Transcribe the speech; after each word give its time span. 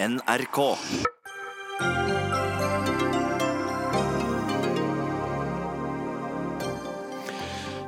NRK. 0.00 0.76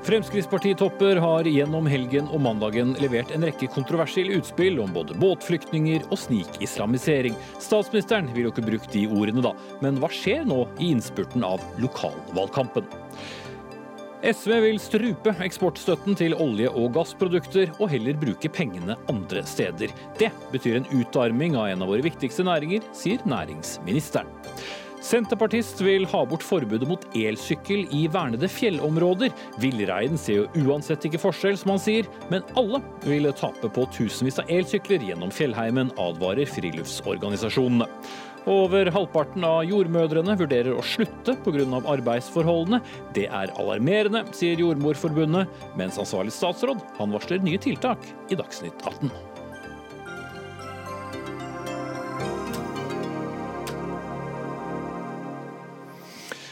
Fremskrittspartitopper 0.02 1.16
har 1.16 1.46
gjennom 1.46 1.86
helgen 1.86 2.26
og 2.34 2.42
mandagen 2.42 2.96
levert 2.98 3.30
en 3.30 3.46
rekke 3.46 3.68
kontroversielle 3.70 4.40
utspill 4.40 4.80
om 4.82 4.90
både 4.96 5.14
båtflyktninger 5.22 6.08
og 6.08 6.18
snikislamisering. 6.18 7.38
Statsministeren 7.62 8.32
vil 8.34 8.48
jo 8.48 8.54
ikke 8.56 8.66
bruke 8.66 8.90
de 8.90 9.04
ordene, 9.06 9.46
da. 9.46 9.54
Men 9.78 10.02
hva 10.02 10.10
skjer 10.10 10.42
nå 10.50 10.64
i 10.80 10.90
innspurten 10.90 11.46
av 11.46 11.62
lokalvalgkampen? 11.78 12.90
SV 14.20 14.52
vil 14.60 14.78
strupe 14.82 15.32
eksportstøtten 15.40 16.16
til 16.18 16.34
olje- 16.36 16.68
og 16.68 16.92
gassprodukter, 16.92 17.70
og 17.80 17.88
heller 17.88 18.18
bruke 18.20 18.50
pengene 18.52 18.98
andre 19.08 19.40
steder. 19.48 19.94
Det 20.20 20.28
betyr 20.52 20.76
en 20.76 20.90
utarming 20.92 21.56
av 21.56 21.70
en 21.70 21.86
av 21.86 21.88
våre 21.88 22.04
viktigste 22.04 22.44
næringer, 22.44 22.84
sier 22.92 23.24
næringsministeren. 23.24 24.28
Senterpartist 25.00 25.80
vil 25.80 26.04
ha 26.12 26.18
bort 26.28 26.44
forbudet 26.44 26.84
mot 26.84 27.06
elsykkel 27.16 27.86
i 27.96 28.02
vernede 28.12 28.50
fjellområder. 28.52 29.32
Villreinen 29.62 30.20
ser 30.20 30.42
jo 30.42 30.66
uansett 30.68 31.06
ikke 31.08 31.22
forskjell, 31.22 31.56
som 31.56 31.72
han 31.72 31.80
sier, 31.80 32.10
men 32.28 32.44
alle 32.60 32.82
vil 33.06 33.30
tape 33.32 33.72
på 33.72 33.86
tusenvis 33.96 34.42
av 34.42 34.52
elsykler 34.52 35.00
gjennom 35.08 35.32
fjellheimen, 35.32 35.94
advarer 35.96 36.44
friluftsorganisasjonene. 36.44 37.88
Over 38.48 38.88
halvparten 38.94 39.44
av 39.44 39.64
jordmødrene 39.68 40.36
vurderer 40.40 40.76
å 40.76 40.84
slutte 40.84 41.36
pga. 41.44 41.66
arbeidsforholdene. 41.92 42.80
Det 43.16 43.26
er 43.28 43.52
alarmerende, 43.60 44.24
sier 44.32 44.60
Jordmorforbundet, 44.60 45.48
mens 45.76 45.98
ansvarlig 46.00 46.32
statsråd 46.32 46.80
han 46.98 47.12
varsler 47.12 47.42
nye 47.44 47.60
tiltak 47.60 47.98
i 48.30 48.38
Dagsnytt 48.38 48.86
18. 48.86 49.29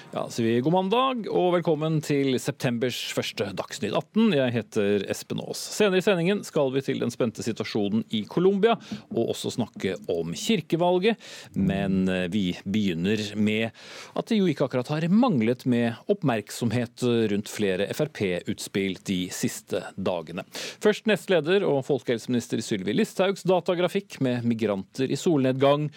Ja, 0.08 0.22
sier 0.32 0.46
vi 0.46 0.60
god 0.64 0.72
mandag 0.72 1.26
og 1.28 1.50
velkommen 1.52 1.98
til 2.00 2.38
septembers 2.40 2.96
første 3.12 3.50
Dagsnytt 3.52 3.92
18. 3.92 4.30
Jeg 4.38 4.54
heter 4.54 5.02
Espen 5.12 5.42
Aas. 5.44 5.60
Senere 5.76 6.00
i 6.00 6.04
sendingen 6.06 6.40
skal 6.48 6.72
vi 6.72 6.80
til 6.86 7.02
den 7.02 7.12
spente 7.12 7.44
situasjonen 7.44 8.06
i 8.16 8.22
Colombia, 8.24 8.78
og 9.12 9.34
også 9.34 9.52
snakke 9.58 9.98
om 10.08 10.32
kirkevalget. 10.32 11.20
Men 11.52 12.08
eh, 12.08 12.24
vi 12.32 12.46
begynner 12.64 13.20
med 13.36 13.68
at 14.16 14.32
det 14.32 14.40
jo 14.40 14.48
ikke 14.48 14.64
akkurat 14.70 14.94
har 14.94 15.08
manglet 15.12 15.66
med 15.68 16.00
oppmerksomhet 16.08 17.04
rundt 17.34 17.52
flere 17.52 17.90
Frp-utspill 17.92 18.96
de 19.04 19.20
siste 19.28 19.84
dagene. 19.92 20.46
Først 20.80 21.04
nestleder 21.10 21.68
og 21.68 21.84
folkehelseminister 21.90 22.64
Sylvi 22.64 22.96
Listhaugs 22.96 23.44
datagrafikk 23.44 24.22
med 24.24 24.48
migranter 24.48 25.12
i 25.12 25.20
solnedgang 25.20 25.90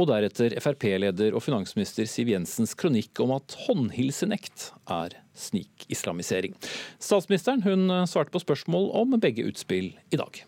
og 0.00 0.10
deretter 0.10 0.56
Frp-leder 0.62 1.34
og 1.36 1.44
finansminister 1.44 2.08
Siv 2.08 2.32
Jensens 2.32 2.74
kronikk 2.78 3.20
om 3.22 3.34
at 3.36 3.56
håndhilsenekt 3.66 4.70
er 4.90 5.16
snikislamisering. 5.36 6.56
Statsministeren 7.02 7.64
hun 7.66 7.90
svarte 8.08 8.32
på 8.34 8.42
spørsmål 8.42 8.90
om 9.02 9.18
begge 9.20 9.46
utspill 9.48 9.92
i 10.10 10.20
dag. 10.20 10.44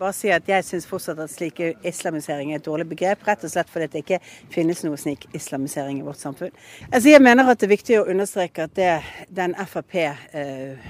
Bare 0.00 0.16
si 0.16 0.30
at 0.32 0.46
Jeg 0.48 0.64
syns 0.64 0.86
fortsatt 0.88 1.18
at 1.20 1.28
slik 1.28 1.58
islamisering 1.84 2.54
er 2.54 2.60
et 2.60 2.64
dårlig 2.64 2.86
begrep, 2.88 3.20
rett 3.26 3.42
og 3.44 3.52
slett 3.52 3.68
fordi 3.68 3.90
det 3.92 4.00
ikke 4.00 4.20
finnes 4.52 4.80
noe 4.86 4.96
slik 4.96 5.26
islamisering 5.36 6.00
i 6.00 6.06
vårt 6.06 6.22
samfunn. 6.22 6.54
Altså 6.88 7.12
Jeg 7.12 7.20
mener 7.20 7.50
at 7.50 7.60
det 7.60 7.68
er 7.68 7.74
viktig 7.74 7.98
å 8.00 8.06
understreke 8.08 8.64
at 8.64 8.78
det 8.78 8.94
den 9.28 9.52
Frp 9.68 9.98
eh, 10.00 10.88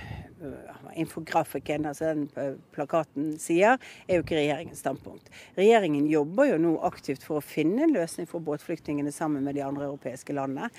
infografikken, 1.01 1.89
altså 1.91 2.13
den 2.13 2.57
plakaten, 2.75 3.33
sier, 3.41 3.81
er 4.07 4.21
jo 4.21 4.27
ikke 4.27 4.39
regjeringens 4.39 4.85
standpunkt. 4.85 5.33
Regjeringen 5.59 6.07
jobber 6.11 6.53
jo 6.53 6.61
nå 6.63 6.77
aktivt 6.87 7.27
for 7.27 7.41
å 7.41 7.45
finne 7.45 7.87
en 7.87 7.97
løsning 7.97 8.29
for 8.31 8.45
båtflyktningene 8.45 9.13
sammen 9.15 9.45
med 9.47 9.59
de 9.59 9.67
andre 9.67 9.91
europeiske 9.91 10.37
landene. 10.37 10.71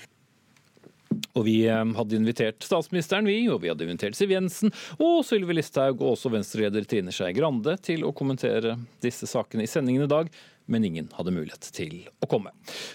Og 1.32 1.46
Vi 1.46 1.56
hadde 1.68 2.16
invitert 2.16 2.64
statsministeren, 2.64 3.28
vi, 3.28 3.46
og 3.52 3.62
vi 3.62 3.70
hadde 3.72 3.86
invitert 3.86 4.16
Siv 4.16 4.32
Jensen 4.32 4.72
og 4.98 5.22
Sylvi 5.24 5.56
Listhaug 5.56 6.00
og 6.02 6.14
også 6.14 6.32
Venstre-leder 6.32 6.84
Trine 6.88 7.12
Skei 7.14 7.32
Grande 7.36 7.78
til 7.84 8.04
å 8.04 8.12
kommentere 8.16 8.76
disse 9.04 9.28
sakene 9.30 9.64
i 9.64 9.70
sendingen 9.70 10.04
i 10.06 10.10
dag 10.12 10.32
men 10.66 10.84
ingen 10.86 11.08
hadde 11.16 11.34
mulighet 11.34 11.68
til 11.74 11.96
å 12.22 12.28
komme. 12.30 12.52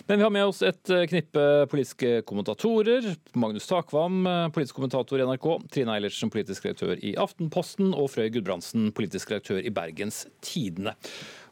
Men 0.07 0.19
vi 0.19 0.25
har 0.25 0.33
med 0.33 0.49
oss 0.49 0.61
et 0.65 0.83
knippe 1.09 1.43
politiske 1.71 2.21
kommentatorer. 2.27 3.09
Magnus 3.37 3.67
Takvam, 3.69 4.21
politisk 4.55 4.77
kommentator 4.79 5.21
i 5.21 5.27
NRK. 5.27 5.49
Trine 5.73 5.97
Eilertsen, 5.97 6.31
politisk 6.33 6.67
redaktør 6.67 7.01
i 7.01 7.15
Aftenposten. 7.19 7.91
Og 7.97 8.11
Frøy 8.13 8.29
Gudbrandsen, 8.35 8.91
politisk 8.97 9.33
redaktør 9.33 9.61
i 9.63 9.73
Bergens 9.73 10.23
Tidende. 10.45 10.95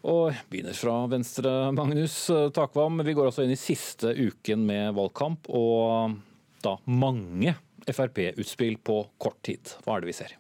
Og 0.05 0.37
begynner 0.51 0.77
fra 0.77 0.99
venstre, 1.09 1.51
Magnus 1.73 2.19
Takvam. 2.53 3.01
Vi 3.05 3.17
går 3.17 3.31
altså 3.31 3.45
inn 3.45 3.55
i 3.55 3.59
siste 3.59 4.13
uken 4.13 4.65
med 4.67 4.93
valgkamp, 4.97 5.49
og 5.49 6.17
da 6.65 6.77
mange 6.85 7.55
Frp-utspill 7.85 8.79
på 8.85 9.01
kort 9.21 9.41
tid. 9.45 9.75
Hva 9.85 9.97
er 9.97 10.05
det 10.05 10.13
vi 10.13 10.17
ser? 10.17 10.37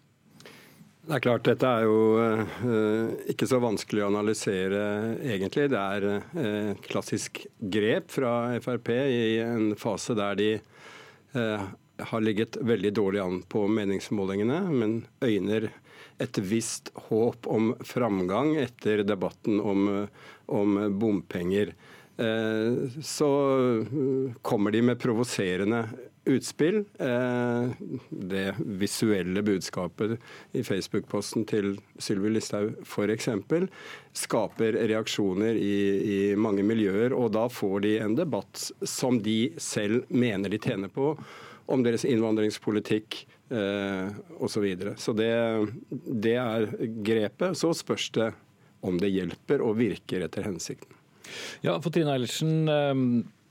Det 1.05 1.13
er 1.13 1.21
klart, 1.21 1.43
Dette 1.45 1.69
er 1.69 1.83
jo 1.85 1.97
uh, 2.17 3.09
ikke 3.29 3.45
så 3.45 3.59
vanskelig 3.61 4.01
å 4.01 4.07
analysere, 4.09 4.79
egentlig. 5.21 5.67
Det 5.69 5.77
er 5.77 6.05
uh, 6.09 6.71
klassisk 6.81 7.43
grep 7.59 8.09
fra 8.09 8.55
Frp 8.63 8.89
i 8.89 9.35
en 9.43 9.75
fase 9.77 10.15
der 10.17 10.39
de 10.39 10.47
uh, 11.37 11.67
har 12.09 12.25
ligget 12.25 12.57
veldig 12.57 12.93
dårlig 12.97 13.21
an 13.21 13.37
på 13.45 13.67
meningsmålingene, 13.69 14.57
men 14.73 14.95
øyner 15.21 15.69
et 16.17 16.39
visst 16.41 16.89
håp 17.11 17.45
om 17.53 17.75
framgang 17.85 18.55
etter 18.63 19.05
debatten 19.05 19.61
om, 19.61 20.07
om 20.47 20.77
bompenger. 20.99 21.73
Så 23.03 23.29
kommer 24.47 24.71
de 24.71 24.81
med 24.87 24.99
provoserende 25.03 25.81
utspill. 26.25 26.83
Eh, 26.99 27.69
det 28.09 28.55
visuelle 28.59 29.41
budskapet 29.45 30.17
i 30.51 30.63
Facebook-posten 30.63 31.45
til 31.49 31.75
Sylvi 32.01 32.33
Listhaug 32.33 32.75
f.eks. 32.85 33.29
skaper 34.15 34.79
reaksjoner 34.89 35.57
i, 35.59 35.77
i, 36.15 36.19
mange 36.35 36.65
miljøer, 36.65 37.13
og 37.13 37.33
da 37.35 37.47
får 37.51 37.85
de 37.85 37.95
en 38.03 38.17
debatt 38.17 38.69
som 38.81 39.21
de 39.23 39.53
selv 39.61 40.05
mener 40.09 40.51
de 40.51 40.61
tjener 40.61 40.91
på, 40.91 41.13
om 41.65 41.85
deres 41.85 42.05
innvandringspolitikk 42.05 43.21
eh, 43.49 44.09
osv. 44.37 44.51
Så, 44.57 44.65
videre. 44.65 44.97
så 45.01 45.15
det, 45.17 45.31
det 46.25 46.37
er 46.41 46.69
grepet. 47.05 47.57
Så 47.57 47.73
spørs 47.77 48.11
det 48.17 48.31
om 48.85 48.99
det 49.01 49.13
hjelper 49.13 49.63
og 49.65 49.79
virker 49.79 50.25
etter 50.25 50.45
hensikten. 50.45 50.93
Ja, 51.65 51.73
for 51.81 51.89
Trine 51.89 52.13
Eilertsen, 52.13 52.69
eh, 52.69 52.93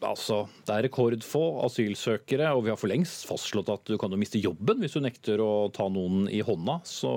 Altså, 0.05 0.45
Det 0.67 0.75
er 0.75 0.87
rekordfå 0.89 1.43
asylsøkere, 1.65 2.53
og 2.55 2.65
vi 2.67 2.73
har 2.73 2.81
for 2.81 2.91
lengst 2.91 3.25
fastslått 3.29 3.73
at 3.73 3.85
du 3.89 3.97
kan 4.01 4.13
jo 4.13 4.21
miste 4.21 4.43
jobben 4.43 4.83
hvis 4.83 4.97
du 4.97 5.03
nekter 5.05 5.43
å 5.43 5.71
ta 5.75 5.89
noen 5.93 6.29
i 6.29 6.43
hånda. 6.45 6.81
Så 6.89 7.11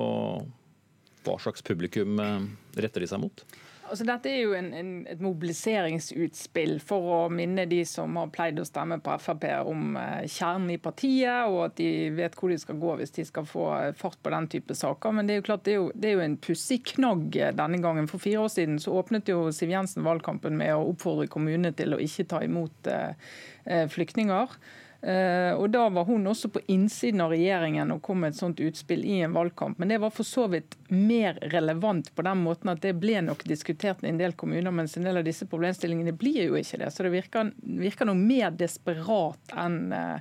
hva 1.27 1.37
slags 1.41 1.65
publikum 1.65 2.19
eh, 2.23 2.43
retter 2.79 3.03
de 3.03 3.09
seg 3.11 3.21
mot? 3.23 3.47
Altså, 3.87 4.03
dette 4.03 4.27
er 4.27 4.41
jo 4.41 4.51
en, 4.57 4.65
en, 4.75 4.87
et 5.07 5.21
mobiliseringsutspill 5.23 6.73
for 6.83 7.05
å 7.07 7.19
minne 7.31 7.63
de 7.71 7.79
som 7.87 8.17
har 8.19 8.33
pleid 8.35 8.57
å 8.59 8.65
stemme 8.67 8.97
på 8.99 9.13
Frp 9.23 9.45
om 9.63 9.95
uh, 9.95 10.25
kjernen 10.27 10.73
i 10.73 10.79
partiet, 10.81 11.47
og 11.47 11.69
at 11.69 11.77
de 11.79 12.09
vet 12.17 12.35
hvor 12.35 12.51
de 12.51 12.57
skal 12.59 12.81
gå 12.81 12.97
hvis 12.99 13.15
de 13.15 13.23
skal 13.29 13.47
få 13.47 13.69
fart 13.95 14.19
på 14.19 14.33
den 14.33 14.49
type 14.51 14.75
saker. 14.75 15.15
Men 15.15 15.29
det 15.29 15.37
er 15.37 15.39
jo 15.39 15.45
klart, 15.47 15.63
det 15.63 15.77
er 15.77 15.79
jo, 15.79 15.87
det 15.95 16.09
er 16.09 16.17
jo 16.17 16.25
en 16.25 16.35
pussig 16.49 16.81
knagg 16.91 17.39
denne 17.61 17.79
gangen. 17.83 18.11
For 18.11 18.19
fire 18.19 18.43
år 18.43 18.51
siden 18.57 18.75
så 18.83 18.97
åpnet 18.99 19.31
jo 19.31 19.45
Siv 19.55 19.71
Jensen 19.71 20.03
valgkampen 20.07 20.59
med 20.59 20.75
å 20.75 20.89
oppfordre 20.91 21.29
kommunene 21.31 21.71
til 21.77 21.95
å 21.95 22.01
ikke 22.03 22.27
ta 22.33 22.43
imot 22.43 22.91
flyktninger. 23.95 24.59
Eh, 25.07 25.53
og 25.55 25.69
Da 25.71 25.85
var 25.89 26.03
hun 26.03 26.27
også 26.27 26.49
på 26.51 26.59
innsiden 26.67 27.21
av 27.23 27.31
regjeringen 27.31 27.93
og 27.93 28.01
kom 28.03 28.25
med 28.25 28.33
et 28.33 28.39
sånt 28.41 28.59
utspill 28.59 29.05
i 29.07 29.21
en 29.23 29.35
valgkamp. 29.37 29.77
Men 29.79 29.93
det 29.93 30.01
var 30.03 30.11
for 30.11 30.27
så 30.27 30.49
vidt 30.51 30.75
mer 30.91 31.39
relevant 31.53 32.09
på 32.15 32.25
den 32.27 32.41
måten 32.43 32.73
at 32.73 32.81
det 32.83 32.97
ble 32.99 33.21
nok 33.23 33.45
diskutert 33.47 34.03
i 34.03 34.09
en 34.11 34.19
del 34.19 34.35
kommuner, 34.35 34.73
mens 34.75 34.97
en 34.97 35.07
del 35.07 35.21
av 35.21 35.27
disse 35.27 35.47
problemstillingene 35.47 36.11
blir 36.11 36.49
jo 36.49 36.59
ikke 36.59 36.81
det. 36.81 36.91
Så 36.91 37.07
det 37.07 37.13
virker, 37.15 37.53
virker 37.87 38.09
noe 38.09 38.19
mer 38.19 38.51
desperat 38.51 39.55
enn 39.55 39.79
en 39.93 40.19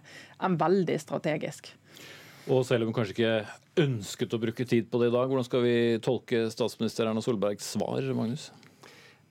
eh, 0.55 0.61
veldig 0.63 1.01
strategisk. 1.03 1.73
Og 2.47 2.63
selv 2.69 2.85
om 2.85 2.93
hun 2.93 3.01
kanskje 3.01 3.17
ikke 3.17 3.87
ønsket 3.89 4.37
å 4.37 4.43
bruke 4.45 4.69
tid 4.71 4.87
på 4.93 5.01
det 5.03 5.11
i 5.11 5.17
dag, 5.17 5.27
hvordan 5.27 5.49
skal 5.49 5.67
vi 5.67 5.77
tolke 6.05 6.47
statsminister 6.53 7.09
Erna 7.09 7.25
Solbergs 7.25 7.75
svar, 7.75 8.07
Magnus? 8.15 8.53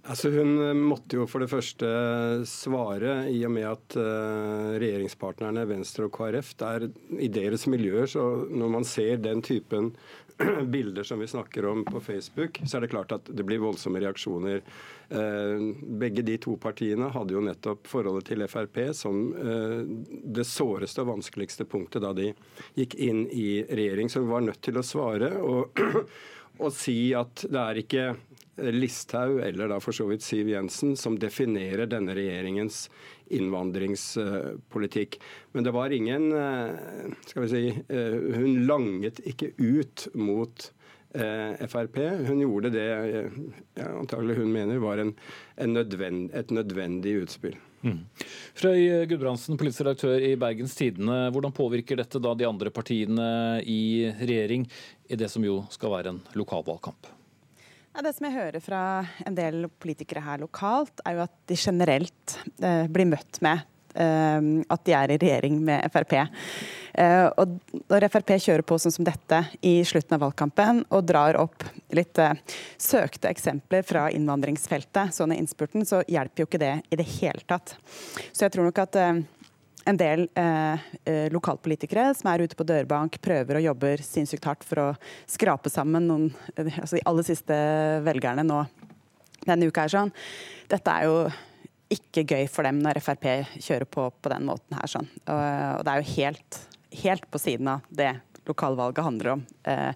Altså 0.06 0.30
Hun 0.30 0.60
eh, 0.62 0.76
måtte 0.78 1.18
jo 1.18 1.26
for 1.30 1.42
det 1.42 1.50
første 1.50 1.88
svare, 2.50 3.24
i 3.34 3.40
og 3.48 3.54
med 3.56 3.66
at 3.72 3.96
uh, 3.98 4.76
regjeringspartnerne 4.78 5.66
Venstre 5.70 6.06
og 6.06 6.14
KrF 6.14 6.52
er 6.66 6.86
I 7.18 7.30
deres 7.34 7.66
miljøer, 7.72 8.06
så 8.10 8.26
når 8.46 8.76
man 8.78 8.86
ser 8.86 9.18
den 9.24 9.42
typen 9.46 9.96
bilder 10.74 11.08
som 11.08 11.24
vi 11.24 11.30
snakker 11.32 11.66
om 11.72 11.82
på 11.88 12.04
Facebook, 12.06 12.60
så 12.68 12.78
er 12.78 12.86
det 12.86 12.92
klart 12.94 13.16
at 13.18 13.32
det 13.34 13.48
blir 13.48 13.64
voldsomme 13.64 14.04
reaksjoner. 14.04 14.62
Uh, 15.10 15.74
begge 15.98 16.26
de 16.28 16.38
to 16.44 16.54
partiene 16.62 17.10
hadde 17.16 17.34
jo 17.34 17.44
nettopp 17.48 17.90
forholdet 17.90 18.30
til 18.30 18.46
Frp 18.52 18.82
som 18.98 19.26
det 19.34 20.46
såreste 20.46 21.02
og 21.02 21.16
vanskeligste 21.16 21.66
punktet 21.70 22.06
da 22.06 22.14
de 22.14 22.30
gikk 22.78 22.94
inn 23.02 23.26
i 23.34 23.64
regjering. 23.66 24.12
Så 24.12 24.22
hun 24.22 24.34
var 24.36 24.46
nødt 24.46 24.62
til 24.66 24.78
å 24.78 24.86
svare 24.86 25.34
og, 25.42 25.82
og 26.62 26.72
si 26.78 27.00
at 27.18 27.48
det 27.50 27.66
er 27.66 27.82
ikke 27.82 28.08
Listhaug 28.58 29.42
eller 29.44 29.68
da 29.72 29.80
for 29.84 29.96
så 29.96 30.08
vidt 30.08 30.24
Siv 30.24 30.50
Jensen 30.50 30.96
som 31.00 31.18
definerer 31.20 31.90
denne 31.92 32.16
regjeringens 32.16 32.86
innvandringspolitikk. 33.36 35.20
Men 35.52 35.68
det 35.68 35.74
var 35.76 35.94
ingen 35.96 36.30
skal 37.26 37.46
vi 37.46 37.50
si, 37.52 37.64
Hun 37.90 38.66
langet 38.70 39.20
ikke 39.28 39.52
ut 39.58 40.08
mot 40.14 40.70
Frp. 41.16 41.98
Hun 42.28 42.42
gjorde 42.44 42.72
det 42.76 42.88
ja, 43.80 43.88
antagelig 43.96 44.36
hun 44.40 44.52
mener 44.52 44.82
var 44.84 45.00
en, 45.00 45.14
en 45.56 45.74
nødvend, 45.74 46.30
et 46.36 46.52
nødvendig 46.52 47.16
utspill. 47.24 47.56
Mm. 47.86 48.02
Frøy 48.58 49.06
Gudbrandsen, 49.10 49.60
politisk 49.60 49.86
redaktør 49.86 50.18
i 50.18 50.34
Bergens 50.42 50.76
Tidende. 50.76 51.30
Hvordan 51.32 51.54
påvirker 51.56 52.00
dette 52.02 52.22
da 52.24 52.34
de 52.36 52.48
andre 52.50 52.74
partiene 52.74 53.28
i 53.62 54.10
regjering 54.20 54.66
i 55.08 55.20
det 55.20 55.30
som 55.32 55.46
jo 55.46 55.62
skal 55.74 55.94
være 55.94 56.16
en 56.16 56.24
lokalvalgkamp? 56.36 57.15
Det 58.04 58.12
som 58.18 58.28
jeg 58.28 58.36
hører 58.36 58.64
fra 58.64 58.82
en 59.26 59.38
del 59.38 59.70
politikere 59.80 60.24
her 60.26 60.42
lokalt, 60.44 61.00
er 61.06 61.16
jo 61.16 61.24
at 61.26 61.34
de 61.48 61.58
generelt 61.60 62.38
eh, 62.60 62.90
blir 62.92 63.08
møtt 63.08 63.40
med 63.46 63.64
eh, 63.96 64.50
at 64.72 64.86
de 64.88 64.96
er 64.98 65.14
i 65.14 65.20
regjering 65.22 65.60
med 65.64 65.86
Frp. 65.94 66.18
Eh, 66.96 67.28
og 67.40 67.56
når 67.92 68.08
Frp 68.12 68.36
kjører 68.36 68.66
på 68.68 68.78
sånn 68.82 68.96
som 68.98 69.08
dette 69.08 69.42
i 69.66 69.78
slutten 69.88 70.18
av 70.18 70.26
valgkampen 70.26 70.84
og 70.90 71.08
drar 71.08 71.40
opp 71.40 71.66
litt 71.96 72.20
eh, 72.22 72.36
søkte 72.82 73.32
eksempler 73.32 73.86
fra 73.88 74.08
innvandringsfeltet 74.14 75.16
sånn 75.16 75.36
i 75.36 75.40
innspurten, 75.42 75.88
så 75.88 76.04
hjelper 76.08 76.44
jo 76.44 76.50
ikke 76.50 76.64
det 76.66 76.76
i 76.90 77.00
det 77.00 77.08
hele 77.18 77.44
tatt. 77.48 77.78
Så 78.32 78.46
jeg 78.46 78.56
tror 78.56 78.70
nok 78.70 78.84
at 78.86 79.00
eh, 79.02 79.24
en 79.86 80.00
del 80.00 80.26
eh, 80.40 80.86
lokalpolitikere 81.34 82.10
som 82.18 82.32
er 82.32 82.46
ute 82.46 82.58
på 82.58 82.68
dørbank, 82.68 83.20
prøver 83.24 83.60
og 83.60 83.68
jobber 83.68 84.04
sinnssykt 84.06 84.48
hardt 84.50 84.66
for 84.68 84.82
å 84.82 84.88
skrape 85.30 85.72
sammen 85.74 86.08
noen, 86.10 86.30
altså 86.58 86.98
de 86.98 87.06
aller 87.06 87.28
siste 87.28 87.58
velgerne 88.06 88.46
nå 88.46 88.64
denne 89.46 89.70
uka. 89.70 89.86
er 89.86 89.94
sånn. 89.94 90.14
Dette 90.72 90.94
er 90.94 91.06
jo 91.06 91.20
ikke 91.94 92.26
gøy 92.26 92.48
for 92.50 92.66
dem 92.66 92.80
når 92.82 92.98
Frp 93.06 93.28
kjører 93.62 93.86
på 93.86 94.08
på 94.10 94.32
den 94.34 94.48
måten 94.50 94.74
her. 94.74 94.90
sånn. 94.90 95.12
Og, 95.30 95.44
og 95.78 95.84
det 95.86 95.94
er 95.94 96.02
jo 96.02 96.16
helt 96.16 96.64
helt 96.96 97.32
på 97.32 97.40
siden 97.40 97.68
av 97.68 97.80
det 97.90 98.20
lokalvalget 98.46 99.04
handler 99.04 99.32
om. 99.32 99.46
Eh, 99.64 99.94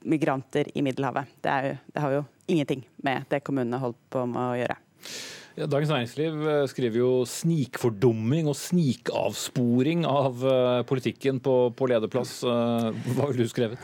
migranter 0.00 0.78
i 0.78 0.82
Middelhavet. 0.82 1.24
Det, 1.40 1.50
jo, 1.68 1.76
det, 1.86 2.00
har 2.00 2.12
jo 2.12 2.24
ingenting 2.46 2.88
med 2.96 3.24
det 3.30 3.40
kommunene 3.40 3.78
holder 3.78 4.10
på 4.10 4.26
med 4.26 4.42
å 4.42 4.58
gjøre. 4.58 4.76
Dagens 5.54 5.90
Næringsliv 5.92 6.40
eh, 6.50 6.64
skriver 6.66 6.98
jo 6.98 7.10
snikfordumming 7.30 8.48
og 8.50 8.56
snikavsporing 8.58 10.02
av 10.08 10.40
uh, 10.42 10.80
politikken 10.88 11.38
på, 11.38 11.54
på 11.78 11.90
lederplass. 11.92 12.40
Uh, 12.42 12.90
hva 13.14 13.28
ville 13.30 13.46
du 13.46 13.52
skrevet? 13.52 13.78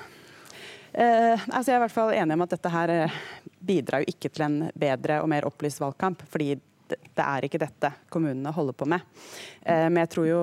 Eh, 0.91 1.39
altså 1.55 1.71
jeg 1.71 1.77
er 1.77 1.79
i 1.79 1.85
hvert 1.85 1.95
fall 1.95 2.11
enig 2.17 2.35
om 2.35 2.43
at 2.43 2.51
dette 2.57 2.73
her 2.75 3.15
bidrar 3.63 4.03
jo 4.03 4.11
ikke 4.11 4.33
til 4.35 4.47
en 4.49 4.57
bedre 4.75 5.21
og 5.23 5.31
mer 5.31 5.47
opplyst 5.47 5.79
valgkamp. 5.83 6.25
fordi 6.27 6.57
det 6.91 7.23
er 7.23 7.47
ikke 7.47 7.61
dette 7.63 7.93
kommunene 8.11 8.51
holder 8.51 8.75
på 8.75 8.89
med. 8.91 9.05
Eh, 9.63 9.87
men 9.87 10.03
jeg 10.03 10.11
tror 10.15 10.27
jo 10.27 10.41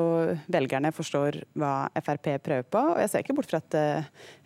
velgerne 0.47 0.93
forstår 0.95 1.41
hva 1.59 1.89
Frp 1.99 2.29
prøver 2.43 2.63
på, 2.71 2.83
og 2.93 3.01
jeg 3.03 3.11
ser 3.11 3.25
ikke 3.25 3.35
bort 3.35 3.51
fra 3.51 3.59
at 3.59 3.77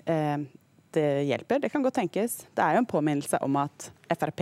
eh, 0.10 0.48
det 0.92 1.08
hjelper. 1.30 1.62
Det 1.62 1.70
kan 1.72 1.84
godt 1.86 2.00
tenkes. 2.02 2.42
Det 2.52 2.64
er 2.64 2.76
jo 2.76 2.82
en 2.82 2.90
påminnelse 2.90 3.40
om 3.46 3.60
at 3.62 3.92
Frp 4.12 4.42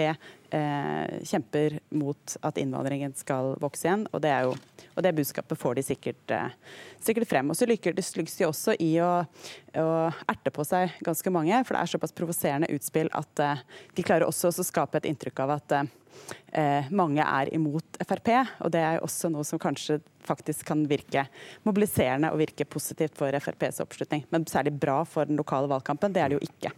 eh, 0.56 1.20
kjemper 1.24 1.80
mot 1.90 2.36
at 2.46 2.58
innvandringen 2.62 3.14
skal 3.18 3.54
vokse 3.62 3.88
igjen. 3.88 4.06
Og 4.14 4.24
det, 4.24 4.34
jo, 4.46 4.56
og 4.96 5.06
det 5.06 5.14
budskapet 5.18 5.60
får 5.60 5.80
de 5.80 5.86
sikkert, 5.86 6.34
eh, 6.36 6.58
sikkert 7.04 7.30
frem. 7.30 7.52
Og 7.52 7.58
så 7.58 7.68
lykkes 7.70 8.14
de 8.16 8.48
også 8.48 8.76
i 8.82 8.92
å, 9.04 9.12
å, 9.82 9.88
erte 10.32 10.54
på 10.54 10.66
seg 10.68 10.98
ganske 11.06 11.34
mange, 11.34 11.62
for 11.66 11.76
det 11.76 11.84
er 11.84 11.94
såpass 11.94 12.16
provoserende 12.18 12.72
utspill 12.76 13.12
at 13.18 13.46
eh, 13.46 13.64
de 13.98 14.06
klarer 14.06 14.28
også 14.28 14.52
å 14.52 14.68
skape 14.68 15.02
et 15.02 15.10
inntrykk 15.10 15.44
av 15.46 15.56
at 15.60 15.78
eh, 15.78 15.94
eh, 16.62 16.92
mange 16.92 17.26
er 17.26 17.54
imot 17.56 18.02
Frp. 18.04 18.34
Og 18.66 18.74
det 18.76 18.84
er 18.84 19.00
jo 19.00 19.08
også 19.08 19.32
noe 19.34 19.48
som 19.48 19.62
kanskje 19.62 20.02
faktisk 20.26 20.68
kan 20.70 20.84
virke 20.90 21.26
mobiliserende 21.66 22.34
og 22.34 22.42
virke 22.44 22.68
positivt 22.70 23.18
for 23.18 23.34
FrPs 23.34 23.82
oppslutning. 23.86 24.28
Men 24.34 24.48
særlig 24.50 24.76
bra 24.78 25.02
for 25.08 25.30
den 25.30 25.40
lokale 25.40 25.72
valgkampen, 25.72 26.14
det 26.14 26.24
er 26.24 26.32
det 26.32 26.40
jo 26.40 26.48
ikke. 26.50 26.76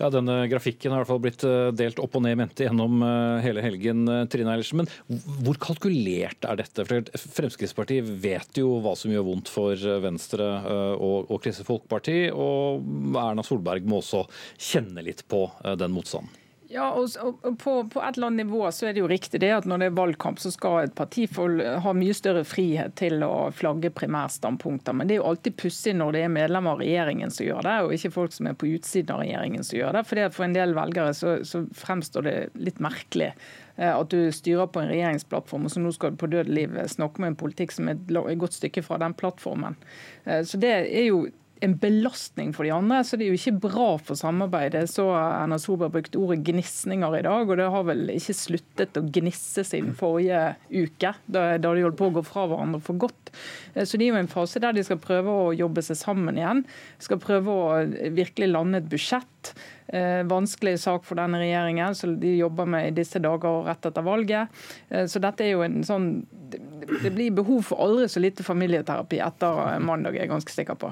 Ja, 0.00 0.10
Denne 0.12 0.42
grafikken 0.50 0.92
har 0.92 1.00
i 1.00 1.02
hvert 1.02 1.10
fall 1.12 1.22
blitt 1.22 1.44
eh, 1.46 1.70
delt 1.76 2.00
opp 2.02 2.16
og 2.18 2.24
ned 2.24 2.38
mente 2.40 2.66
gjennom 2.66 3.02
eh, 3.06 3.42
hele 3.44 3.64
helgen. 3.64 4.04
Eh, 4.08 4.24
Trine 4.32 4.54
Eilertsen. 4.54 4.82
Men 4.82 5.22
hvor 5.44 5.60
kalkulert 5.60 6.48
er 6.48 6.60
dette? 6.60 6.86
For 6.88 7.30
Fremskrittspartiet 7.36 8.10
vet 8.22 8.60
jo 8.60 8.78
hva 8.84 8.96
som 8.98 9.12
gjør 9.12 9.26
vondt 9.28 9.50
for 9.52 9.88
Venstre 10.04 10.46
og, 10.96 11.30
og 11.30 11.40
Kristelig 11.42 11.68
Folkeparti, 11.68 12.18
og 12.32 13.16
Erna 13.20 13.44
Solberg 13.46 13.86
må 13.88 14.00
også 14.00 14.24
kjenne 14.56 15.04
litt 15.06 15.24
på 15.30 15.46
den 15.78 15.94
motstanden. 15.94 16.40
Ja, 16.72 16.92
og, 16.94 17.10
på, 17.58 17.72
på, 17.90 18.02
et 18.02 18.16
eller 18.16 18.28
annet 18.28 18.46
nivå 18.46 18.68
så 18.70 18.86
er 18.86 18.94
det 18.94 19.00
jo 19.02 19.08
riktig 19.10 19.40
det 19.42 19.48
at 19.50 19.64
når 19.66 19.80
det 19.82 19.86
er 19.90 19.94
valgkamp, 19.96 20.38
så 20.38 20.52
skal 20.54 20.84
et 20.84 20.92
parti 20.94 21.24
ha 21.34 21.94
mye 21.98 22.14
større 22.14 22.44
frihet 22.46 22.94
til 23.00 23.24
å 23.26 23.48
flagge 23.50 23.90
primærstandpunkter. 23.90 24.94
Men 24.94 25.10
det 25.10 25.16
er 25.16 25.18
jo 25.18 25.32
alltid 25.32 25.56
pussig 25.58 25.96
når 25.98 26.14
det 26.14 26.22
er 26.22 26.30
medlemmer 26.30 26.76
av 26.76 26.84
regjeringen 26.84 27.34
som 27.34 27.48
gjør 27.48 27.66
det, 27.66 27.74
og 27.82 27.96
ikke 27.96 28.12
folk 28.14 28.36
som 28.36 28.46
er 28.46 28.54
på 28.60 28.70
utsiden 28.70 29.16
av 29.16 29.24
regjeringen 29.24 29.66
som 29.66 29.80
gjør 29.80 29.98
det. 29.98 30.04
For 30.06 30.22
For 30.36 30.46
en 30.46 30.54
del 30.54 30.76
velgere 30.78 31.16
så, 31.16 31.34
så 31.42 31.64
fremstår 31.74 32.28
det 32.28 32.36
litt 32.54 32.78
merkelig 32.78 33.32
eh, 33.32 33.90
at 33.90 34.14
du 34.14 34.30
styrer 34.30 34.70
på 34.70 34.84
en 34.84 34.92
regjeringsplattform, 34.94 35.66
og 35.66 35.74
så 35.74 35.82
nå 35.82 35.90
skal 35.96 36.14
du 36.14 36.22
på 36.22 36.30
død 36.30 36.54
liv 36.54 36.78
snakke 36.86 37.18
med 37.18 37.32
en 37.32 37.40
politikk 37.42 37.74
som 37.74 37.90
er 37.90 37.98
et 37.98 38.38
godt 38.38 38.60
stykke 38.60 38.86
fra 38.86 39.02
den 39.02 39.18
plattformen. 39.18 39.74
Eh, 40.22 40.46
så 40.46 40.62
det 40.62 40.76
er 40.86 41.08
jo 41.08 41.24
en 41.60 41.76
belastning 41.80 42.52
for 42.56 42.66
de 42.66 42.72
andre. 42.74 43.00
Så 43.04 43.18
det 43.18 43.26
er 43.26 43.34
jo 43.34 43.38
ikke 43.38 43.68
bra 43.68 43.88
for 44.00 44.18
samarbeidet. 44.18 44.86
Så 44.90 45.06
Erna 45.14 45.58
Solberg 45.60 45.94
brukte 45.94 46.20
ordet 46.20 46.42
gnisninger 46.46 47.18
i 47.18 47.24
dag, 47.26 47.48
og 47.48 47.60
det 47.60 47.68
har 47.74 47.86
vel 47.88 48.14
ikke 48.14 48.36
sluttet 48.36 48.98
å 48.98 49.04
gnisse 49.06 49.64
siden 49.68 49.94
forrige 49.98 50.54
uke, 50.70 51.14
da, 51.26 51.44
da 51.60 51.74
de 51.74 51.84
holdt 51.84 51.98
på 52.00 52.10
å 52.10 52.16
gå 52.18 52.24
fra 52.26 52.46
hverandre 52.50 52.82
for 52.84 53.00
godt. 53.00 53.34
Eh, 53.74 53.84
så 53.84 53.98
det 53.98 54.08
er 54.08 54.14
jo 54.14 54.22
en 54.22 54.32
fase 54.32 54.62
der 54.62 54.76
de 54.76 54.84
skal 54.86 55.00
prøve 55.02 55.34
å 55.46 55.50
jobbe 55.56 55.84
seg 55.84 56.00
sammen 56.00 56.40
igjen. 56.40 56.64
Skal 57.02 57.22
prøve 57.22 57.52
å 57.52 57.82
virkelig 58.16 58.50
lande 58.52 58.80
et 58.80 58.90
budsjett. 58.90 59.54
Eh, 59.92 60.22
vanskelig 60.30 60.76
sak 60.78 61.02
for 61.06 61.18
denne 61.18 61.40
regjeringen, 61.42 61.96
så 61.98 62.12
de 62.14 62.36
jobber 62.38 62.68
med 62.70 62.88
i 62.88 62.96
disse 63.00 63.18
dager 63.22 63.64
rett 63.66 63.88
etter 63.88 64.06
valget. 64.06 64.60
Eh, 64.88 65.08
så 65.10 65.22
dette 65.22 65.42
er 65.42 65.56
jo 65.56 65.64
en 65.66 65.82
sånn 65.86 66.12
Det 66.50 67.12
blir 67.14 67.30
behov 67.30 67.62
for 67.68 67.78
aldri 67.78 68.08
så 68.10 68.18
lite 68.18 68.42
familieterapi 68.42 69.20
etter 69.22 69.78
mandag, 69.86 70.16
jeg 70.16 70.24
er 70.24 70.32
ganske 70.32 70.50
sikker 70.50 70.74
på. 70.74 70.88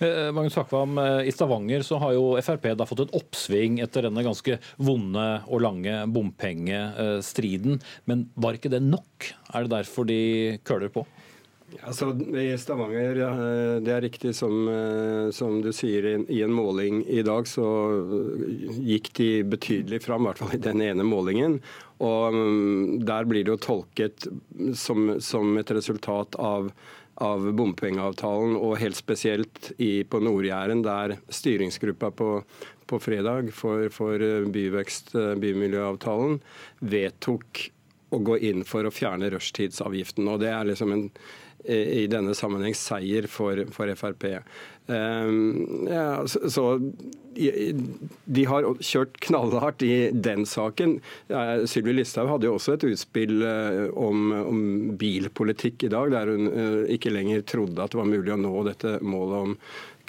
Eh, 0.00 0.32
Magnus 0.32 0.58
Akvam, 0.58 0.98
eh, 0.98 1.28
I 1.28 1.32
Stavanger 1.32 1.82
så 1.82 1.98
har 2.00 2.14
jo 2.16 2.32
Frp 2.40 2.70
da 2.72 2.86
fått 2.88 3.02
et 3.04 3.16
oppsving 3.18 3.82
etter 3.84 4.06
denne 4.08 4.24
ganske 4.24 4.56
vonde 4.80 5.26
og 5.44 5.60
lange 5.60 6.06
bompengestriden. 6.08 7.76
Men 8.08 8.30
var 8.32 8.56
ikke 8.56 8.72
det 8.72 8.80
nok? 8.80 9.34
Er 9.52 9.66
det 9.66 9.74
derfor 9.74 10.08
de 10.08 10.22
køler 10.64 10.88
på? 10.94 11.04
Altså, 11.84 12.08
I 12.34 12.56
Stavanger, 12.58 13.20
det 13.84 13.92
er 13.92 14.00
riktig 14.02 14.32
som, 14.34 14.56
eh, 14.72 15.28
som, 15.36 15.60
du 15.62 15.68
sier, 15.76 16.08
i 16.32 16.40
en 16.42 16.56
måling 16.56 17.04
i 17.04 17.20
dag 17.22 17.46
så 17.46 17.66
gikk 18.80 19.12
de 19.20 19.28
betydelig 19.52 20.00
fram, 20.02 20.24
i 20.24 20.30
hvert 20.30 20.40
fall 20.40 20.56
i 20.56 20.64
den 20.64 20.80
ene 20.82 21.04
målingen. 21.06 21.60
Og 22.00 22.32
mm, 22.32 23.04
der 23.04 23.28
blir 23.28 23.44
det 23.44 23.52
jo 23.52 23.60
tolket 23.68 24.26
som, 24.74 25.12
som 25.20 25.60
et 25.60 25.76
resultat 25.76 26.40
av 26.40 26.72
av 27.20 27.44
bompengeavtalen, 27.56 28.56
og 28.56 28.78
helt 28.80 28.98
spesielt 28.98 29.72
i, 29.78 30.02
på 30.08 30.22
Nord-Jæren, 30.24 30.84
der 30.86 31.18
styringsgruppa 31.32 32.12
på, 32.16 32.30
på 32.90 33.00
fredag 33.02 33.52
for, 33.56 33.88
for 33.94 34.24
byvekst, 34.54 35.12
bymiljøavtalen 35.42 36.40
vedtok 36.80 37.66
å 38.10 38.18
gå 38.26 38.40
inn 38.50 38.64
for 38.66 38.88
å 38.88 38.94
fjerne 38.94 39.30
rushtidsavgiften. 39.34 40.26
Og 40.32 40.40
det 40.42 40.50
er 40.50 40.66
liksom 40.72 40.96
en 40.96 41.06
i 41.68 42.06
denne 42.08 42.32
sammenheng 42.36 42.72
seier 42.76 43.26
for, 43.28 43.66
for 43.74 43.90
Frp. 43.92 44.24
Um, 44.90 45.86
ja, 45.86 46.26
så, 46.26 46.64
de 47.36 48.44
har 48.50 48.66
kjørt 48.82 49.20
knallhardt 49.22 49.84
i 49.86 50.10
den 50.10 50.42
saken. 50.48 50.96
Ja, 51.30 51.60
Sylvi 51.70 51.94
Listhaug 51.94 52.32
hadde 52.32 52.48
jo 52.48 52.56
også 52.58 52.74
et 52.74 52.88
utspill 52.90 53.44
uh, 53.44 53.86
om, 53.94 54.32
om, 54.40 54.64
bilpolitikk 55.00 55.86
i 55.86 55.92
dag, 55.94 56.10
der 56.16 56.34
hun 56.34 56.50
ikke 56.90 57.14
lenger 57.14 57.46
trodde 57.46 57.80
at 57.80 57.94
det 57.94 58.02
var 58.02 58.10
mulig 58.10 58.34
å 58.34 58.40
nå 58.40 58.54
dette 58.66 58.98
målet 59.06 59.46
om 59.46 59.56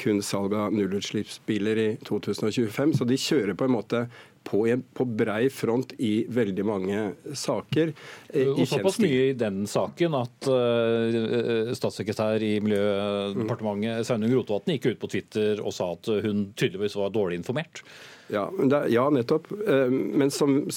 kun 0.02 0.22
salg 0.26 0.54
av 0.58 0.74
nullutslippsbiler 0.74 1.78
i 1.78 1.90
2025. 2.08 2.96
Så 2.98 3.08
de 3.08 3.20
kjører 3.20 3.58
på 3.58 3.68
en 3.68 3.76
måte 3.76 4.06
på, 4.44 4.64
en, 4.68 4.84
på 4.94 5.06
brei 5.06 5.50
front 5.54 5.94
i 6.02 6.26
veldig 6.30 6.66
mange 6.68 7.02
saker. 7.38 7.94
I 8.34 8.46
og 8.52 8.64
Såpass 8.70 9.00
mye 9.04 9.28
i 9.30 9.36
den 9.38 9.64
saken 9.70 10.18
at 10.20 10.50
uh, 10.50 11.74
statssekretær 11.78 12.44
i 12.46 12.56
Miljødepartementet 12.64 14.08
Sveinung 14.08 14.34
Rotevatn 14.40 14.76
gikk 14.76 14.92
ut 14.92 15.04
på 15.04 15.12
Twitter 15.16 15.62
og 15.62 15.76
sa 15.76 15.92
at 15.96 16.10
hun 16.26 16.50
tydeligvis 16.56 16.98
var 17.00 17.14
dårlig 17.16 17.42
informert. 17.42 17.84
Ja, 18.32 18.52
ja, 18.88 19.10
nettopp. 19.10 19.52
Eh, 19.68 19.90
men 19.90 20.32
som, 20.32 20.68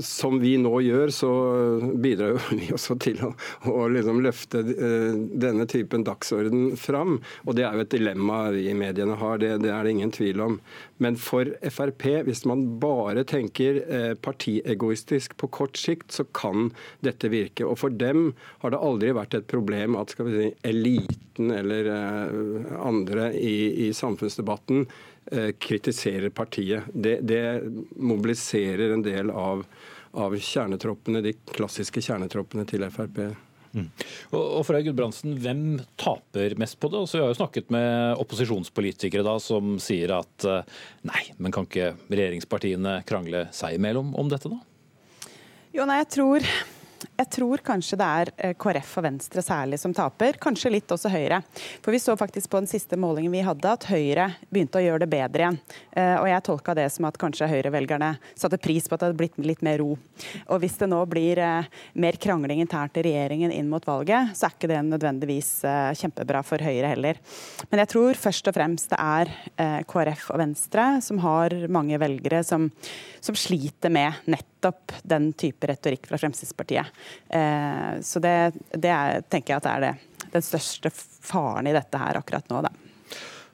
som, 0.00 0.40
vi 0.40 0.56
nå 0.60 0.80
gjør, 0.84 1.08
så 1.14 1.30
bidrar 1.96 2.36
vi 2.50 2.68
også 2.74 2.98
til 3.00 3.22
å, 3.24 3.30
å 3.72 3.86
liksom 3.88 4.20
løfte 4.24 4.60
eh, 4.60 5.16
denne 5.16 5.64
typen 5.72 6.04
dagsorden 6.04 6.74
fram. 6.76 7.16
Og 7.46 7.56
det 7.56 7.64
er 7.64 7.78
jo 7.78 7.86
et 7.86 7.94
dilemma 7.96 8.42
vi 8.52 8.66
i 8.68 8.76
mediene 8.76 9.16
har, 9.16 9.40
det, 9.40 9.54
det 9.64 9.72
er 9.72 9.88
det 9.88 9.96
ingen 9.96 10.12
tvil 10.12 10.44
om. 10.44 10.60
Men 11.00 11.16
for 11.20 11.48
Frp, 11.64 12.06
hvis 12.28 12.44
man 12.48 12.66
bare 12.82 13.24
tenker 13.24 13.80
eh, 13.80 14.12
partiegoistisk 14.20 15.38
på 15.40 15.48
kort 15.56 15.80
sikt, 15.80 16.10
så 16.12 16.28
kan 16.36 16.70
dette 17.00 17.32
virke. 17.32 17.64
Og 17.64 17.80
for 17.86 18.00
dem 18.04 18.34
har 18.60 18.76
det 18.76 18.84
aldri 18.84 19.16
vært 19.16 19.40
et 19.40 19.48
problem 19.48 19.96
at 19.96 20.12
skal 20.12 20.28
vi 20.28 20.36
si, 20.36 20.54
eliten 20.68 21.52
eller 21.56 21.88
andre 22.80 23.30
i, 23.36 23.86
i 23.86 23.92
samfunnsdebatten 23.96 24.86
kritiserer 25.58 26.30
partiet. 26.30 26.86
Det, 26.94 27.16
det 27.26 27.40
mobiliserer 27.98 28.92
en 28.94 29.02
del 29.02 29.32
av, 29.34 29.64
av, 30.14 30.36
kjernetroppene, 30.38 31.22
de 31.24 31.32
klassiske 31.50 32.02
kjernetroppene 32.04 32.66
til 32.68 32.86
Frp. 32.94 33.18
Mm. 33.76 33.88
Og, 34.32 34.40
og 34.40 34.62
for 34.64 34.78
Gudbrandsen, 34.80 35.34
Hvem 35.42 35.64
taper 36.00 36.54
mest 36.60 36.78
på 36.80 36.88
det? 36.92 37.02
Altså, 37.02 37.18
vi 37.18 37.24
har 37.24 37.34
jo 37.34 37.40
snakket 37.40 37.74
med 37.74 38.22
opposisjonspolitikere 38.22 39.26
da, 39.26 39.36
som 39.42 39.76
sier 39.82 40.14
at 40.16 40.46
eh, 40.48 40.78
nei, 41.10 41.26
men 41.36 41.52
kan 41.54 41.68
ikke 41.68 41.92
regjeringspartiene 42.08 43.00
krangle 43.08 43.46
seg 43.56 43.76
imellom 43.76 44.14
om 44.16 44.32
dette, 44.32 44.52
da? 44.52 44.62
Jo, 45.76 45.84
nei, 45.84 46.00
jeg 46.00 46.12
tror 46.14 46.48
jeg 47.16 47.28
tror 47.32 47.62
kanskje 47.64 47.98
det 48.00 48.06
er 48.06 48.30
eh, 48.36 48.54
KrF 48.58 48.96
og 49.00 49.06
Venstre 49.06 49.42
særlig 49.44 49.78
som 49.80 49.94
taper. 49.96 50.38
Kanskje 50.40 50.72
litt 50.72 50.92
også 50.92 51.10
Høyre. 51.12 51.40
For 51.84 51.94
vi 51.94 52.00
så 52.02 52.16
faktisk 52.18 52.50
på 52.52 52.60
den 52.60 52.70
siste 52.70 52.98
målingen 53.00 53.32
vi 53.32 53.44
hadde 53.44 53.72
at 53.72 53.86
Høyre 53.90 54.30
begynte 54.52 54.80
å 54.80 54.84
gjøre 54.84 55.04
det 55.04 55.10
bedre 55.12 55.44
igjen. 55.44 55.58
Eh, 55.92 56.14
og 56.18 56.28
jeg 56.30 56.44
tolka 56.46 56.76
det 56.78 56.88
som 56.94 57.08
at 57.08 57.18
kanskje 57.20 57.48
Høyre-velgerne 57.50 58.12
satte 58.34 58.60
pris 58.62 58.88
på 58.88 58.96
at 58.96 59.02
det 59.02 59.10
hadde 59.10 59.20
blitt 59.20 59.40
litt 59.44 59.64
mer 59.66 59.80
ro. 59.82 59.96
Og 60.46 60.62
hvis 60.62 60.78
det 60.80 60.90
nå 60.92 61.02
blir 61.10 61.40
eh, 61.42 61.70
mer 62.00 62.20
krangling 62.20 62.62
internt 62.64 62.96
i 63.00 63.06
regjeringen 63.06 63.54
inn 63.54 63.70
mot 63.72 63.84
valget, 63.86 64.32
så 64.36 64.48
er 64.48 64.56
ikke 64.56 64.72
det 64.72 64.82
nødvendigvis 64.86 65.52
kjempebra 66.00 66.42
for 66.46 66.62
Høyre 66.62 66.92
heller. 66.94 67.20
Men 67.70 67.82
jeg 67.82 67.92
tror 67.92 68.20
først 68.20 68.48
og 68.50 68.56
fremst 68.56 68.92
det 68.92 68.98
er 69.02 69.84
KrF 69.88 70.28
og 70.34 70.40
Venstre 70.40 70.86
som 71.04 71.20
har 71.24 71.54
mange 71.72 71.98
velgere 72.00 72.42
som, 72.46 72.68
som 73.24 73.36
sliter 73.38 73.92
med 73.92 74.16
nettopp 74.66 74.92
den 75.02 75.32
type 75.32 75.66
retorikk 75.66 76.06
fra 76.06 76.18
Fremskrittspartiet. 76.18 76.86
Eh, 77.28 78.00
så 78.02 78.20
det, 78.20 78.52
det 78.72 78.90
er, 78.90 79.22
tenker 79.28 79.54
jeg 79.54 79.62
at 79.62 79.70
er 79.70 79.80
det, 79.80 79.94
den 80.32 80.42
største 80.42 80.90
faren 80.92 81.66
i 81.66 81.74
dette 81.76 81.98
her 81.98 82.18
akkurat 82.18 82.48
nå. 82.50 82.62
da. 82.66 82.72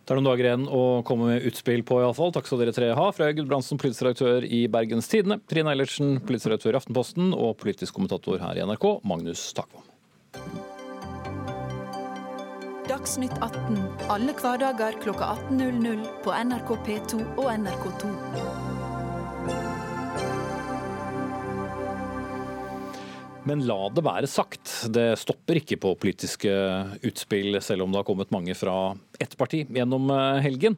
Det 0.03 0.11
er 0.11 0.19
noen 0.19 0.27
dager 0.27 0.49
igjen 0.49 0.65
å 0.67 0.83
komme 1.07 1.29
med 1.31 1.45
utspill 1.47 1.85
på, 1.87 2.01
iallfall. 2.03 2.33
Takk 2.35 2.49
skal 2.49 2.65
dere 2.65 2.75
tre 2.75 2.91
ha. 2.99 3.05
Frøy 3.15 3.37
Gudbrandsen, 3.39 3.79
politisk 3.79 4.03
redaktør 4.03 4.43
i 4.43 4.65
Bergens 4.67 5.09
Tidende. 5.09 5.39
Trine 5.47 5.71
Eilertsen, 5.71 6.17
politisk 6.27 6.51
redaktør 6.51 6.75
i 6.75 6.81
Aftenposten. 6.81 7.31
Og 7.39 7.55
politisk 7.61 7.95
kommentator 8.01 8.43
her 8.43 8.59
i 8.59 8.67
NRK, 8.67 8.89
Magnus 9.07 9.47
Takvam. 9.55 9.87
Dagsnytt 12.91 13.39
18 13.39 13.79
alle 14.11 14.35
hverdager 14.37 14.99
kl 15.05 15.15
18.00 15.15 16.03
på 16.27 16.35
NRK 16.51 16.75
P2 16.89 17.23
og 17.39 17.49
NRK2. 17.55 18.62
Men 23.49 23.65
la 23.67 23.89
det 23.91 24.05
være 24.07 24.29
sagt, 24.31 24.71
det 24.95 25.17
stopper 25.19 25.59
ikke 25.59 25.81
på 25.83 25.97
politiske 25.99 26.53
utspill, 27.03 27.59
selv 27.65 27.83
om 27.83 27.91
det 27.91 27.99
har 27.99 28.07
kommet 28.07 28.31
mange 28.35 28.55
fra 28.55 28.93
ett 29.19 29.35
parti 29.39 29.65
gjennom 29.67 30.11
eh, 30.15 30.39
helgen. 30.45 30.77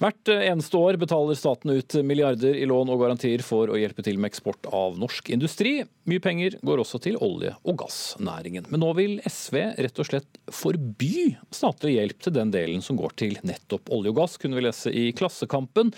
Hvert 0.00 0.30
eh, 0.32 0.46
eneste 0.48 0.78
år 0.78 0.98
betaler 0.98 1.38
staten 1.38 1.70
ut 1.70 1.94
milliarder 2.06 2.56
i 2.58 2.66
lån 2.66 2.90
og 2.90 3.02
garantier 3.04 3.44
for 3.46 3.70
å 3.70 3.78
hjelpe 3.78 4.02
til 4.06 4.18
med 4.18 4.32
eksport 4.32 4.66
av 4.74 4.98
norsk 4.98 5.30
industri. 5.34 5.76
Mye 6.10 6.22
penger 6.24 6.56
går 6.66 6.82
også 6.82 6.98
til 7.04 7.18
olje- 7.22 7.54
og 7.62 7.78
gassnæringen. 7.84 8.66
Men 8.72 8.82
nå 8.82 8.90
vil 8.98 9.18
SV 9.30 9.60
rett 9.78 10.02
og 10.02 10.10
slett 10.10 10.40
forby 10.50 11.36
statlig 11.54 11.98
hjelp 12.00 12.26
til 12.26 12.34
den 12.40 12.50
delen 12.54 12.82
som 12.82 12.98
går 12.98 13.14
til 13.22 13.38
nettopp 13.46 13.92
olje 13.94 14.10
og 14.10 14.18
gass, 14.22 14.34
kunne 14.40 14.58
vi 14.58 14.66
lese 14.66 14.90
i 14.90 15.10
Klassekampen. 15.14 15.94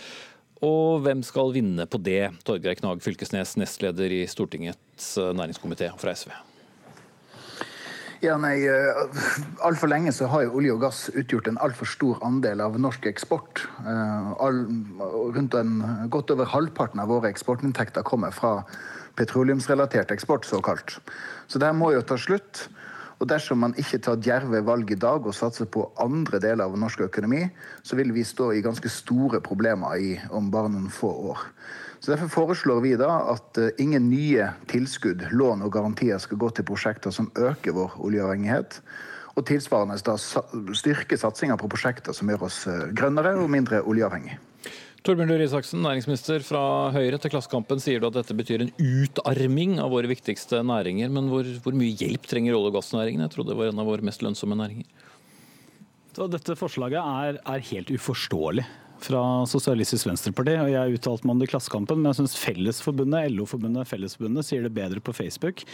Og 0.62 1.02
hvem 1.02 1.25
skal 1.26 1.50
vinne 1.57 1.88
på 1.90 1.99
det? 1.99 2.31
Torgeir 2.47 2.78
Knag 2.78 3.02
Fylkesnes, 3.02 3.57
nestleder 3.59 4.14
i 4.14 4.23
Stortingets 4.31 5.16
eh, 5.19 5.33
næringskomité 5.35 5.90
fra 5.99 6.14
SV. 6.14 6.31
Ja, 8.23 8.37
nei, 8.38 8.61
eh, 8.71 9.00
Altfor 9.66 9.90
lenge 9.90 10.12
så 10.14 10.28
har 10.31 10.45
jo 10.45 10.54
olje 10.61 10.76
og 10.76 10.85
gass 10.85 11.00
utgjort 11.11 11.50
en 11.50 11.59
altfor 11.64 11.90
stor 11.90 12.21
andel 12.23 12.62
av 12.62 12.78
norsk 12.78 13.09
eksport. 13.11 13.64
Eh, 13.83 14.28
all, 14.47 14.62
rundt 15.35 15.59
en, 15.59 15.81
Godt 16.14 16.31
over 16.31 16.47
halvparten 16.52 17.02
av 17.02 17.11
våre 17.11 17.33
eksportinntekter 17.35 18.07
kommer 18.07 18.31
fra 18.31 18.61
petroleumsrelatert 19.19 20.14
eksport, 20.14 20.47
såkalt. 20.47 21.00
Så 21.50 21.59
det 21.59 21.73
her 21.73 21.76
må 21.76 21.90
jo 21.97 22.07
ta 22.07 22.14
slutt. 22.14 22.69
Og 23.23 23.29
dersom 23.31 23.61
man 23.62 23.76
ikke 23.79 24.00
tar 24.02 24.19
djerve 24.19 24.64
valg 24.67 24.88
i 24.91 24.99
dag 24.99 25.23
og 25.23 25.37
satser 25.37 25.69
på 25.71 25.85
andre 26.02 26.41
deler 26.43 26.67
av 26.67 26.75
norsk 26.75 27.05
økonomi, 27.07 27.45
så 27.87 27.95
vil 27.95 28.11
vi 28.11 28.25
stå 28.26 28.49
i 28.50 28.64
ganske 28.64 28.91
store 28.91 29.38
problemer 29.45 29.95
i, 29.95 30.17
om 30.35 30.50
bare 30.50 30.73
noen 30.73 30.91
få 30.91 31.12
år. 31.31 31.47
Så 32.02 32.11
Derfor 32.11 32.33
foreslår 32.35 32.81
vi 32.83 32.97
da 32.99 33.12
at 33.31 33.62
uh, 33.62 33.69
ingen 33.79 34.09
nye 34.11 34.49
tilskudd, 34.67 35.29
lån 35.31 35.62
og 35.62 35.71
garantier 35.71 36.19
skal 36.19 36.41
gå 36.43 36.50
til 36.50 36.67
prosjekter 36.67 37.14
som 37.14 37.31
øker 37.38 37.79
vår 37.79 37.95
oljeavhengighet. 38.02 38.81
Og 39.38 39.47
tilsvarende 39.47 40.02
da 40.02 40.19
styrke 40.19 41.17
satsinga 41.17 41.55
på 41.62 41.71
prosjekter 41.71 42.17
som 42.17 42.26
gjør 42.26 42.49
oss 42.50 42.64
uh, 42.67 42.88
grønnere 42.91 43.37
og 43.38 43.47
mindre 43.55 43.85
oljeavhengig. 43.87 44.41
Torbjørn 45.02 45.32
Røe 45.35 45.42
Isaksen, 45.49 45.80
næringsminister 45.82 46.44
fra 46.47 46.61
Høyre. 46.94 47.18
Til 47.18 47.32
Klassekampen 47.32 47.80
sier 47.82 47.99
du 47.99 48.06
at 48.06 48.14
dette 48.14 48.37
betyr 48.38 48.62
en 48.62 48.68
utarming 48.78 49.80
av 49.82 49.90
våre 49.90 50.06
viktigste 50.06 50.61
næringer. 50.62 51.11
Men 51.11 51.26
hvor, 51.32 51.49
hvor 51.64 51.75
mye 51.75 51.97
hjelp 51.99 52.28
trenger 52.30 52.54
olje- 52.54 52.71
og 52.71 52.76
gassnæringen? 52.76 53.25
Jeg 53.26 53.32
trodde 53.35 53.50
det 53.50 53.59
var 53.59 53.73
en 53.73 53.82
av 53.82 53.90
våre 53.90 54.06
mest 54.06 54.23
lønnsomme 54.23 54.54
næringer. 54.61 54.87
Dette 56.30 56.54
forslaget 56.61 57.00
er, 57.02 57.40
er 57.42 57.66
helt 57.73 57.90
uforståelig 57.90 58.68
fra 59.02 59.23
Sosialistisk 59.50 60.06
Venstreparti. 60.09 60.54
og 60.62 60.71
Jeg 60.71 60.97
uttalte 60.97 61.26
meg 61.26 61.35
om 61.35 61.40
det 61.40 61.49
i 61.49 61.52
Klassekampen, 61.52 62.00
men 62.00 62.11
jeg 62.11 62.21
syns 62.21 62.37
Fellesforbundet, 62.40 63.30
LO-forbundet 63.35 63.88
Fellesforbundet 63.90 64.47
sier 64.47 64.64
det 64.64 64.73
bedre 64.76 65.02
på 65.04 65.14
Facebook. 65.16 65.64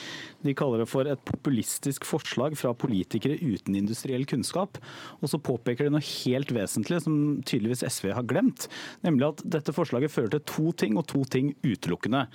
De 0.45 0.55
kaller 0.57 0.83
det 0.83 0.89
for 0.91 1.09
et 1.09 1.25
populistisk 1.29 2.07
forslag 2.09 2.57
fra 2.59 2.75
politikere 2.77 3.39
uten 3.41 3.77
industriell 3.79 4.25
kunnskap. 4.29 4.81
Og 5.21 5.33
så 5.33 5.41
påpeker 5.41 5.89
de 5.89 5.95
noe 5.97 6.05
helt 6.05 6.53
vesentlig 6.55 7.03
som 7.05 7.19
tydeligvis 7.49 7.85
SV 7.87 8.13
har 8.17 8.29
glemt, 8.29 8.69
nemlig 9.07 9.29
at 9.31 9.45
dette 9.57 9.75
forslaget 9.77 10.15
fører 10.15 10.37
til 10.37 10.47
to 10.49 10.73
ting, 10.85 10.97
og 10.99 11.07
to 11.11 11.25
ting 11.29 11.53
utelukkende. 11.67 12.27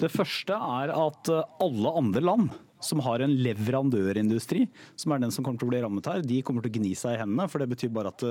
Det 0.00 0.10
første 0.12 0.56
er 0.56 0.94
at 0.96 1.30
alle 1.62 1.94
andre 2.00 2.24
land 2.24 2.50
som 2.80 3.02
har 3.04 3.20
en 3.20 3.34
leverandørindustri, 3.44 4.64
som 4.96 5.12
er 5.12 5.20
den 5.22 5.32
som 5.34 5.44
kommer 5.44 5.60
til 5.60 5.68
å 5.68 5.74
bli 5.74 5.82
rammet 5.84 6.08
her, 6.08 6.24
de 6.24 6.40
kommer 6.42 6.64
til 6.64 6.72
å 6.72 6.80
gni 6.80 6.94
seg 6.96 7.16
i 7.16 7.20
hendene. 7.20 7.46
For 7.52 7.60
det 7.60 7.68
betyr 7.74 7.92
bare 7.92 8.12
at 8.14 8.24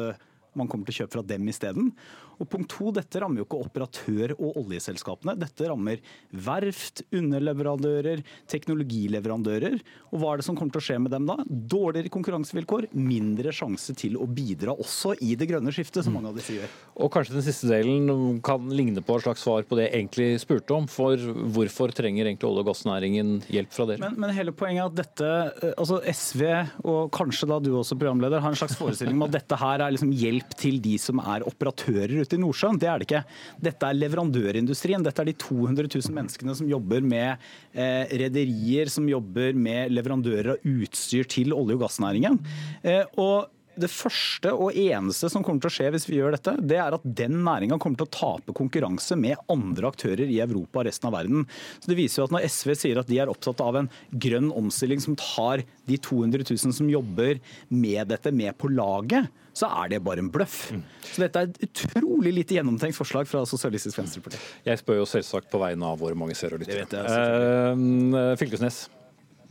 man 0.58 0.70
kommer 0.72 0.88
til 0.88 0.96
å 0.96 1.00
kjøpe 1.04 1.18
fra 1.18 1.26
dem 1.30 1.48
isteden. 1.52 1.92
Og 2.40 2.48
punkt 2.50 2.72
to, 2.72 2.92
dette 2.96 3.20
rammer 3.20 3.42
jo 3.42 3.48
ikke 3.48 3.60
operatør- 3.66 4.36
og 4.38 4.60
oljeselskapene. 4.64 5.36
Dette 5.40 5.68
rammer 5.70 6.00
verft, 6.32 7.04
underleverandører, 7.16 8.24
teknologileverandører. 8.52 9.80
Og 10.14 10.22
hva 10.22 10.34
er 10.34 10.42
det 10.42 10.48
som 10.48 10.58
kommer 10.58 10.76
til 10.76 10.82
å 10.82 10.88
skje 10.88 11.00
med 11.04 11.14
dem 11.16 11.28
da? 11.30 11.38
Dårligere 11.48 12.14
konkurransevilkår, 12.14 12.90
mindre 12.96 13.54
sjanse 13.56 13.96
til 14.00 14.16
å 14.20 14.28
bidra 14.30 14.76
også 14.80 15.16
i 15.26 15.34
det 15.40 15.50
grønne 15.52 15.74
skiftet, 15.76 16.06
som 16.06 16.16
mange 16.16 16.32
av 16.32 16.40
disse 16.40 16.56
gjør. 16.56 16.78
Og 17.00 17.12
kanskje 17.14 17.36
den 17.36 17.46
siste 17.46 17.70
delen 17.70 18.40
kan 18.46 18.70
ligne 18.72 19.04
på 19.06 19.18
et 19.18 19.26
slags 19.26 19.44
svar 19.46 19.68
på 19.68 19.78
det 19.80 19.90
jeg 19.90 19.98
egentlig 20.00 20.30
spurte 20.44 20.76
om. 20.76 20.88
For 20.92 21.20
hvorfor 21.56 21.94
trenger 21.96 22.30
egentlig 22.30 22.50
olje- 22.50 22.64
og 22.64 22.72
gassnæringen 22.72 23.36
hjelp 23.52 23.76
fra 23.76 23.90
dere? 23.90 24.04
Men, 24.06 24.18
men, 24.24 24.36
hele 24.36 24.54
poenget 24.56 24.84
er 24.84 24.90
at 24.90 24.98
dette, 25.00 25.30
eh, 25.68 25.76
altså 25.76 26.00
SV, 26.08 26.44
og 26.86 27.12
kanskje 27.16 27.50
da 27.52 27.60
du 27.64 27.72
også 27.76 27.98
programleder, 28.00 28.44
har 28.44 28.54
en 28.54 28.60
slags 28.60 28.78
forestilling 28.80 29.18
om 29.20 29.28
at 29.28 29.36
dette 29.36 29.60
her 29.60 29.84
er 29.84 29.96
liksom 29.96 30.14
hjelp 30.16 30.56
til 30.60 30.80
de 30.84 30.96
som 31.02 31.20
er 31.24 31.46
operatører 31.50 32.20
ute 32.22 32.29
i 32.36 32.42
Nordsjøen. 32.42 32.80
Det 32.80 32.90
er 32.90 33.00
det 33.02 33.08
ikke. 33.10 33.24
Dette 33.70 33.90
er 33.90 34.00
leverandørindustrien. 34.00 35.06
Dette 35.06 35.24
er 35.24 35.32
de 35.32 35.38
200 35.42 35.90
000 35.90 36.18
menneskene 36.18 36.56
som 36.58 36.70
jobber 36.70 37.06
med 37.06 37.50
eh, 37.74 38.10
rederier, 38.24 38.92
som 38.92 39.08
jobber 39.10 39.58
med 39.58 39.94
leverandører 39.96 40.54
av 40.56 40.68
utstyr 40.68 41.30
til 41.30 41.56
olje- 41.58 41.78
og 41.78 41.86
gassnæringen. 41.86 42.40
Eh, 42.84 43.06
og 43.22 43.50
det 43.82 43.90
første 43.92 44.54
og 44.54 44.76
eneste 44.78 45.30
som 45.32 45.46
kommer 45.46 45.64
til 45.64 45.72
å 45.72 45.76
skje 45.78 45.90
hvis 45.96 46.08
vi 46.10 46.20
gjør 46.20 46.36
dette, 46.36 46.56
det 46.60 46.80
er 46.82 46.96
at 46.96 47.06
den 47.06 47.40
næringa 47.46 47.80
kommer 47.82 48.00
til 48.00 48.10
å 48.10 48.14
tape 48.14 48.56
konkurranse 48.58 49.18
med 49.20 49.40
andre 49.52 49.92
aktører 49.92 50.30
i 50.30 50.40
Europa 50.44 50.82
og 50.82 50.90
resten 50.90 51.10
av 51.10 51.18
verden. 51.18 51.46
Så 51.80 51.92
Det 51.92 52.00
viser 52.00 52.22
jo 52.22 52.30
at 52.30 52.36
når 52.36 52.48
SV 52.50 52.76
sier 52.78 53.02
at 53.02 53.10
de 53.10 53.20
er 53.22 53.32
opptatt 53.32 53.64
av 53.66 53.80
en 53.80 53.92
grønn 54.12 54.52
omstilling 54.56 55.04
som 55.04 55.18
tar 55.20 55.66
de 55.90 55.98
200 55.98 56.46
000 56.46 56.76
som 56.76 56.92
jobber 56.92 57.40
med 57.70 58.12
dette, 58.12 58.34
med 58.36 58.56
på 58.60 58.70
laget, 58.72 59.30
så 59.58 59.70
er 59.82 59.96
det 59.96 60.04
bare 60.06 60.24
en 60.24 60.30
bløff. 60.32 60.70
Mm. 60.76 60.84
Så 61.10 61.24
dette 61.26 61.42
er 61.42 61.50
et 61.50 61.66
utrolig 61.68 62.36
lite 62.36 62.56
gjennomtenkt 62.60 62.98
forslag 62.98 63.28
fra 63.30 63.42
Sosialistisk 63.50 64.00
Venstreparti. 64.00 64.40
Jeg 64.68 64.82
spør 64.82 65.02
jo 65.02 65.10
selvsagt 65.10 65.50
på 65.52 65.62
vegne 65.62 65.90
av 65.90 66.00
våre 66.00 66.18
mange 66.20 66.38
seere 66.38 66.60
og 66.60 66.64
lyttere. 66.64 67.04
Uh, 67.04 68.34
Fylkesnes. 68.40 68.88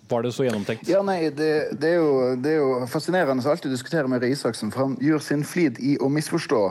Var 0.08 0.22
det 0.22 0.30
så 0.32 0.44
gjennomtenkt? 0.46 0.88
Ja, 0.88 1.02
nei, 1.04 1.28
det, 1.36 1.48
det, 1.76 1.88
er 1.90 1.98
jo, 1.98 2.12
det, 2.40 2.54
er 2.54 2.62
jo, 2.62 2.86
fascinerende 2.88 3.44
å 3.44 3.50
alltid 3.52 3.74
diskutere 3.74 4.08
med 4.08 4.22
Røe 4.22 4.32
Isaksen, 4.32 4.70
for 4.72 4.86
han 4.86 4.94
gjør 5.04 5.20
sin 5.20 5.44
flid 5.44 5.80
i 5.84 5.98
å 6.00 6.08
misforstå 6.12 6.62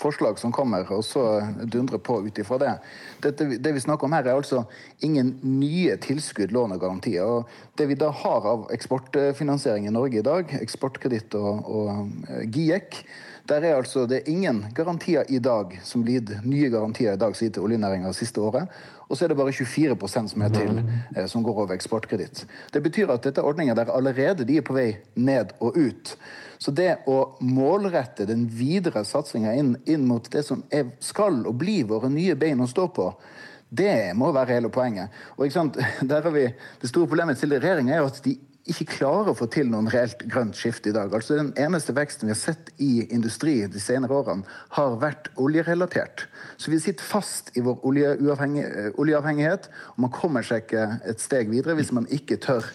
forslag 0.00 0.40
som 0.40 0.54
kommer, 0.54 0.88
og 0.92 1.04
så 1.04 1.26
dundre 1.68 2.00
på 2.00 2.22
ut 2.24 2.40
ifra 2.40 2.58
det. 2.62 2.72
Dette, 3.26 3.50
det 3.60 3.74
vi 3.76 3.84
snakker 3.84 4.08
om 4.08 4.16
her, 4.16 4.24
er 4.24 4.40
altså 4.40 4.64
ingen 5.04 5.34
nye 5.44 5.98
tilskudd, 6.00 6.54
lån 6.56 6.78
og 6.78 6.82
garantier. 6.86 7.28
Og 7.28 7.76
det 7.76 7.90
vi 7.92 8.00
da 8.00 8.08
har 8.24 8.48
av 8.48 8.66
eksportfinansiering 8.72 9.88
i 9.90 9.94
Norge 9.94 10.22
i 10.22 10.26
dag, 10.26 10.56
Eksportkreditt 10.62 11.36
og, 11.36 11.68
og 11.68 12.28
eh, 12.30 12.46
GIEK, 12.48 13.02
der 13.48 13.64
er 13.64 13.76
altså 13.76 14.06
det 14.06 14.20
er 14.20 14.30
ingen 14.30 14.64
garantier 14.74 15.24
i 15.28 15.38
dag 15.38 15.78
som 15.84 16.02
blir 16.04 16.22
nye 16.44 16.70
garantier 16.70 17.14
i 17.14 17.20
dag 17.20 17.36
som 17.36 17.46
gitt 17.46 17.54
til 17.56 17.66
oljenæringa 17.66 18.12
siste 18.16 18.40
året. 18.40 18.68
Og 19.06 19.16
så 19.16 19.24
er 19.24 19.30
det 19.30 19.38
bare 19.38 19.54
24% 19.54 20.32
som 20.32 20.42
er 20.42 20.50
til, 20.54 20.80
eh, 21.16 21.26
som 21.26 21.42
går 21.42 21.60
over 21.62 21.74
eksportkreditt. 21.74 22.44
Det 22.72 22.82
betyr 22.82 23.12
at 23.14 23.22
dette 23.22 23.40
er 23.40 23.46
ordninger 23.46 23.74
der 23.74 23.92
allerede 23.94 24.44
de 24.44 24.56
er 24.58 24.66
på 24.66 24.74
vei 24.74 24.96
ned 25.14 25.54
og 25.60 25.76
ut. 25.76 26.16
Så 26.58 26.72
det 26.74 26.98
å 27.06 27.36
målrette 27.40 28.26
den 28.26 28.46
videre 28.48 29.04
satsinga 29.04 29.54
inn, 29.54 29.76
inn, 29.86 30.06
mot 30.08 30.30
det 30.32 30.42
som 30.44 30.64
er, 30.70 30.90
skal 31.00 31.44
og 31.46 31.54
blir 31.60 31.84
våre 31.86 32.10
nye 32.10 32.34
bein 32.34 32.60
å 32.60 32.66
stå 32.70 32.88
på, 32.88 33.12
det 33.68 34.14
må 34.16 34.32
være 34.32 34.56
hele 34.56 34.70
poenget. 34.70 35.10
Og 35.36 35.46
Der 36.08 36.22
har 36.22 36.30
vi, 36.30 36.54
Det 36.80 36.88
store 36.88 37.06
problemet 37.06 37.38
til 37.38 37.50
regjeringa 37.50 37.94
er 37.94 38.06
at 38.06 38.22
de 38.24 38.38
ikke 38.66 38.86
klarer 38.96 39.30
å 39.30 39.36
få 39.38 39.46
til 39.52 39.68
noen 39.70 39.86
reelt 39.92 40.24
grønt 40.26 40.58
skifte 40.58 40.90
i 40.90 40.94
dag. 40.94 41.12
Altså 41.14 41.38
Den 41.38 41.52
eneste 41.60 41.94
veksten 41.96 42.26
vi 42.26 42.34
har 42.34 42.40
sett 42.40 42.72
i 42.82 43.06
industri 43.14 43.60
de 43.70 43.82
senere 43.82 44.16
årene, 44.16 44.46
har 44.74 44.98
vært 45.02 45.30
oljerelatert. 45.38 46.26
Så 46.58 46.72
vi 46.72 46.80
sitter 46.82 47.06
fast 47.06 47.52
i 47.56 47.62
vår 47.62 47.78
oljeavhengighet, 47.86 49.70
og 49.94 50.02
man 50.06 50.14
kommer 50.14 50.46
seg 50.46 50.66
ikke 50.66 50.88
et 51.06 51.22
steg 51.22 51.52
videre 51.52 51.78
hvis 51.78 51.94
man 51.94 52.10
ikke 52.10 52.40
tør 52.42 52.66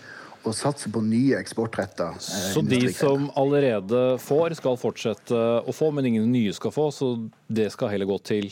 å 0.48 0.54
satse 0.56 0.90
på 0.90 1.04
nye 1.06 1.38
eksportretta 1.38 2.08
eh, 2.16 2.48
Så 2.56 2.64
de 2.66 2.82
som 2.96 3.28
allerede 3.38 4.18
får, 4.24 4.56
skal 4.58 4.80
fortsette 4.82 5.38
å 5.38 5.76
få, 5.76 5.92
men 5.94 6.08
ingen 6.10 6.32
nye 6.34 6.54
skal 6.58 6.74
få, 6.74 6.90
så 6.96 7.14
det 7.46 7.70
skal 7.76 7.92
heller 7.94 8.10
gå 8.10 8.18
til 8.26 8.50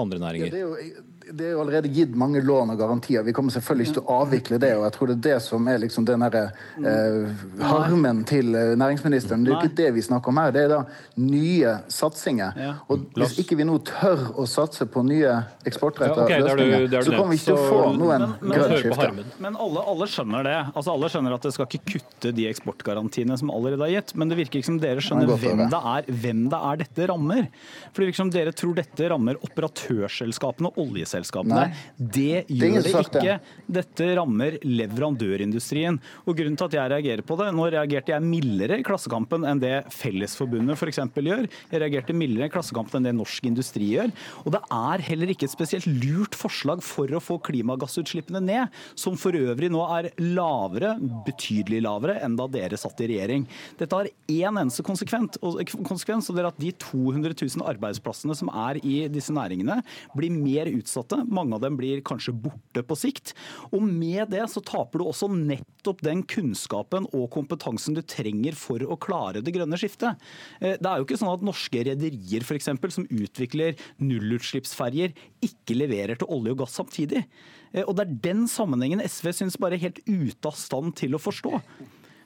andre 0.00 0.22
næringer? 0.22 0.48
Ja, 0.48 0.54
det 0.54 0.62
er 0.62 0.66
jo 0.68 1.04
det 1.32 1.44
er 1.44 1.50
jo 1.52 1.60
allerede 1.60 1.90
gitt 1.92 2.14
mange 2.16 2.40
lån 2.40 2.72
og 2.72 2.78
garantier. 2.80 3.22
Vi 3.22 3.32
kommer 3.36 3.52
selvfølgelig 3.52 3.88
ikke 3.88 3.96
til 3.98 4.04
å 4.04 4.16
avvikle 4.22 4.58
det. 4.62 4.70
og 4.78 4.84
jeg 4.86 4.94
tror 4.94 5.10
det 5.10 5.16
er 5.16 5.24
det 5.26 5.36
som 5.44 5.68
er 5.68 5.80
liksom 5.82 6.06
den 6.08 6.24
eh, 6.24 7.42
harmen 7.68 8.22
til 8.28 8.54
eh, 8.56 8.72
næringsministeren. 8.80 9.44
Det 9.44 9.52
er 9.52 9.56
jo 9.56 9.68
ikke 9.68 9.78
det 9.82 9.88
vi 9.98 10.04
snakker 10.06 10.32
om 10.32 10.40
her. 10.40 10.54
Det 10.54 10.62
er 10.64 10.72
da 10.72 10.80
nye 11.20 11.74
satsinger. 11.92 12.62
Og 12.88 13.04
hvis 13.18 13.36
ikke 13.42 13.58
vi 13.60 13.66
nå 13.68 13.76
tør 13.88 14.24
å 14.40 14.46
satse 14.48 14.88
på 14.88 15.02
nye 15.06 15.34
eksportrettede 15.68 16.24
ja, 16.24 16.40
okay, 16.40 16.46
løsninger, 16.46 17.04
så 17.04 17.14
kommer 17.16 17.34
vi 17.34 17.40
ikke 17.40 17.50
til 17.50 17.58
å 17.58 17.66
få 17.66 17.92
noen 17.98 18.26
grønt 18.46 18.78
skifte. 18.80 19.26
Men 19.44 19.60
alle, 19.66 19.84
alle, 19.92 20.08
skjønner 20.08 20.48
det. 20.48 20.56
Altså 20.72 20.94
Alle 20.94 21.12
skjønner 21.12 21.36
at 21.36 21.44
det 21.44 21.54
skal 21.54 21.68
ikke 21.68 21.98
kutte 21.98 22.32
de 22.34 22.48
eksportgarantiene 22.48 23.36
som 23.40 23.52
allerede 23.52 23.84
er 23.84 23.98
gitt. 23.98 24.14
Men 24.16 24.32
det 24.32 24.40
virker 24.40 24.62
ikke 24.62 24.70
som 24.70 24.80
dere 24.80 25.04
skjønner 25.04 25.34
hvem 25.34 25.66
det, 25.68 25.82
er, 25.94 26.08
hvem 26.24 26.44
det 26.48 26.64
er 26.72 26.82
dette 26.84 27.10
rammer. 27.12 27.48
For 27.92 28.00
det 28.00 28.10
virker 28.10 28.22
som 28.22 28.32
dere 28.32 28.56
tror 28.56 28.78
dette 28.78 29.12
rammer 29.12 29.40
operatørselskapene 29.44 30.72
og 30.72 30.82
oljeselskapene 30.86 31.17
selskapene. 31.18 31.68
Det 31.98 32.44
gjør 32.48 32.78
det, 32.78 32.84
det 32.86 33.02
ikke. 33.02 33.36
Dette 33.78 34.08
rammer 34.18 34.58
leverandørindustrien. 34.64 35.98
Og 36.24 36.38
grunnen 36.38 36.58
til 36.58 36.68
at 36.68 36.78
jeg 36.78 36.92
reagerer 36.94 37.24
på 37.26 37.38
det, 37.40 37.50
Nå 37.58 37.68
reagerte 37.72 38.12
jeg 38.14 38.24
mildere 38.24 38.78
i 38.80 38.84
Klassekampen 38.86 39.44
enn 39.48 39.60
det 39.62 39.74
Fellesforbundet 39.94 40.78
f.eks. 40.78 41.00
gjør. 41.14 41.46
Jeg 41.72 41.82
reagerte 41.82 42.16
mildere 42.16 42.48
i 42.48 42.52
Klassekampen 42.52 43.00
enn 43.00 43.10
det 43.10 43.16
Norsk 43.18 43.48
Industri 43.50 43.92
gjør. 43.94 44.12
Og 44.44 44.54
det 44.54 44.62
er 44.74 45.04
heller 45.08 45.32
ikke 45.32 45.48
et 45.48 45.54
spesielt 45.54 45.88
lurt 45.88 46.36
forslag 46.38 46.82
for 46.84 47.10
å 47.14 47.22
få 47.22 47.38
klimagassutslippene 47.48 48.42
ned, 48.44 48.78
som 48.98 49.16
for 49.20 49.36
øvrig 49.36 49.70
nå 49.72 49.82
er 49.98 50.10
lavere, 50.22 50.94
betydelig 51.26 51.82
lavere, 51.86 52.18
enn 52.24 52.36
da 52.38 52.48
dere 52.50 52.78
satt 52.80 53.00
i 53.04 53.10
regjering. 53.12 53.46
Dette 53.80 53.98
har 53.98 54.10
én 54.10 54.60
eneste 54.62 54.84
konsekvens, 54.86 55.38
og 55.42 55.58
det 55.58 56.44
er 56.44 56.50
at 56.50 56.60
de 56.60 56.72
200 56.84 57.34
000 57.34 57.66
arbeidsplassene 57.68 58.36
som 58.38 58.50
er 58.52 58.80
i 58.82 59.00
disse 59.12 59.34
næringene, 59.34 59.80
blir 60.16 60.34
mer 60.34 60.70
utsatt 60.72 61.07
ansatte. 61.08 61.32
Mange 61.32 61.54
av 61.54 61.60
dem 61.60 61.76
blir 61.76 62.00
kanskje 62.00 62.32
borte 62.32 62.82
på 62.82 62.96
sikt. 62.96 63.34
Og 63.72 63.82
med 63.82 64.30
det 64.30 64.48
så 64.50 64.60
taper 64.60 64.98
du 64.98 65.06
også 65.06 65.28
nettopp 65.28 66.02
den 66.02 66.22
kunnskapen 66.22 67.06
og 67.12 67.30
kompetansen 67.30 67.94
du 67.94 68.02
trenger 68.02 68.54
for 68.54 68.78
å 68.82 68.96
klare 68.96 69.42
det 69.42 69.54
grønne 69.54 69.76
skiftet. 69.78 70.18
Eh, 70.60 70.76
det 70.78 70.86
er 70.86 70.98
jo 70.98 71.06
ikke 71.06 71.18
sånn 71.18 71.34
at 71.34 71.44
norske 71.44 71.84
rederier 71.84 72.42
f.eks. 72.42 72.68
som 72.94 73.06
utvikler 73.08 73.76
nullutslippsferjer, 73.98 75.14
ikke 75.42 75.76
leverer 75.76 76.18
til 76.18 76.28
olje 76.28 76.52
og 76.52 76.64
gass 76.64 76.78
samtidig. 76.78 77.24
Eh, 77.72 77.84
og 77.84 77.96
det 77.96 78.06
er 78.06 78.18
den 78.30 78.48
sammenhengen 78.48 79.02
SV 79.04 79.32
syns 79.32 79.58
bare 79.58 79.78
er 79.78 79.88
helt 79.88 80.02
ute 80.06 80.48
av 80.48 80.56
stand 80.56 80.96
til 80.98 81.14
å 81.14 81.22
forstå. 81.22 81.60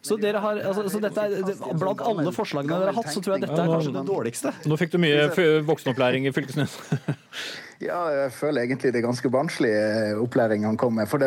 Så, 0.02 0.16
dere 0.18 0.40
har, 0.42 0.58
altså, 0.66 0.82
så 0.90 0.98
dette 0.98 1.22
er, 1.22 1.76
Blant 1.78 2.00
alle 2.02 2.32
forslagene 2.34 2.74
dere 2.74 2.90
har 2.90 2.96
hatt, 2.96 3.12
så 3.14 3.20
tror 3.22 3.36
jeg 3.36 3.44
dette 3.44 3.54
er 3.54 3.70
kanskje 3.70 3.92
det 3.94 4.02
dårligste. 4.08 4.50
Nå 4.66 4.78
fikk 4.80 4.96
du 4.96 4.98
mye 5.02 5.28
voksenopplæring 5.70 6.26
i 6.26 6.32
Fylkesnes. 6.34 6.74
Ja, 7.82 8.02
jeg 8.14 8.30
føler 8.36 8.62
egentlig 8.62 8.92
det 8.94 9.00
er 9.00 9.08
ganske 9.08 9.30
barnslig 9.32 9.70
eh, 9.74 10.18
opplæring 10.22 10.62
han 10.68 10.76
kom 10.78 10.92
med. 10.94 11.08
For 11.10 11.18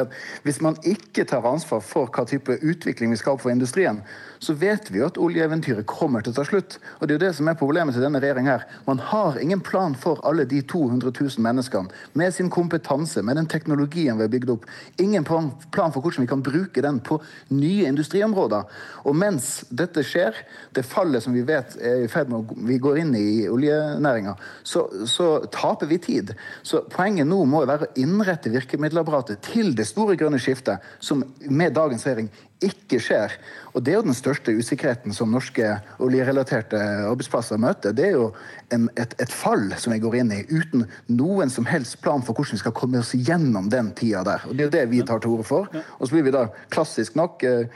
hvis 0.46 0.62
man 0.64 0.78
ikke 0.88 1.26
tar 1.28 1.44
ansvar 1.44 1.82
for 1.84 2.08
hva 2.08 2.24
type 2.30 2.56
utvikling 2.64 3.12
vi 3.12 3.18
skal 3.20 3.36
ha 3.36 3.42
for 3.44 3.52
industrien, 3.52 4.00
så 4.40 4.54
vet 4.56 4.88
vi 4.92 5.02
jo 5.02 5.08
at 5.10 5.20
oljeeventyret 5.20 5.88
kommer 5.90 6.24
til 6.24 6.32
å 6.32 6.38
ta 6.38 6.46
slutt. 6.48 6.78
Og 7.00 7.08
det 7.08 7.16
er 7.16 7.20
jo 7.20 7.24
det 7.26 7.32
som 7.36 7.50
er 7.52 7.58
problemet 7.60 7.96
til 7.96 8.06
denne 8.06 8.22
regjeringa 8.24 8.54
her. 8.54 8.64
Man 8.88 9.02
har 9.04 9.40
ingen 9.42 9.60
plan 9.68 9.98
for 10.00 10.22
alle 10.28 10.46
de 10.48 10.62
200 10.62 11.12
000 11.12 11.44
menneskene, 11.44 11.92
med 12.14 12.32
sin 12.32 12.52
kompetanse, 12.54 13.24
med 13.26 13.36
den 13.36 13.52
teknologien 13.52 14.16
vi 14.16 14.24
har 14.24 14.32
bygd 14.32 14.54
opp. 14.56 14.70
Ingen 15.04 15.28
plan 15.28 15.52
for 15.92 16.00
hvordan 16.00 16.24
vi 16.24 16.32
kan 16.32 16.46
bruke 16.46 16.84
den 16.86 17.02
på 17.04 17.20
nye 17.52 17.90
industriområder. 17.92 18.64
Og 19.04 19.18
mens 19.18 19.66
dette 19.76 20.06
skjer, 20.08 20.40
det 20.76 20.86
fallet 20.88 21.24
som 21.26 21.36
vi 21.36 21.44
vet 21.48 21.76
er 21.82 22.06
i 22.06 22.12
ferd 22.12 22.32
med 22.32 22.40
å 22.40 22.60
vi 22.70 22.80
går 22.80 23.02
inn 23.04 23.12
i 23.20 23.28
oljenæringa, 23.52 24.38
så, 24.64 24.88
så 25.10 25.34
taper 25.52 25.92
vi 25.92 26.00
tid. 26.00 26.36
Så 26.66 26.84
poenget 26.92 27.28
nå 27.30 27.40
må 27.50 27.64
være 27.66 27.88
å 27.88 27.94
innrette 28.02 28.52
virkemiddelapparatet 28.54 29.44
til 29.52 29.74
det 29.78 29.88
store 29.90 30.18
grønne 30.20 30.40
skiftet, 30.42 30.84
som 31.00 31.24
med 31.50 31.76
dagens 31.78 32.06
regjering 32.08 32.30
ikke 32.64 33.00
skjer. 33.04 33.34
Og 33.76 33.84
Det 33.84 33.92
er 33.92 33.98
jo 33.98 34.06
den 34.08 34.16
største 34.16 34.54
usikkerheten 34.56 35.12
som 35.14 35.34
norske 35.36 35.74
oljerelaterte 36.00 36.80
arbeidsplasser 37.10 37.60
møter. 37.60 37.92
Det 37.92 38.06
er 38.08 38.14
jo 38.16 38.30
en, 38.72 38.88
et, 38.96 39.12
et, 39.20 39.32
fall 39.32 39.68
som 39.76 39.92
vi 39.92 40.00
går 40.00 40.16
inn 40.22 40.32
i, 40.32 40.46
uten 40.48 40.86
noen 41.12 41.52
som 41.52 41.68
helst 41.68 42.00
plan 42.04 42.24
for 42.24 42.38
hvordan 42.38 42.56
vi 42.56 42.62
skal 42.64 42.76
komme 42.76 43.02
oss 43.04 43.12
gjennom 43.18 43.68
den 43.74 43.92
tida 44.00 44.24
der. 44.24 44.46
Og 44.48 44.56
Det 44.56 44.64
er 44.64 44.70
jo 44.70 44.76
det 44.78 44.86
vi 44.94 45.04
tar 45.04 45.20
til 45.20 45.36
orde 45.36 45.48
for. 45.50 45.68
Og 46.00 46.08
så 46.08 46.16
blir 46.16 46.24
vi 46.30 46.34
da 46.36 46.46
klassisk 46.72 47.18
nok 47.20 47.44
eh, 47.44 47.68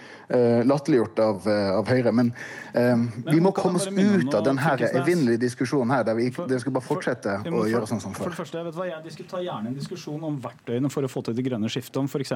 latterliggjort 0.64 1.20
av, 1.26 1.44
uh, 1.50 1.76
av, 1.82 1.92
Høyre. 1.92 2.14
Men 2.16 2.32
eh, 2.72 3.04
vi 3.28 3.44
må 3.44 3.52
komme 3.58 3.82
oss 3.82 3.90
ut 3.92 4.34
av 4.38 4.48
denne 4.48 4.76
evinnelige 5.02 5.44
diskusjonen 5.44 5.92
her, 5.98 6.08
der 6.08 6.16
vi 6.16 6.30
det 6.32 6.62
skal 6.64 6.78
bare 6.78 6.88
fortsette 6.88 7.36
å 7.50 7.66
gjøre 7.68 7.92
sånn 7.92 8.04
som 8.06 8.16
før. 8.16 8.30
For 8.30 8.38
det 8.38 8.40
første, 8.40 8.62
jeg 8.62 8.70
vet 8.70 8.80
hva, 8.80 8.88
jeg 8.88 9.04
diskuterer 9.10 9.46
gjerne 9.50 9.74
en 9.74 9.78
diskusjon 9.78 10.26
om 10.32 10.40
verktøyene 10.48 10.94
for 10.94 11.04
å 11.04 11.12
få 11.12 11.26
til 11.28 11.36
det 11.36 11.48
grønne 11.50 11.72
skiftet. 11.72 12.00
Om 12.00 12.08
f.eks. 12.08 12.34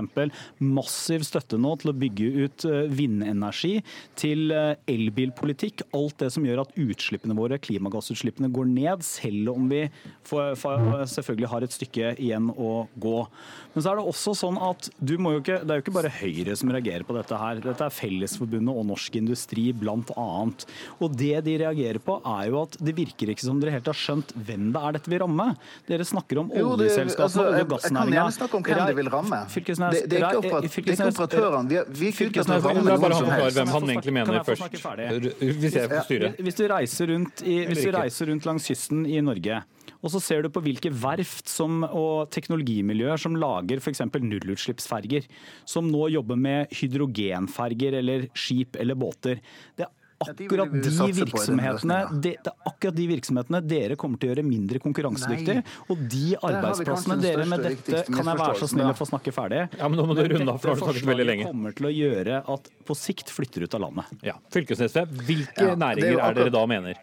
massiv 0.59 1.23
støtte 1.27 1.61
nå 1.61 1.77
til 1.79 1.93
å 1.93 1.97
bygge 2.03 2.32
ut 2.33 2.65
vindenergi, 2.91 3.77
til 4.19 4.51
elbilpolitikk. 4.51 5.85
Alt 5.95 6.19
det 6.23 6.31
som 6.35 6.45
gjør 6.47 6.63
at 6.65 6.75
utslippene 6.79 7.37
våre, 7.37 7.59
klimagassutslippene, 7.61 8.51
går 8.53 8.69
ned, 8.71 9.05
selv 9.05 9.53
om 9.55 9.69
vi 9.71 9.85
selvfølgelig 10.27 11.51
har 11.53 11.65
et 11.65 11.75
stykke 11.75 12.13
igjen 12.17 12.49
å 12.53 12.73
gå. 13.01 13.17
Men 13.73 13.83
så 13.83 13.91
er 13.91 13.99
det 13.99 14.05
også 14.05 14.33
sånn 14.37 14.57
at 14.61 14.87
du 15.01 15.15
må 15.21 15.33
jo 15.35 15.41
ikke, 15.41 15.59
det 15.65 15.73
er 15.73 15.79
jo 15.79 15.83
ikke 15.83 15.95
bare 15.95 16.11
Høyre 16.13 16.55
som 16.59 16.71
reagerer 16.73 17.05
på 17.07 17.15
dette 17.17 17.37
her. 17.41 17.61
Dette 17.63 17.87
er 17.87 17.93
Fellesforbundet 17.93 18.69
og 18.69 18.85
Norsk 18.91 19.17
Industri 19.17 19.65
bl.a. 19.73 20.27
Og 20.99 21.17
det 21.17 21.33
de 21.47 21.55
reagerer 21.63 21.99
på, 22.03 22.19
er 22.35 22.51
jo 22.51 22.61
at 22.61 22.77
det 22.77 22.93
virker 22.97 23.33
ikke 23.33 23.45
som 23.45 23.61
dere 23.61 23.73
helt 23.73 23.89
har 23.89 23.97
skjønt 23.97 24.35
hvem 24.37 24.69
det 24.75 24.83
er 24.83 24.97
dette 24.99 25.13
vil 25.13 25.23
ramme. 25.25 25.49
Dere 25.89 26.05
snakker 26.07 26.43
om 26.43 26.53
oljeselskapene 26.53 27.25
altså, 27.25 27.47
olje- 27.47 27.65
og 27.65 27.73
gassnæringa. 27.73 27.97
Jeg 27.97 28.13
kan 28.13 28.17
gjerne 28.19 28.37
snakke 28.37 28.59
om 28.59 28.67
hvem 28.69 28.83
det 28.85 28.97
vil 29.01 29.11
ramme. 29.17 29.41
Fylkesnes, 29.53 29.97
det, 29.97 30.05
det, 30.11 30.21
er 30.21 30.27
ikke, 30.29 30.43
operat, 30.43 30.69
det 30.69 30.73
er 30.77 30.93
ikke 30.93 31.09
operatørene. 31.09 31.69
Vi, 31.73 31.83
vi 31.99 32.09
er 32.11 32.13
ikke 32.13 32.29
ute 32.29 32.45
etter 32.45 32.93
å 32.93 32.97
bare 33.03 33.19
han 33.19 33.53
hvem 33.57 33.75
han 33.77 33.93
egentlig 33.95 34.17
mener 34.21 34.45
først. 34.45 34.69
Hvis 35.41 35.79
jeg 35.79 35.89
får 35.89 36.09
styre. 36.09 36.33
Hvis 36.45 36.61
du 36.61 36.65
reiser 36.69 37.13
rundt, 37.15 37.45
i, 37.45 37.63
hvis 37.69 37.87
du 37.87 37.95
reiser 37.97 38.29
rundt 38.29 38.49
langs 38.49 38.69
kysten 38.69 39.07
i 39.09 39.21
Norge 39.23 39.63
og 40.03 40.11
så 40.11 40.21
ser 40.23 40.43
du 40.43 40.51
på 40.53 40.63
hvilke 40.65 40.91
verft 40.91 41.49
som, 41.51 41.81
og 41.87 42.29
teknologimiljøer 42.35 43.19
som 43.23 43.37
lager 43.39 43.79
f.eks. 43.79 44.03
nullutslippsferger, 44.03 45.27
som 45.65 45.87
nå 45.89 46.09
jobber 46.13 46.39
med 46.39 46.73
hydrogenferger 46.75 47.99
eller 48.03 48.29
skip 48.35 48.79
eller 48.79 48.99
båter. 48.99 49.39
Det 49.77 49.87
er 49.87 49.93
akkurat 50.23 50.71
de 50.71 51.07
virksomhetene, 51.17 51.97
det, 52.11 52.33
det, 52.43 52.51
er 52.51 52.69
akkurat 52.69 52.97
de 52.97 53.07
virksomhetene 53.09 53.61
dere 53.65 53.97
kommer 53.99 54.19
til 54.19 54.29
å 54.29 54.33
gjøre 54.33 54.45
mindre 54.47 54.81
konkurransedyktige. 54.83 55.63
Og 55.87 56.03
de 56.11 56.35
arbeidsplassene 56.39 57.17
dere 57.23 57.47
med 57.49 57.65
dette 57.67 58.03
Kan 58.09 58.31
jeg 58.31 58.41
være 58.43 58.59
så 58.61 58.69
snill 58.71 58.91
å 58.91 58.97
få 58.97 59.07
snakke 59.09 59.35
ferdig? 59.35 59.65
Ja, 59.79 59.87
men 59.89 59.99
nå 59.99 60.07
må 60.09 60.17
du 60.17 60.23
runde 60.23 60.47
av, 60.51 60.59
for 60.63 60.75
du 60.75 60.85
snakket 60.85 61.09
veldig 61.13 61.29
lenge. 61.29 61.49
kommer 61.51 61.79
til 61.79 61.89
å 61.89 61.95
gjøre 61.95 62.43
at 62.55 62.69
på 62.87 62.99
sikt 62.99 63.31
flytter 63.33 63.67
ut 63.67 63.79
av 63.79 63.87
landet. 63.87 64.13
Ja. 64.25 64.37
Fylkesnes, 64.53 64.95
hvilke 65.23 65.71
ja, 65.71 65.79
næringer 65.79 66.15
er, 66.17 66.23
er 66.29 66.39
dere 66.41 66.53
da 66.53 66.67
mener? 66.69 67.01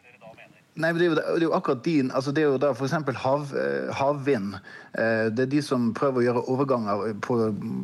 Nei, 0.80 0.92
men 0.94 1.00
det 1.00 1.06
er, 1.06 1.10
jo, 1.10 1.16
det 1.18 1.42
er 1.42 1.44
jo 1.44 1.56
akkurat 1.56 1.82
din 1.84 2.10
altså 2.14 2.32
Det 2.32 2.42
er 2.42 2.48
jo 2.54 2.60
da 2.60 2.70
f.eks. 2.72 2.94
Hav, 3.20 3.52
eh, 3.58 3.90
havvind. 3.98 4.56
Eh, 4.96 5.28
Det 5.34 5.44
er 5.44 5.52
de 5.52 5.60
som 5.64 5.90
prøver 5.96 6.22
å 6.22 6.24
gjøre 6.24 6.44
overganger 6.54 7.14
på, 7.24 7.36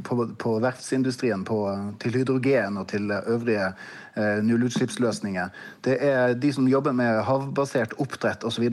på, 0.06 0.16
på 0.40 0.56
verftsindustrien 0.64 1.44
på, 1.44 1.61
til 2.02 2.16
hydrogen 2.20 2.80
og 2.80 2.88
til 2.88 3.12
øvrige 3.12 3.68
eh, 4.16 4.40
nullutslippsløsninger. 4.46 5.52
Det 5.85 5.98
er 6.00 6.35
de 6.40 6.52
som 6.56 6.68
jobber 6.70 6.96
med 6.96 7.20
havbasert 7.28 7.92
oppdrett 8.02 8.46
osv. 8.48 8.68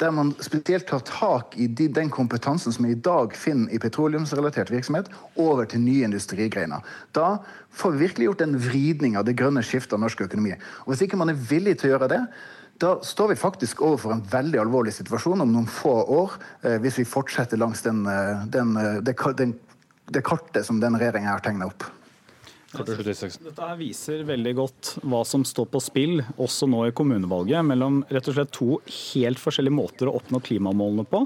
Der 0.00 0.14
man 0.14 0.34
spesielt 0.44 0.88
tar 0.90 1.04
tak 1.08 1.56
i 1.56 1.66
de, 1.66 1.88
den 1.88 2.12
kompetansen 2.12 2.74
som 2.74 2.84
vi 2.84 2.92
i 2.92 3.00
dag 3.00 3.32
finner 3.38 3.72
i 3.72 3.80
petroleumsrelatert 3.80 4.72
virksomhet, 4.74 5.08
over 5.40 5.64
til 5.64 5.80
nye 5.80 6.04
industrigreiner. 6.04 6.84
Da 7.16 7.38
får 7.74 7.94
vi 7.94 8.04
virkelig 8.06 8.28
gjort 8.28 8.44
en 8.44 8.58
vridning 8.60 9.16
av 9.16 9.24
det 9.26 9.38
grønne 9.38 9.64
skiftet 9.64 9.96
av 9.96 10.04
norsk 10.04 10.26
økonomi. 10.28 10.52
Og 10.84 10.92
Hvis 10.92 11.06
ikke 11.08 11.18
man 11.18 11.32
er 11.32 11.40
villig 11.48 11.78
til 11.80 11.90
å 11.90 11.96
gjøre 11.96 12.12
det, 12.12 12.20
da 12.82 12.96
står 13.02 13.28
vi 13.28 13.36
faktisk 13.38 13.82
overfor 13.86 14.16
en 14.16 14.24
veldig 14.30 14.58
alvorlig 14.64 14.94
situasjon 14.96 15.44
om 15.44 15.52
noen 15.54 15.68
få 15.70 15.94
år, 16.16 16.38
eh, 16.62 16.78
hvis 16.82 16.98
vi 17.02 17.08
fortsetter 17.08 17.60
langs 17.60 17.84
den, 17.86 18.02
eh, 18.06 18.46
den, 18.50 18.76
eh, 18.76 18.96
det, 19.02 19.14
den, 19.38 19.54
det 20.10 20.24
kartet 20.26 20.66
som 20.66 20.80
denne 20.82 20.98
regjeringa 20.98 21.36
har 21.36 21.44
tegna 21.44 21.70
opp. 21.70 21.86
Dette 22.74 23.62
her 23.62 23.76
viser 23.78 24.24
veldig 24.26 24.52
godt 24.58 24.88
hva 25.06 25.20
som 25.26 25.44
står 25.46 25.68
på 25.70 25.80
spill, 25.82 26.22
også 26.34 26.66
nå 26.66 26.88
i 26.88 26.94
kommunevalget, 26.96 27.62
mellom 27.62 28.00
rett 28.10 28.30
og 28.30 28.34
slett 28.34 28.50
to 28.56 28.80
helt 28.90 29.38
forskjellige 29.38 29.76
måter 29.76 30.10
å 30.10 30.16
oppnå 30.18 30.40
klimamålene 30.42 31.06
på. 31.06 31.22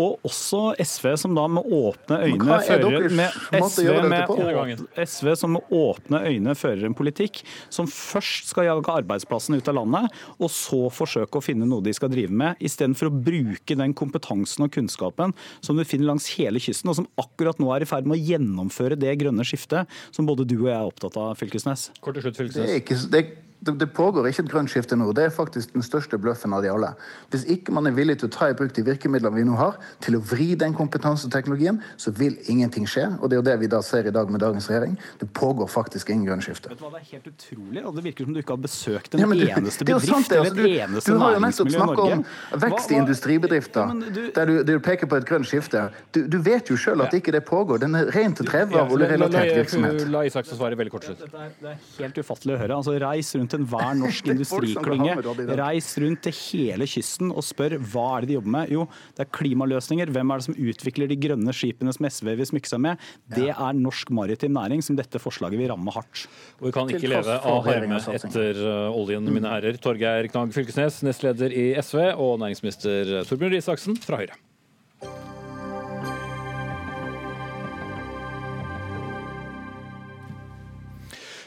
Og 0.00 0.22
også 0.24 0.60
SV, 0.80 1.08
som 1.20 1.34
da 1.36 1.44
med 1.52 1.66
åpne 1.68 2.18
øyne 2.24 2.56
er 2.56 2.64
fører 2.64 3.08
med 3.12 3.34
SV, 3.68 3.90
med, 4.08 4.86
SV 5.04 5.32
som 5.36 5.54
med 5.58 5.74
åpne 5.76 6.22
øyne 6.30 6.54
fører 6.56 6.86
en 6.88 6.96
politikk 6.96 7.42
som 7.72 7.88
først 7.90 8.48
skal 8.52 8.70
jage 8.70 8.94
arbeidsplassene 8.94 9.60
ut 9.60 9.68
av 9.68 9.78
landet, 9.82 10.18
og 10.38 10.50
så 10.52 10.80
forsøke 10.92 11.38
å 11.38 11.44
finne 11.44 11.68
noe 11.68 11.84
de 11.84 11.92
skal 11.96 12.12
drive 12.12 12.32
med, 12.32 12.60
istedenfor 12.64 13.10
å 13.10 13.14
bruke 13.28 13.76
den 13.78 13.94
kompetansen 13.98 14.66
og 14.66 14.72
kunnskapen 14.74 15.36
som 15.60 15.78
du 15.78 15.84
finner 15.88 16.12
langs 16.12 16.30
hele 16.38 16.62
kysten, 16.62 16.92
og 16.92 17.00
som 17.02 17.08
akkurat 17.20 17.60
nå 17.62 17.72
er 17.76 17.84
i 17.84 17.88
ferd 17.88 18.08
med 18.08 18.18
å 18.18 18.32
gjennomføre 18.32 18.98
det 19.00 19.14
grønne 19.20 19.46
skiftet 19.46 19.90
som 20.14 20.28
både 20.28 20.48
du 20.48 20.58
og 20.62 20.68
jeg 20.70 20.78
er 20.78 20.88
opptatt 20.88 21.18
av, 21.20 21.36
Fylkesnes. 21.40 21.90
Kort 22.00 22.16
til 22.18 22.30
slutt, 22.30 22.40
Det, 22.52 22.64
er 22.64 22.80
ikke, 22.80 22.98
det, 23.12 23.26
det, 23.62 23.72
det 23.78 23.86
pågår 23.94 24.26
ikke 24.28 24.42
et 24.42 24.50
grønt 24.50 24.70
skifte 24.72 24.96
nå. 24.98 25.12
Det 25.14 25.24
er 25.28 25.30
faktisk 25.34 25.72
den 25.76 25.84
største 25.86 26.18
bløffen 26.18 26.52
av 26.56 26.62
de 26.64 26.70
alle. 26.72 26.88
Hvis 27.30 27.44
ikke 27.54 27.70
man 27.74 27.86
er 27.86 27.94
villig 27.94 28.16
til 28.20 28.28
å 28.28 28.32
ta 28.34 28.48
i 28.50 28.56
bruk 28.58 28.72
de 28.74 28.82
virkemidlene 28.86 29.36
vi 29.36 29.44
nå 29.46 29.54
har, 29.58 29.76
til 30.02 30.16
å 30.18 30.22
vri 30.32 30.48
den 30.58 30.74
kompetanseteknologien, 30.74 31.78
så 32.00 32.10
vil 32.16 32.34
ingenting 32.50 32.86
skje. 32.90 33.04
Og 33.20 33.30
det 33.30 33.36
er 33.36 33.42
jo 33.42 33.46
det 33.50 33.56
vi 33.62 33.70
da 33.70 33.80
ser 33.86 34.08
i 34.10 34.14
dag 34.14 34.30
med 34.34 34.42
dagens 34.42 34.66
regjering. 34.70 34.96
Det 35.20 35.28
pågår 35.38 35.70
faktisk 35.70 36.10
ingen 36.10 36.26
grønt 36.26 36.46
skifte. 36.46 36.72
Vet 36.72 36.78
du 36.80 36.84
hva, 36.86 36.90
Det 36.96 37.02
er 37.02 37.08
helt 37.12 37.28
utrolig, 37.32 37.84
og 37.86 37.94
det 37.96 38.04
virker 38.08 38.26
som 38.28 38.34
du 38.34 38.40
ikke 38.42 38.56
har 38.56 38.62
besøkt 38.66 39.14
en 39.14 39.22
Ja, 39.22 39.26
du, 39.30 39.44
eneste 39.62 39.86
bedrift 39.86 40.10
sant, 40.10 40.28
det, 40.32 40.38
altså, 40.42 40.54
eller 40.56 40.68
et 40.68 40.82
eneste 40.88 41.06
du, 41.06 41.14
du 41.14 41.22
har 41.22 41.36
jo 41.36 41.44
nettopp 41.46 41.70
næringsmiljø 41.70 41.86
snakka 41.86 42.02
om 42.02 42.24
vekst 42.66 42.90
i 42.90 42.94
Hva- 42.94 42.96
i 42.96 43.00
industribedrifter, 43.02 43.92
Ja, 43.92 44.10
du- 44.18 44.30
der, 44.36 44.46
du, 44.46 44.62
du 44.72 44.80
peker 44.80 45.06
på 45.06 45.16
et 45.22 45.26
grønt 45.28 45.46
skifte. 45.48 45.84
Du, 46.14 46.20
du 46.28 46.38
vet 46.42 46.68
jo 46.70 46.76
sjøl 46.76 47.02
at 47.06 47.14
ikke 47.14 47.32
det 47.32 47.44
pågår. 47.46 47.78
Den 47.86 47.94
er 47.94 48.10
rent 48.14 48.42
drevet 48.42 48.74
av 48.82 48.90
oljerelatert 48.92 49.54
virksomhet. 49.62 50.04
La 50.10 50.24
Isaksen 50.26 50.58
svare 50.58 50.76
veldig 50.78 50.92
kort 50.94 51.04
slutt. 51.06 51.22
Det 51.30 51.70
er 51.70 51.78
helt 51.98 52.18
ufattelig 52.18 52.56
å 52.56 52.60
høre. 52.64 52.76
Altså, 52.82 52.98
reis 53.02 53.32
rundt 53.36 53.51
enhver 53.56 53.94
norsk 54.02 54.30
industriklynge. 54.32 55.16
Reis 55.60 55.90
rundt 56.02 56.24
til 56.26 56.36
hele 56.38 56.88
kysten 56.90 57.32
og 57.32 57.44
spør 57.46 57.78
hva 57.80 58.06
er 58.16 58.24
det 58.24 58.32
de 58.32 58.38
jobber 58.38 58.54
med. 58.56 58.74
Jo, 58.74 58.86
det 59.16 59.26
er 59.26 59.30
klimaløsninger. 59.38 60.12
Hvem 60.14 60.34
er 60.34 60.42
det 60.42 60.48
som 60.48 60.58
utvikler 60.58 61.10
de 61.10 61.18
grønne 61.26 61.56
skipene 61.56 61.94
som 61.96 62.08
SV 62.08 62.32
vil 62.40 62.50
smykke 62.52 62.72
seg 62.72 62.84
med? 62.84 63.08
Det 63.32 63.50
er 63.52 63.78
norsk 63.78 64.12
maritim 64.14 64.56
næring 64.56 64.84
som 64.84 64.98
dette 64.98 65.20
forslaget 65.22 65.60
vil 65.60 65.72
ramme 65.72 65.94
hardt. 65.94 66.26
Og 66.60 66.68
vi 66.68 66.76
kan 66.76 66.92
ikke 66.92 67.12
leve 67.12 67.38
av 67.38 67.60
harme 67.68 68.00
etter 68.12 68.62
uh, 68.62 69.00
oljen, 69.02 69.28
mine 69.32 69.50
herrer. 69.50 69.80
Torgeir 69.82 70.28
Knag 70.32 70.54
Fylkesnes, 70.54 71.02
nestleder 71.06 71.54
i 71.54 71.72
SV, 71.82 72.12
og 72.16 72.38
næringsminister 72.42 73.22
Torbjørn 73.28 73.52
Røe 73.52 73.62
Isaksen 73.62 73.98
fra 74.00 74.22
Høyre. 74.22 74.38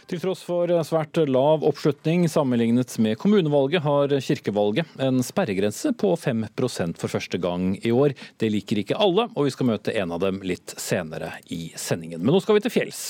Til 0.06 0.20
tross 0.22 0.44
for 0.46 0.70
svært 0.86 1.18
lav 1.26 1.64
oppslutning 1.66 2.28
sammenlignet 2.30 2.92
med 3.02 3.18
kommunevalget, 3.18 3.82
har 3.82 4.12
kirkevalget 4.22 4.92
en 5.02 5.24
sperregrense 5.26 5.96
på 5.98 6.12
5% 6.22 7.00
for 7.02 7.10
første 7.10 7.40
gang 7.42 7.72
i 7.82 7.90
år. 7.90 8.14
Det 8.38 8.52
liker 8.54 8.84
ikke 8.84 9.00
alle, 9.02 9.26
og 9.34 9.48
vi 9.48 9.54
skal 9.56 9.72
møte 9.72 9.96
en 9.98 10.14
av 10.14 10.22
dem 10.22 10.44
litt 10.46 10.76
senere 10.78 11.32
i 11.50 11.72
sendingen. 11.74 12.22
Men 12.22 12.38
nå 12.38 12.44
skal 12.46 12.60
vi 12.60 12.66
til 12.68 12.76
fjells. 12.76 13.02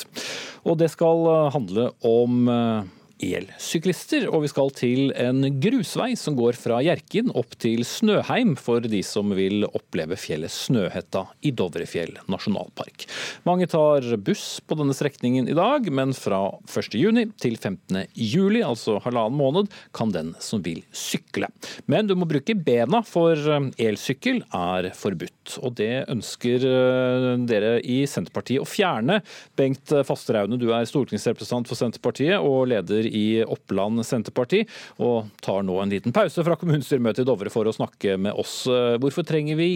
Og 0.63 0.79
det 0.79 0.87
skal 0.95 1.27
handle 1.51 1.89
om 2.07 2.47
eh, 2.47 2.94
elsyklister, 3.23 4.27
og 4.29 4.43
vi 4.43 4.49
skal 4.51 4.71
til 4.75 5.11
en 5.19 5.45
grusvei 5.61 6.11
som 6.19 6.35
går 6.37 6.57
fra 6.59 6.81
Hjerkinn 6.83 7.31
opp 7.37 7.55
til 7.61 7.85
Snøheim 7.87 8.55
for 8.59 8.83
de 8.83 9.01
som 9.05 9.31
vil 9.37 9.65
oppleve 9.67 10.17
fjellet 10.19 10.51
Snøhetta 10.51 11.25
i 11.45 11.53
Dovrefjell 11.55 12.17
nasjonalpark. 12.31 13.07
Mange 13.47 13.69
tar 13.71 14.05
buss 14.25 14.59
på 14.65 14.77
denne 14.79 14.95
strekningen 14.97 15.49
i 15.51 15.55
dag, 15.57 15.87
men 15.87 16.13
fra 16.17 16.41
1. 16.67 16.97
juni 16.99 17.27
til 17.41 17.57
15. 17.57 18.05
juli, 18.13 18.63
altså 18.65 18.97
halvannen 19.05 19.39
måned, 19.39 19.71
kan 19.95 20.11
den 20.15 20.33
som 20.43 20.63
vil 20.65 20.83
sykle. 20.95 21.49
Men 21.91 22.09
du 22.09 22.15
må 22.19 22.27
bruke 22.29 22.55
bena, 22.55 23.01
for 23.05 23.39
eh, 23.39 23.69
elsykkel 23.87 24.43
er 24.55 24.91
forbudt. 24.97 25.57
Og 25.63 25.75
det 25.79 26.05
ønsker 26.11 26.67
eh, 26.67 27.29
dere 27.47 27.77
i 27.81 28.01
Senterpartiet 28.09 28.63
å 28.63 28.69
fjerne. 28.69 29.21
Bengt 29.57 29.93
Fasteraune, 30.07 30.59
du 30.59 30.69
er 30.75 30.87
stortingsrepresentant 30.89 31.69
for 31.69 31.79
Senterpartiet 31.79 32.41
og 32.41 32.67
leder 32.73 33.04
i 33.09 33.25
Oppland 33.43 34.03
Senterparti, 34.05 34.63
og 35.03 35.31
tar 35.45 35.65
nå 35.65 35.79
en 35.81 35.93
liten 35.93 36.15
pause 36.15 36.45
fra 36.45 36.57
kommunestyremøtet 36.59 37.23
i 37.23 37.29
Dovre 37.29 37.53
for 37.53 37.67
å 37.67 37.75
snakke 37.75 38.17
med 38.21 38.37
oss. 38.37 38.63
Hvorfor 39.01 39.27
trenger 39.27 39.59
vi 39.59 39.69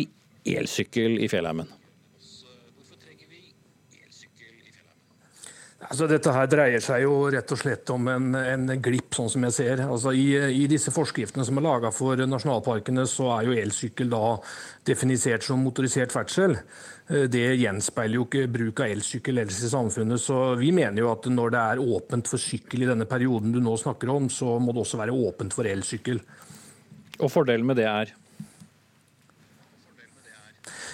elsykkel 0.49 1.19
i 1.23 1.29
fjellheimen? 1.31 1.69
Altså, 5.89 6.05
dette 6.05 6.29
her 6.29 6.45
dreier 6.45 6.83
seg 6.85 7.01
jo 7.01 7.13
rett 7.33 7.49
og 7.49 7.57
slett 7.57 7.89
om 7.89 8.05
en, 8.11 8.35
en 8.37 8.67
glipp, 8.77 9.15
sånn 9.17 9.31
som 9.33 9.45
jeg 9.47 9.55
ser. 9.55 9.79
Altså, 9.87 10.11
i, 10.13 10.35
I 10.37 10.67
disse 10.69 10.93
forskriftene 10.93 11.41
som 11.47 11.57
er 11.57 11.65
laga 11.65 11.89
for 11.89 12.21
nasjonalparkene, 12.29 13.07
så 13.09 13.31
er 13.39 13.47
jo 13.47 13.55
elsykkel 13.57 14.11
da 14.11 14.35
definisert 14.85 15.47
som 15.47 15.63
motorisert 15.65 16.13
ferdsel. 16.13 16.53
Eh, 17.09 17.25
Det 17.33 17.41
gjenspeiler 17.57 18.19
jo 18.19 18.27
ikke 18.27 18.45
bruk 18.53 18.83
av 18.85 18.93
elsykkel 18.93 19.41
ellers 19.41 19.63
i 19.65 19.71
samfunnet. 19.73 20.21
Så 20.21 20.37
vi 20.61 20.69
mener 20.77 21.01
jo 21.01 21.09
at 21.09 21.25
når 21.25 21.57
det 21.57 21.65
er 21.73 21.83
åpent 21.97 22.29
for 22.29 22.45
sykkel 22.45 22.85
i 22.85 22.91
denne 22.91 23.09
perioden 23.09 23.57
du 23.57 23.57
nå 23.57 23.73
snakker 23.81 24.13
om, 24.13 24.29
så 24.29 24.59
må 24.61 24.77
det 24.77 24.85
også 24.85 25.01
være 25.01 25.17
åpent 25.25 25.57
for 25.57 25.73
elsykkel. 25.73 26.21
Og 27.17 27.33
fordelen 27.33 27.65
med 27.65 27.81
det 27.81 27.89
er? 27.89 28.13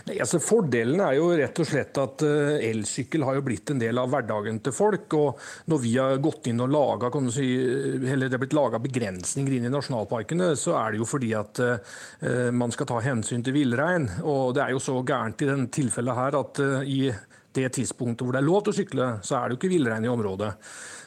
Nei, 0.06 0.20
altså 0.22 0.38
Fordelen 0.38 1.00
er 1.02 1.16
jo 1.18 1.32
rett 1.34 1.60
og 1.62 1.66
slett 1.66 1.98
at 1.98 2.22
eh, 2.28 2.60
elsykkel 2.68 3.24
har 3.26 3.40
jo 3.40 3.46
blitt 3.48 3.72
en 3.74 3.80
del 3.82 3.98
av 3.98 4.12
hverdagen 4.14 4.60
til 4.62 4.76
folk. 4.76 5.16
og 5.18 5.40
Når 5.72 5.82
vi 5.82 5.94
har 5.98 6.20
gått 6.22 6.52
inn 6.52 6.62
og 6.62 6.70
laga 6.70 7.10
si, 7.34 7.48
eller 7.58 8.30
det 8.30 8.38
er 8.38 8.44
blitt 8.44 8.54
laga 8.54 8.78
begrensninger 8.84 9.58
inn 9.58 9.66
i 9.66 9.74
nasjonalparkene, 9.74 10.52
så 10.62 10.76
er 10.78 10.94
det 10.94 11.02
jo 11.02 11.10
fordi 11.10 11.32
at 11.40 11.62
eh, 11.66 12.52
man 12.54 12.74
skal 12.76 12.92
ta 12.92 13.02
hensyn 13.02 13.42
til 13.46 13.58
villrein. 13.58 14.06
Og 14.22 14.54
det 14.54 14.68
er 14.68 14.76
jo 14.76 14.84
så 14.84 15.00
gærent 15.02 15.42
i 15.42 15.50
denne 15.50 15.74
tilfellet 15.74 16.22
her 16.22 16.38
at 16.38 16.62
eh, 16.62 16.86
i 16.86 17.02
det 17.56 17.72
tidspunktet 17.74 18.28
hvor 18.28 18.36
det 18.36 18.44
er 18.44 18.50
lov 18.52 18.62
til 18.62 18.76
å 18.76 18.78
sykle, 18.84 19.10
så 19.26 19.40
er 19.40 19.48
det 19.48 19.56
jo 19.56 19.64
ikke 19.64 19.74
villrein 19.74 20.06
i 20.06 20.12
området. 20.12 20.54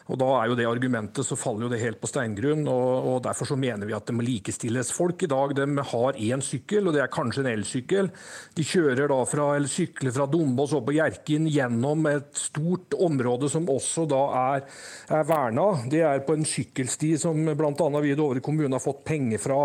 Og 0.09 0.17
Da 0.19 0.29
er 0.39 0.49
jo 0.49 0.57
det 0.57 0.67
argumentet, 0.69 1.27
så 1.27 1.37
faller 1.37 1.67
jo 1.67 1.73
det 1.73 1.83
helt 1.83 2.01
på 2.01 2.09
steingrunn. 2.09 2.65
og, 2.65 3.09
og 3.11 3.19
Derfor 3.27 3.51
så 3.51 3.59
mener 3.61 3.89
vi 3.89 3.97
at 3.97 4.07
det 4.09 4.17
må 4.17 4.25
likestilles. 4.25 4.93
Folk 4.97 5.23
i 5.23 5.29
dag 5.29 5.53
de 5.57 5.67
har 5.91 6.17
én 6.17 6.45
sykkel, 6.45 6.89
og 6.89 6.97
det 6.97 7.03
er 7.05 7.13
kanskje 7.13 7.45
en 7.45 7.51
elsykkel. 7.53 8.09
De 8.57 8.65
kjører 8.65 9.11
da 9.13 9.19
fra, 9.29 9.51
eller 9.59 9.69
sykler 9.69 10.15
fra 10.15 10.29
Dombås 10.31 10.73
opp 10.77 10.89
på 10.89 10.97
Hjerkinn 10.97 11.49
gjennom 11.53 12.07
et 12.09 12.31
stort 12.41 12.97
område 12.97 13.51
som 13.53 13.69
også 13.69 14.07
da 14.09 14.23
er, 14.55 14.65
er 15.13 15.29
verna. 15.29 15.67
Det 15.93 16.01
er 16.09 16.25
på 16.25 16.39
en 16.39 16.49
sykkelsti 16.49 17.13
som 17.21 17.45
bl.a. 17.59 17.89
vi 18.01 18.15
i 18.15 18.19
Dovre 18.19 18.41
kommune 18.45 18.73
har 18.79 18.85
fått 18.85 19.05
penger 19.09 19.43
fra 19.43 19.61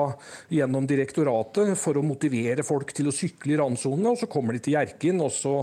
gjennom 0.51 0.87
direktoratet 0.89 1.71
for 1.79 1.99
å 1.99 2.05
motivere 2.05 2.67
folk 2.67 2.91
til 2.95 3.07
å 3.07 3.15
sykle 3.15 3.55
i 3.55 3.61
randsonene. 3.63 4.11
Og 4.11 4.19
så 4.19 4.31
kommer 4.31 4.57
de 4.57 4.65
til 4.67 4.75
Hjerkinn, 4.75 5.23
og 5.23 5.31
så, 5.31 5.55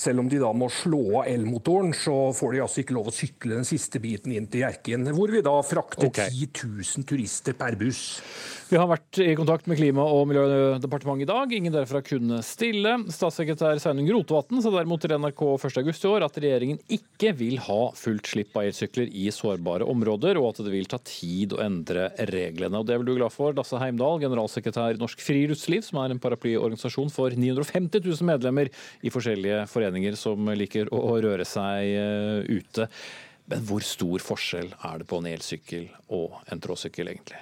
selv 0.00 0.24
om 0.24 0.32
de 0.32 0.40
da 0.40 0.54
må 0.56 0.72
slå 0.72 1.02
av 1.20 1.28
elmotoren, 1.28 1.92
så 1.96 2.32
får 2.36 2.56
de 2.56 2.64
altså 2.64 2.80
ikke 2.82 2.96
lov 2.96 3.12
å 3.12 3.16
sykle 3.16 3.58
den 3.58 3.68
siste 3.68 4.00
biten 4.00 4.21
inn 4.30 4.48
til 4.50 4.62
Hjerkinn, 4.64 5.10
hvor 5.14 5.30
vi 5.32 5.42
da 5.44 5.54
frakter 5.66 6.08
okay. 6.08 6.32
10 6.32 6.64
000 6.64 7.06
turister 7.08 7.56
per 7.58 7.76
buss. 7.80 8.22
Vi 8.72 8.78
har 8.80 8.88
vært 8.88 9.18
i 9.20 9.34
kontakt 9.36 9.66
med 9.68 9.76
Klima- 9.76 10.06
og 10.08 10.24
miljødepartementet 10.30 11.26
i 11.26 11.28
dag. 11.28 11.52
Ingen 11.52 11.74
derfra 11.74 12.00
kunne 12.06 12.38
stille. 12.46 12.94
Statssekretær 13.12 13.76
Sveinung 13.82 14.08
Rotevatn 14.14 14.62
sa 14.64 14.72
derimot 14.72 15.02
til 15.04 15.12
NRK 15.12 15.42
1.8 15.58 15.92
i 15.92 16.08
år 16.08 16.24
at 16.24 16.38
regjeringen 16.40 16.80
ikke 16.96 17.34
vil 17.36 17.60
ha 17.66 17.82
fullt 17.98 18.30
slipp 18.32 18.56
av 18.56 18.70
elsykler 18.70 19.12
i 19.12 19.26
sårbare 19.34 19.84
områder, 19.92 20.40
og 20.40 20.54
at 20.54 20.62
det 20.64 20.72
vil 20.72 20.88
ta 20.88 21.02
tid 21.04 21.52
å 21.52 21.60
endre 21.66 22.08
reglene. 22.32 22.80
Og 22.80 22.88
Det 22.88 22.96
er 22.96 23.02
vel 23.02 23.10
du 23.12 23.18
glad 23.18 23.34
for, 23.34 23.52
Lasse 23.52 23.76
Heimdal, 23.82 24.22
generalsekretær 24.24 24.96
i 24.96 25.02
Norsk 25.02 25.20
Friluftsliv, 25.20 25.84
som 25.84 26.00
er 26.00 26.14
en 26.16 26.22
paraplyorganisasjon 26.22 27.12
for 27.12 27.36
950 27.36 28.00
000 28.00 28.30
medlemmer 28.32 28.72
i 29.04 29.12
forskjellige 29.12 29.66
foreninger 29.68 30.16
som 30.16 30.48
liker 30.56 30.88
å 30.88 31.02
å 31.12 31.20
røre 31.22 31.46
seg 31.48 31.92
eh, 31.98 32.58
ute. 32.60 32.88
Men 33.52 33.64
hvor 33.68 33.84
stor 33.84 34.24
forskjell 34.24 34.70
er 34.72 35.00
det 35.02 35.08
på 35.10 35.20
en 35.20 35.28
elsykkel 35.32 35.88
og 36.16 36.38
en 36.52 36.62
tråsykkel, 36.62 37.12
egentlig? 37.12 37.40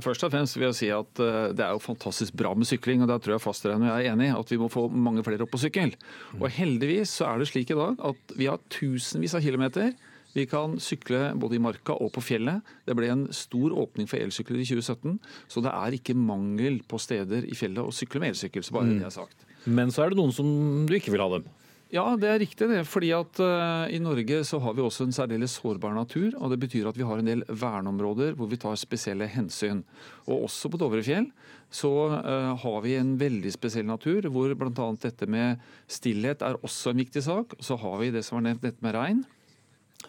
Først 0.00 0.22
og 0.24 0.30
fremst 0.32 0.56
vil 0.56 0.70
jeg 0.70 0.76
si 0.78 0.86
at 0.88 1.20
eh, 1.20 1.50
Det 1.52 1.60
er 1.60 1.74
jo 1.74 1.82
fantastisk 1.84 2.36
bra 2.40 2.54
med 2.56 2.64
sykling, 2.68 3.02
og 3.04 3.10
der 3.10 3.20
tror 3.20 3.36
jeg 3.36 3.44
fasteren 3.44 3.82
og 3.84 3.90
jeg 3.90 4.06
er 4.06 4.14
enig 4.14 4.30
at 4.32 4.52
vi 4.54 4.56
må 4.60 4.70
få 4.72 4.86
mange 4.88 5.24
flere 5.26 5.44
opp 5.44 5.52
på 5.52 5.60
sykkel. 5.60 5.92
Og 6.40 6.48
Heldigvis 6.48 7.12
så 7.18 7.28
er 7.28 7.42
det 7.42 7.50
slik 7.50 7.74
i 7.74 7.76
dag 7.76 8.00
at 8.12 8.34
vi 8.38 8.48
har 8.48 8.62
tusenvis 8.72 9.36
av 9.36 9.44
kilometer. 9.44 9.92
Vi 10.32 10.46
kan 10.48 10.78
sykle 10.80 11.34
både 11.36 11.58
i 11.58 11.60
marka 11.60 11.92
og 12.00 12.08
på 12.14 12.24
fjellet. 12.24 12.64
Det 12.88 12.96
ble 12.96 13.10
en 13.12 13.26
stor 13.36 13.74
åpning 13.84 14.08
for 14.08 14.16
elsykler 14.16 14.62
i 14.62 14.68
2017, 14.70 15.18
så 15.52 15.60
det 15.64 15.72
er 15.76 15.96
ikke 15.98 16.16
mangel 16.16 16.80
på 16.88 17.00
steder 17.02 17.44
i 17.44 17.56
fjellet 17.58 17.84
å 17.84 17.92
sykle 17.92 18.22
med 18.22 18.32
elsykkel. 18.32 18.64
så 18.64 18.78
bare 18.78 18.94
det 18.94 19.10
er 19.10 19.12
sagt. 19.12 19.44
Men 19.68 19.92
så 19.92 20.06
er 20.06 20.12
det 20.12 20.18
noen 20.22 20.32
som 20.32 20.48
du 20.88 20.94
ikke 20.96 21.12
vil 21.12 21.20
ha 21.20 21.28
dem. 21.36 21.44
Ja, 21.92 22.14
det 22.16 22.28
er 22.30 22.38
riktig 22.40 22.70
det. 22.70 22.80
Fordi 22.88 23.10
at 23.12 23.40
uh, 23.44 23.84
i 23.92 23.98
Norge 24.00 24.38
så 24.48 24.56
har 24.64 24.72
vi 24.76 24.84
også 24.84 25.04
en 25.04 25.12
særdeles 25.12 25.58
sårbar 25.58 25.92
natur. 25.92 26.32
og 26.38 26.54
Det 26.54 26.62
betyr 26.62 26.88
at 26.88 26.96
vi 26.96 27.04
har 27.04 27.20
en 27.20 27.28
del 27.28 27.44
verneområder 27.48 28.32
hvor 28.38 28.48
vi 28.48 28.56
tar 28.60 28.80
spesielle 28.80 29.28
hensyn. 29.28 29.82
Og 30.24 30.46
også 30.48 30.72
på 30.72 30.80
Dovrefjell 30.80 31.28
så 31.72 31.92
uh, 32.16 32.54
har 32.64 32.80
vi 32.84 32.96
en 32.96 33.12
veldig 33.20 33.52
spesiell 33.52 33.86
natur 33.88 34.24
hvor 34.32 34.56
bl.a. 34.56 34.88
dette 35.04 35.28
med 35.28 35.60
stillhet 35.84 36.44
er 36.44 36.56
også 36.64 36.94
en 36.94 37.04
viktig 37.04 37.26
sak. 37.28 37.54
Så 37.60 37.76
har 37.84 38.00
vi 38.00 38.10
det 38.16 38.24
som 38.24 38.40
var 38.40 38.48
nevnt, 38.48 38.64
dette 38.64 38.84
med 38.84 38.96
regn. 38.96 39.24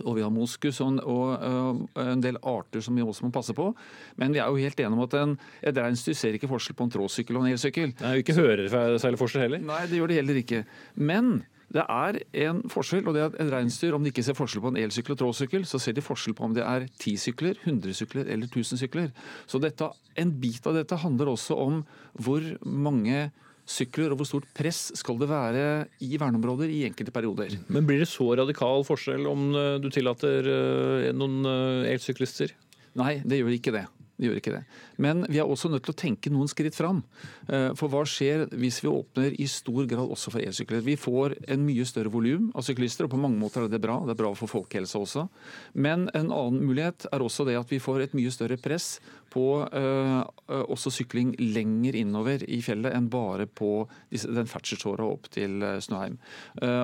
Og 0.08 0.16
vi 0.16 0.24
har 0.24 0.32
moskus 0.34 0.80
og, 0.82 1.04
og 1.04 1.44
uh, 1.44 1.84
en 2.00 2.24
del 2.24 2.40
arter 2.48 2.80
som 2.82 2.96
vi 2.96 3.04
også 3.04 3.28
må 3.28 3.36
passe 3.36 3.52
på. 3.54 3.74
Men 4.16 4.32
vi 4.32 4.40
er 4.40 4.48
jo 4.48 4.64
helt 4.64 4.80
enige 4.80 4.96
om 4.96 5.04
at 5.04 5.20
en, 5.20 5.36
et 5.60 5.84
reinsdyr 5.84 6.16
ser 6.16 6.40
ikke 6.40 6.48
forskjell 6.56 6.80
på 6.80 6.88
en 6.88 6.96
tråsykkel 6.96 7.38
og 7.42 7.44
en 7.44 7.58
elsykkel. 7.58 7.92
Nei, 8.00 8.16
vi 8.16 8.24
ikke 8.24 8.40
hører 8.40 8.72
særlig 8.72 9.20
forskjell 9.20 9.50
heller. 9.50 9.68
Nei, 9.68 9.84
det 9.92 10.00
gjør 10.00 10.14
det 10.14 10.24
heller 10.24 10.46
ikke. 10.48 10.64
Men 10.96 11.42
det 11.74 11.84
er 11.90 12.20
en 12.46 12.62
forskjell, 12.70 13.08
og 13.08 13.16
det 13.16 13.22
er 13.24 13.32
at 13.32 13.38
et 13.42 13.52
reinsdyr, 13.52 13.96
om 13.98 14.04
de 14.04 14.12
ikke 14.14 14.26
ser 14.26 14.38
forskjell 14.38 14.62
på 14.62 14.74
en 14.74 14.82
elsykkel 14.84 15.16
og 15.16 15.22
tråsykkel, 15.24 15.64
så 15.66 15.80
ser 15.82 15.96
de 15.98 16.06
forskjell 16.06 16.36
på 16.38 16.46
om 16.46 16.54
det 16.54 16.66
er 16.66 16.86
ti 17.02 17.16
sykler, 17.18 17.58
100 17.64 17.98
sykler 17.98 18.30
eller 18.30 18.50
1000 18.50 18.82
sykler. 18.84 19.10
Så 19.50 19.62
dette, 19.64 19.90
en 20.22 20.36
bit 20.44 20.70
av 20.70 20.78
dette 20.78 21.00
handler 21.02 21.34
også 21.34 21.58
om 21.58 21.82
hvor 22.22 22.46
mange 22.62 23.32
sykler 23.70 24.12
og 24.12 24.20
hvor 24.20 24.28
stort 24.28 24.48
press 24.56 24.90
skal 25.00 25.18
det 25.22 25.30
være 25.32 25.66
i 26.04 26.18
verneområder 26.20 26.70
i 26.70 26.84
enkelte 26.90 27.16
perioder. 27.16 27.56
Men 27.72 27.88
blir 27.88 28.04
det 28.04 28.12
så 28.12 28.28
radikal 28.38 28.84
forskjell 28.88 29.26
om 29.30 29.50
eh, 29.56 29.80
du 29.82 29.90
tillater 29.94 30.50
eh, 30.52 31.10
noen 31.16 31.42
eh, 31.48 31.92
elsyklister? 31.96 32.54
Nei, 33.00 33.16
det 33.26 33.40
gjør 33.40 33.56
ikke 33.56 33.74
det. 33.74 33.88
Det 34.14 34.28
gjør 34.28 34.38
ikke 34.38 34.54
det. 34.54 34.62
Men 35.02 35.24
vi 35.26 35.40
er 35.42 35.50
også 35.50 35.72
nødt 35.74 35.88
til 35.88 35.94
å 35.96 35.98
tenke 35.98 36.30
noen 36.30 36.50
skritt 36.52 36.76
fram. 36.78 37.02
Eh, 37.50 37.72
for 37.80 37.90
hva 37.90 38.04
skjer 38.06 38.46
hvis 38.62 38.78
vi 38.84 38.92
åpner 38.92 39.34
i 39.42 39.48
stor 39.50 39.88
grad 39.90 40.14
også 40.14 40.36
for 40.36 40.44
elsykler? 40.44 40.84
Vi 40.86 40.96
får 41.02 41.34
en 41.50 41.66
mye 41.66 41.88
større 41.90 42.14
volum 42.14 42.52
av 42.54 42.66
syklister, 42.68 43.08
og 43.08 43.16
på 43.16 43.22
mange 43.22 43.42
måter 43.42 43.66
er 43.66 43.74
det 43.74 43.82
bra. 43.82 43.98
Det 44.06 44.14
er 44.14 44.22
bra 44.22 44.32
for 44.38 44.52
folkehelsa 44.52 45.02
også. 45.02 45.26
Men 45.74 46.06
en 46.14 46.30
annen 46.30 46.62
mulighet 46.62 47.08
er 47.10 47.26
også 47.26 47.48
det 47.50 47.58
at 47.58 47.74
vi 47.74 47.82
får 47.82 48.06
et 48.06 48.16
mye 48.18 48.34
større 48.34 48.60
press 48.62 49.00
på 49.34 49.48
uh, 49.66 50.22
også 50.70 50.92
sykling 50.94 51.32
lenger 51.42 51.96
innover 51.98 52.44
i 52.46 52.60
fjellet 52.62 52.94
enn 52.94 53.08
bare 53.10 53.48
på 53.50 53.88
den 54.14 54.50
ferdselsåra 54.50 55.08
opp 55.10 55.26
til 55.34 55.64
Snøheim. 55.82 56.20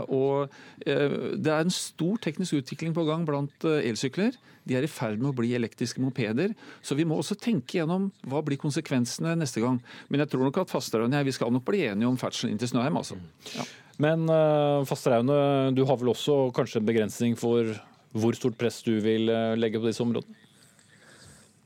Og 0.09 0.49
Det 0.81 1.51
er 1.53 1.61
en 1.61 1.73
stor 1.73 2.17
teknisk 2.25 2.57
utvikling 2.57 2.95
på 2.97 3.05
gang 3.05 3.27
blant 3.27 3.67
elsykler. 3.69 4.33
De 4.69 4.77
er 4.77 4.85
i 4.85 4.91
ferd 4.91 5.17
med 5.21 5.31
å 5.31 5.37
bli 5.37 5.53
elektriske 5.57 6.01
mopeder. 6.03 6.53
Så 6.85 6.97
vi 6.97 7.05
må 7.07 7.18
også 7.21 7.37
tenke 7.39 7.79
gjennom 7.79 8.09
hva 8.29 8.41
blir 8.45 8.59
konsekvensene 8.61 9.35
neste 9.39 9.63
gang. 9.63 9.77
Men 10.09 10.23
jeg 10.23 10.31
tror 10.31 10.47
nok 10.47 10.61
at 10.63 10.71
Fasteraune 10.71 11.13
og 11.13 11.21
jeg 11.21 11.29
vi 11.29 11.35
skal 11.37 11.53
nok 11.53 11.65
bli 11.67 11.83
enige 11.89 12.09
om 12.09 12.17
ferdselen 12.19 12.55
inn 12.55 12.61
til 12.61 12.71
Snøheim. 12.71 12.97
altså. 12.99 13.19
Ja. 13.55 13.67
Men 13.99 14.25
uh, 14.31 14.85
Fasteraune, 14.87 15.39
du 15.75 15.83
har 15.85 15.99
vel 15.99 16.13
også 16.13 16.49
kanskje 16.55 16.81
en 16.81 16.87
begrensning 16.87 17.35
for 17.39 17.73
hvor 18.15 18.37
stort 18.37 18.57
press 18.57 18.79
du 18.85 18.95
vil 19.03 19.29
uh, 19.29 19.57
legge 19.59 19.81
på 19.81 19.89
disse 19.89 20.03
områdene? 20.03 20.48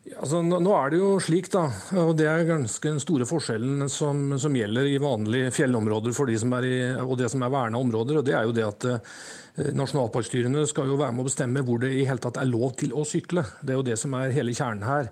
Altså, 0.04 0.42
nå 0.44 0.72
er 0.76 0.92
det 0.92 0.98
jo 1.00 1.14
slik, 1.24 1.48
da, 1.54 1.62
og 2.02 2.10
det 2.20 2.26
er 2.28 2.42
ganske 2.48 2.90
den 2.90 3.00
store 3.00 3.28
forskjellen 3.28 3.86
som, 3.88 4.34
som 4.36 4.58
gjelder 4.58 4.90
i 4.92 4.98
vanlige 5.00 5.54
fjellområder 5.56 6.16
for 6.16 6.28
de 6.28 6.36
som 6.42 6.52
er 6.58 6.68
i, 6.68 6.76
og 7.00 7.16
det 7.22 7.30
som 7.32 7.46
er 7.46 7.54
verna 7.54 7.80
områder. 7.80 8.20
og 8.20 8.28
det 8.28 8.36
er 8.36 8.44
jo 8.50 8.56
det 8.58 8.68
at 8.68 8.90
Eh, 9.54 9.70
nasjonalparkstyrene 9.78 10.64
skal 10.66 10.90
jo 10.90 10.98
være 10.98 11.14
med 11.14 11.22
å 11.22 11.28
bestemme 11.28 11.62
hvor 11.66 11.82
det 11.84 11.92
i 11.94 12.06
hele 12.10 12.22
tatt 12.22 12.40
er 12.42 12.50
lov 12.50 12.74
til 12.80 12.94
å 12.98 13.06
sykle. 13.06 13.44
Det 13.62 13.76
er 13.76 13.78
jo 13.78 13.86
det 13.86 14.00
som 14.02 14.16
er 14.18 14.34
hele 14.34 14.56
kjernen 14.56 14.86
her. 14.88 15.12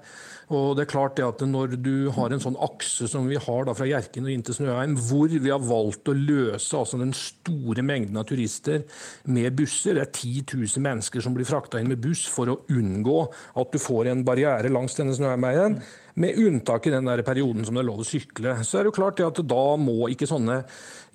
Og 0.51 0.75
det 0.75 0.83
er 0.83 0.91
klart 0.91 1.15
det 1.15 1.23
at 1.23 1.43
Når 1.47 1.77
du 1.79 2.09
har 2.15 2.33
en 2.33 2.43
sånn 2.43 2.57
akse 2.59 3.07
som 3.07 3.29
vi 3.29 3.39
har 3.39 3.67
da 3.67 3.75
fra 3.77 3.87
Hjerkinn 3.87 4.27
og 4.27 4.33
inn 4.33 4.43
til 4.45 4.57
Snøheim, 4.57 4.97
hvor 5.07 5.31
vi 5.31 5.51
har 5.51 5.63
valgt 5.63 6.11
å 6.11 6.15
løse 6.17 6.77
altså 6.77 6.99
den 6.99 7.13
store 7.15 7.85
mengden 7.85 8.19
av 8.19 8.27
turister 8.27 8.83
med 9.31 9.55
busser, 9.55 9.95
det 9.95 10.03
er 10.03 10.11
10 10.11 10.57
000 10.57 10.83
mennesker 10.83 11.23
som 11.23 11.35
blir 11.35 11.47
frakta 11.47 11.79
inn 11.79 11.89
med 11.91 12.01
buss 12.03 12.25
for 12.29 12.51
å 12.51 12.59
unngå 12.73 13.17
at 13.61 13.71
du 13.71 13.79
får 13.81 14.11
en 14.11 14.25
barriere 14.27 14.71
langs 14.73 14.97
denne 14.97 15.15
Snøheimveien, 15.15 15.79
med 16.19 16.39
unntak 16.43 16.87
i 16.87 16.91
den 16.91 17.07
der 17.07 17.23
perioden 17.23 17.63
som 17.63 17.77
det 17.77 17.85
er 17.85 17.87
lov 17.87 18.01
å 18.03 18.07
sykle, 18.07 18.57
så 18.67 18.77
er 18.77 18.83
det 18.83 18.91
jo 18.91 18.97
klart 18.97 19.21
det 19.21 19.29
at 19.29 19.39
da 19.47 19.63
må 19.79 20.09
ikke 20.11 20.27
sånne 20.27 20.63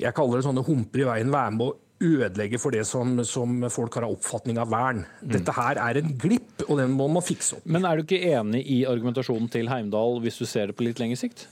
jeg 0.01 0.17
kaller 0.17 0.41
det 0.41 0.47
sånne 0.49 0.65
humper 0.65 1.03
i 1.03 1.09
veien 1.11 1.33
være 1.33 1.53
med 1.57 1.67
å 1.69 1.75
ødelegge 2.03 2.59
for 2.61 2.75
det 2.75 2.85
som, 2.89 3.15
som, 3.25 3.59
folk 3.73 3.95
har 3.97 4.07
av 4.07 4.17
oppfatning 4.17 4.59
av 4.61 4.71
vern. 4.73 5.05
Mm. 5.23 5.31
Dette 5.39 5.55
her 5.57 5.81
er 5.81 6.01
en 6.01 6.17
glipp, 6.21 6.67
og 6.69 6.81
den 6.81 6.97
må 6.97 7.09
man 7.13 7.25
fikse 7.25 7.59
opp. 7.59 7.69
Men 7.69 7.87
er 7.89 7.97
du 7.97 8.05
ikke 8.05 8.35
enig 8.37 8.65
i 8.73 8.83
argumentasjonen 8.89 9.49
til 9.53 9.71
Heimdal 9.73 10.21
hvis 10.25 10.41
du 10.43 10.47
ser 10.49 10.71
det 10.71 10.77
på 10.77 10.87
litt 10.87 11.01
lengre 11.03 11.21
sikt? 11.21 11.47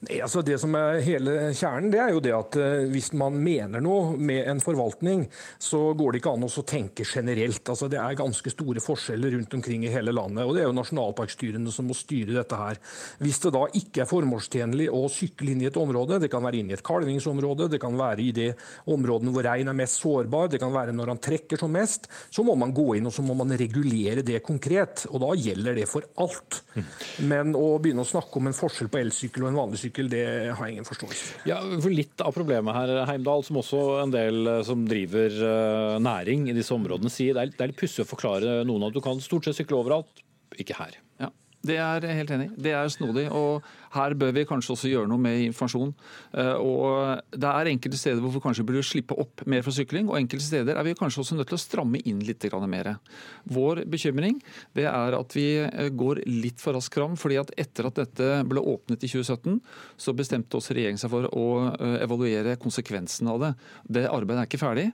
Nei, 0.00 0.16
altså 0.24 0.40
Det 0.40 0.56
som 0.56 0.72
er 0.78 1.02
hele 1.04 1.32
kjernen, 1.52 1.90
det 1.92 1.98
er 2.00 2.14
jo 2.14 2.22
det 2.24 2.32
at 2.32 2.56
uh, 2.56 2.86
hvis 2.88 3.10
man 3.20 3.34
mener 3.36 3.82
noe 3.84 4.14
med 4.16 4.46
en 4.48 4.62
forvaltning, 4.64 5.26
så 5.60 5.90
går 5.96 6.14
det 6.14 6.22
ikke 6.22 6.32
an 6.38 6.46
å 6.46 6.62
tenke 6.64 7.04
generelt. 7.04 7.60
Altså 7.68 7.88
Det 7.92 7.98
er 8.00 8.16
ganske 8.16 8.52
store 8.54 8.80
forskjeller 8.80 9.36
rundt 9.36 9.56
omkring 9.58 9.84
i 9.84 9.92
hele 9.92 10.14
landet. 10.16 10.46
og 10.46 10.56
Det 10.56 10.62
er 10.62 10.70
jo 10.70 10.76
nasjonalparkstyrene 10.78 11.74
som 11.74 11.90
må 11.90 11.96
styre 11.98 12.38
dette 12.38 12.56
her. 12.56 12.80
Hvis 13.20 13.42
det 13.44 13.52
da 13.52 13.66
ikke 13.76 14.06
er 14.06 14.08
formålstjenlig 14.08 14.86
å 14.88 15.02
sykle 15.12 15.52
inn 15.52 15.66
i 15.66 15.68
et 15.68 15.76
område, 15.76 16.22
det 16.24 16.32
kan 16.32 16.46
være 16.48 16.62
inn 16.62 16.72
i 16.72 16.78
et 16.78 16.86
kalvingsområde, 16.86 17.68
det 17.74 17.82
kan 17.84 18.00
være 18.00 18.24
i 18.24 18.32
det 18.32 18.48
områdene 18.88 19.36
hvor 19.36 19.44
rein 19.44 19.68
er 19.68 19.76
mest 19.76 20.00
sårbar, 20.00 20.48
det 20.48 20.62
kan 20.64 20.72
være 20.72 20.96
når 20.96 21.12
han 21.12 21.22
trekker 21.28 21.60
som 21.60 21.76
mest, 21.76 22.08
så 22.32 22.46
må 22.46 22.56
man 22.56 22.72
gå 22.72 22.94
inn 22.96 23.10
og 23.10 23.16
så 23.18 23.26
må 23.26 23.36
man 23.36 23.52
regulere 23.52 24.24
det 24.24 24.40
konkret. 24.48 25.04
Og 25.12 25.20
da 25.26 25.36
gjelder 25.36 25.76
det 25.76 25.86
for 25.92 26.08
alt. 26.24 26.62
Mm. 26.72 26.90
Men 27.28 27.54
å 27.58 27.76
begynne 27.76 28.08
å 28.08 28.12
snakke 28.16 28.40
om 28.40 28.48
en 28.48 28.56
forskjell 28.56 28.88
på 28.88 29.04
elsykkel 29.04 29.44
og 29.44 29.52
en 29.52 29.60
vanlig 29.60 29.84
sykkel 29.84 29.89
motorsykkel, 29.90 30.10
det 30.10 30.54
har 30.54 30.66
jeg 30.66 30.72
ingen 30.76 30.86
forståelse 30.86 31.24
for. 31.26 31.48
Ja, 31.48 31.58
for 31.80 31.90
Litt 31.90 32.20
av 32.20 32.32
problemet 32.32 32.74
her, 32.74 33.06
Heimdal, 33.06 33.44
som 33.44 33.58
også 33.60 34.02
en 34.04 34.12
del 34.12 34.46
eh, 34.46 34.62
som 34.64 34.86
driver 34.86 35.30
uh, 35.42 35.98
næring 36.00 36.48
i 36.48 36.54
disse 36.54 36.72
områdene 36.74 37.10
sier, 37.10 37.34
det 37.34 37.42
er, 37.42 37.52
det 37.56 37.64
er 37.64 37.72
litt 37.72 37.80
pussig 37.80 38.04
å 38.04 38.08
forklare 38.08 38.64
noen 38.64 38.88
at 38.88 38.94
du 38.94 39.00
kan 39.00 39.20
stort 39.20 39.44
sett 39.44 39.58
sykle 39.58 39.80
overalt, 39.80 40.22
ikke 40.58 40.78
her. 40.78 40.96
Ja, 41.20 41.30
Det 41.62 41.76
er 41.76 42.06
jeg 42.06 42.16
helt 42.22 42.30
enig 42.30 42.48
i. 42.50 42.62
Det 42.62 42.72
er 42.72 42.88
snodig. 42.88 43.30
og 43.30 43.62
her 43.94 44.14
bør 44.18 44.34
vi 44.34 44.46
kanskje 44.46 44.74
også 44.74 44.90
gjøre 44.90 45.10
noe 45.10 45.20
med 45.22 45.40
informasjon. 45.48 45.92
Eh, 46.38 46.54
og 46.62 47.20
Det 47.30 47.50
er 47.50 47.70
enkelte 47.72 47.98
steder 47.98 48.22
hvor 48.22 48.34
vi 48.34 48.42
kanskje 48.44 48.64
burde 48.66 48.84
slippe 48.86 49.16
opp 49.18 49.42
mer 49.50 49.64
for 49.66 49.74
sykling, 49.74 50.08
og 50.10 50.18
enkelte 50.20 50.46
steder 50.46 50.78
er 50.78 50.86
vi 50.86 50.94
kanskje 50.98 51.24
også 51.24 51.38
nødt 51.38 51.50
til 51.50 51.58
å 51.58 51.62
stramme 51.62 52.02
inn 52.06 52.22
litt 52.26 52.46
mer. 52.70 52.96
Vår 53.44 53.84
bekymring 53.86 54.40
det 54.74 54.86
er 54.86 55.16
at 55.18 55.34
vi 55.34 55.46
eh, 55.58 55.90
går 55.90 56.22
litt 56.26 56.60
for 56.60 56.74
raskt 56.74 56.94
fram. 56.94 57.16
fordi 57.16 57.36
at 57.40 57.50
etter 57.56 57.86
at 57.86 57.94
dette 57.94 58.28
ble 58.46 58.60
åpnet 58.60 59.02
i 59.02 59.08
2017, 59.08 59.60
så 59.96 60.14
bestemte 60.14 60.56
også 60.56 60.74
regjeringen 60.74 61.00
seg 61.00 61.10
for 61.10 61.26
å 61.26 61.46
eh, 61.74 61.98
evaluere 62.04 62.56
konsekvensene 62.60 63.30
av 63.30 63.40
det. 63.40 63.52
Det 63.88 64.06
arbeidet 64.10 64.44
er 64.44 64.48
ikke 64.48 64.60
ferdig. 64.60 64.86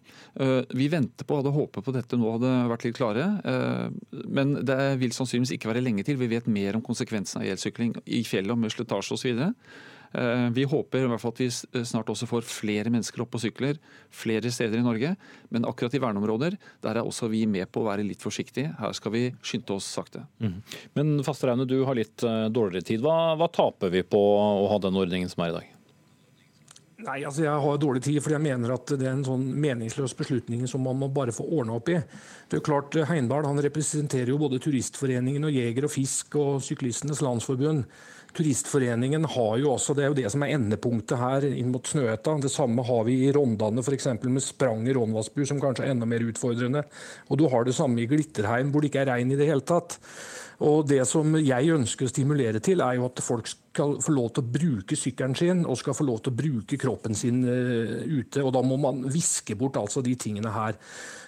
Vi 0.77 0.89
venter 0.89 1.25
på, 1.27 1.37
hadde 1.39 1.53
håpet 1.55 1.85
på 1.85 1.93
dette 1.95 2.17
nå 2.17 2.31
hadde 2.37 2.51
vært 2.71 2.85
litt 2.87 2.97
klare. 2.97 3.25
Men 4.11 4.55
det 4.67 4.79
vil 5.01 5.15
sannsynligvis 5.15 5.55
ikke 5.57 5.71
være 5.71 5.83
lenge 5.85 6.05
til. 6.07 6.19
Vi 6.21 6.29
vet 6.31 6.49
mer 6.51 6.77
om 6.79 6.85
konsekvensene 6.85 7.45
av 7.45 7.55
elsykling 7.55 7.95
i 8.05 8.23
fjellet 8.27 8.55
og 8.55 8.61
med 8.61 8.73
slitasje 8.87 9.19
osv. 9.19 9.45
Eh, 10.17 10.51
vi 10.51 10.65
håper 10.65 11.05
i 11.05 11.11
hvert 11.11 11.21
fall 11.21 11.35
at 11.35 11.43
vi 11.43 11.85
snart 11.85 12.09
også 12.13 12.29
får 12.31 12.47
flere 12.49 12.93
mennesker 12.93 13.21
opp 13.21 13.35
på 13.35 13.43
sykler 13.43 13.77
flere 14.15 14.51
steder 14.55 14.81
i 14.81 14.87
Norge. 14.87 15.13
Men 15.53 15.69
akkurat 15.69 15.95
i 15.97 16.03
verneområder 16.03 16.57
der 16.85 16.97
er 16.97 17.05
også 17.05 17.29
vi 17.33 17.45
med 17.51 17.69
på 17.73 17.83
å 17.83 17.89
være 17.91 18.07
litt 18.07 18.25
forsiktige. 18.25 18.73
Her 18.81 18.97
skal 18.97 19.13
vi 19.13 19.25
skynde 19.45 19.77
oss 19.77 19.89
sakte. 19.99 20.25
Mm. 20.41 20.59
Men 20.97 21.17
Fasteraune, 21.27 21.69
du 21.69 21.83
har 21.85 21.99
litt 21.99 22.25
eh, 22.25 22.47
dårligere 22.49 22.93
tid. 22.95 23.05
Hva, 23.05 23.35
hva 23.37 23.51
taper 23.53 23.93
vi 23.93 24.07
på 24.07 24.21
å 24.21 24.69
ha 24.71 24.81
den 24.83 24.97
ordningen 24.97 25.33
som 25.33 25.45
er 25.45 25.53
i 25.53 25.59
dag? 25.61 25.73
Nei, 27.07 27.21
altså 27.29 27.45
Jeg 27.45 27.61
har 27.61 27.77
dårlig 27.79 28.01
tid, 28.07 28.17
fordi 28.25 28.35
jeg 28.39 28.45
mener 28.47 28.73
at 28.73 28.91
det 28.97 29.05
er 29.05 29.13
en 29.13 29.27
sånn 29.27 29.45
meningsløs 29.61 30.15
beslutning 30.17 30.65
som 30.71 30.81
man 30.83 30.97
må 30.97 31.11
bare 31.13 31.35
få 31.35 31.45
ordna 31.45 31.77
opp 31.77 31.91
i. 31.93 31.99
Det 32.01 32.57
er 32.57 32.63
jo 32.63 32.67
klart, 32.67 32.97
Heindal 33.11 33.45
han 33.45 33.61
representerer 33.63 34.33
jo 34.33 34.41
både 34.41 34.63
Turistforeningen 34.65 35.45
og 35.45 35.53
Jeger 35.53 35.87
og 35.87 35.93
Fisk 35.93 36.39
og 36.41 36.65
Syklistenes 36.65 37.21
Landsforbund. 37.23 37.85
Turistforeningen 38.37 39.25
har 39.33 39.59
jo 39.63 39.73
også, 39.73 39.95
Det 39.97 40.05
er 40.05 40.11
jo 40.13 40.19
det 40.19 40.31
som 40.33 40.43
er 40.45 40.55
endepunktet 40.57 41.19
her 41.19 41.47
inn 41.49 41.71
mot 41.73 41.87
Snøhetta. 41.89 42.37
Det 42.43 42.53
samme 42.53 42.85
har 42.85 43.05
vi 43.09 43.19
i 43.25 43.33
Rondane, 43.33 43.81
f.eks. 43.81 44.09
med 44.23 44.45
sprang 44.45 44.87
i 44.87 44.93
Ronvassbu, 44.97 45.45
som 45.49 45.61
kanskje 45.63 45.87
er 45.87 45.95
enda 45.95 46.09
mer 46.09 46.25
utfordrende. 46.27 46.85
Og 47.31 47.41
du 47.41 47.47
har 47.49 47.65
det 47.65 47.77
samme 47.77 48.03
i 48.03 48.09
Glitterheim, 48.11 48.73
hvor 48.73 48.85
det 48.85 48.93
ikke 48.93 49.07
er 49.07 49.15
regn 49.15 49.33
i 49.33 49.39
det 49.41 49.49
hele 49.49 49.65
tatt. 49.65 49.97
Og 50.65 50.87
Det 50.89 51.03
som 51.09 51.35
jeg 51.37 51.73
ønsker 51.73 52.07
å 52.07 52.13
stimulere 52.13 52.61
til, 52.65 52.81
er 52.81 52.97
jo 52.97 53.09
at 53.11 53.21
folk 53.25 53.49
skal 53.51 53.99
få 54.01 54.13
lov 54.15 54.31
til 54.33 54.45
å 54.45 54.53
bruke 54.55 54.97
sykkelen 54.97 55.37
sin 55.37 55.65
og 55.69 55.77
skal 55.77 55.97
få 55.97 56.07
lov 56.09 56.23
til 56.25 56.33
å 56.33 56.39
bruke 56.39 56.79
kroppen 56.81 57.17
sin 57.17 57.43
uh, 57.45 58.01
ute. 58.05 58.41
og 58.41 58.55
Da 58.57 58.63
må 58.65 58.79
man 58.81 59.05
viske 59.13 59.57
bort 59.57 59.77
altså 59.77 60.05
de 60.05 60.15
tingene 60.17 60.53
her. 60.53 60.81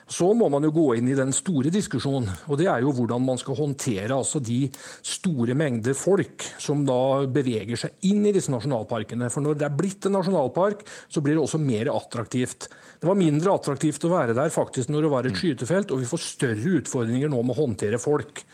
Så 0.09 0.31
må 0.33 0.47
man 0.49 0.65
jo 0.65 0.73
gå 0.73 0.87
inn 0.97 1.11
i 1.13 1.17
den 1.17 1.35
store 1.37 1.69
diskusjonen, 1.73 2.31
og 2.49 2.57
det 2.57 2.69
er 2.73 2.81
jo 2.81 2.95
hvordan 2.97 3.27
man 3.27 3.41
skal 3.41 3.59
håndtere 3.59 4.17
altså 4.17 4.41
de 4.41 4.63
store 5.05 5.53
mengder 5.59 5.97
folk 5.99 6.47
som 6.57 6.87
da 6.89 7.27
beveger 7.29 7.77
seg 7.77 8.09
inn 8.09 8.25
i 8.25 8.33
disse 8.33 8.53
nasjonalparkene. 8.55 9.29
For 9.33 9.45
når 9.45 9.61
det 9.61 9.69
er 9.69 9.77
blitt 9.77 10.09
en 10.09 10.17
nasjonalpark, 10.17 10.87
så 11.13 11.21
blir 11.21 11.37
det 11.37 11.45
også 11.45 11.61
mer 11.61 11.93
attraktivt. 11.93 12.71
Det 12.99 13.07
var 13.07 13.21
mindre 13.21 13.53
attraktivt 13.53 14.09
å 14.09 14.15
være 14.15 14.37
der 14.39 14.55
faktisk 14.55 14.89
når 14.91 15.05
det 15.05 15.13
var 15.13 15.29
et 15.29 15.37
skytefelt, 15.39 15.93
og 15.93 16.01
vi 16.01 16.09
får 16.09 16.25
større 16.25 16.77
utfordringer 16.81 17.29
nå 17.29 17.45
med 17.45 17.55
å 17.55 17.61
håndtere 17.67 18.01
folk. 18.01 18.47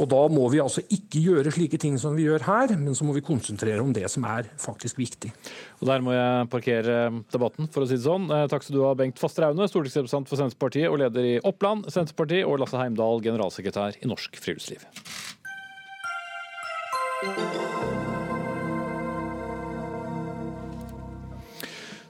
Og 0.00 0.08
Da 0.12 0.20
må 0.32 0.48
vi 0.52 0.60
altså 0.62 0.84
ikke 0.86 1.22
gjøre 1.22 1.52
slike 1.54 1.80
ting 1.80 1.98
som 2.00 2.16
vi 2.16 2.26
gjør 2.28 2.46
her, 2.46 2.76
men 2.78 2.96
så 2.96 3.06
må 3.06 3.16
vi 3.16 3.24
konsentrere 3.24 3.82
om 3.82 3.92
det 3.94 4.08
som 4.12 4.24
er 4.28 4.48
faktisk 4.60 5.00
viktig. 5.00 5.32
Og 5.80 5.88
Der 5.90 6.04
må 6.04 6.14
jeg 6.14 6.48
parkere 6.52 6.98
debatten, 7.32 7.68
for 7.72 7.84
å 7.84 7.88
si 7.88 7.98
det 7.98 8.06
sånn. 8.06 8.30
Eh, 8.30 8.48
takk 8.52 8.64
skal 8.64 8.78
du 8.78 8.84
ha, 8.86 8.94
Bengt 8.98 9.20
Fasteraune, 9.20 9.68
stortingsrepresentant 9.68 10.30
for 10.30 10.40
Senterpartiet 10.40 10.90
og 10.90 11.00
leder 11.02 11.34
i 11.34 11.36
Oppland 11.44 11.90
Senterparti, 11.92 12.42
og 12.46 12.60
Lasse 12.62 12.80
Heimdal, 12.80 13.22
generalsekretær 13.24 14.00
i 14.00 14.10
Norsk 14.10 14.40
Friluftsliv. 14.40 14.86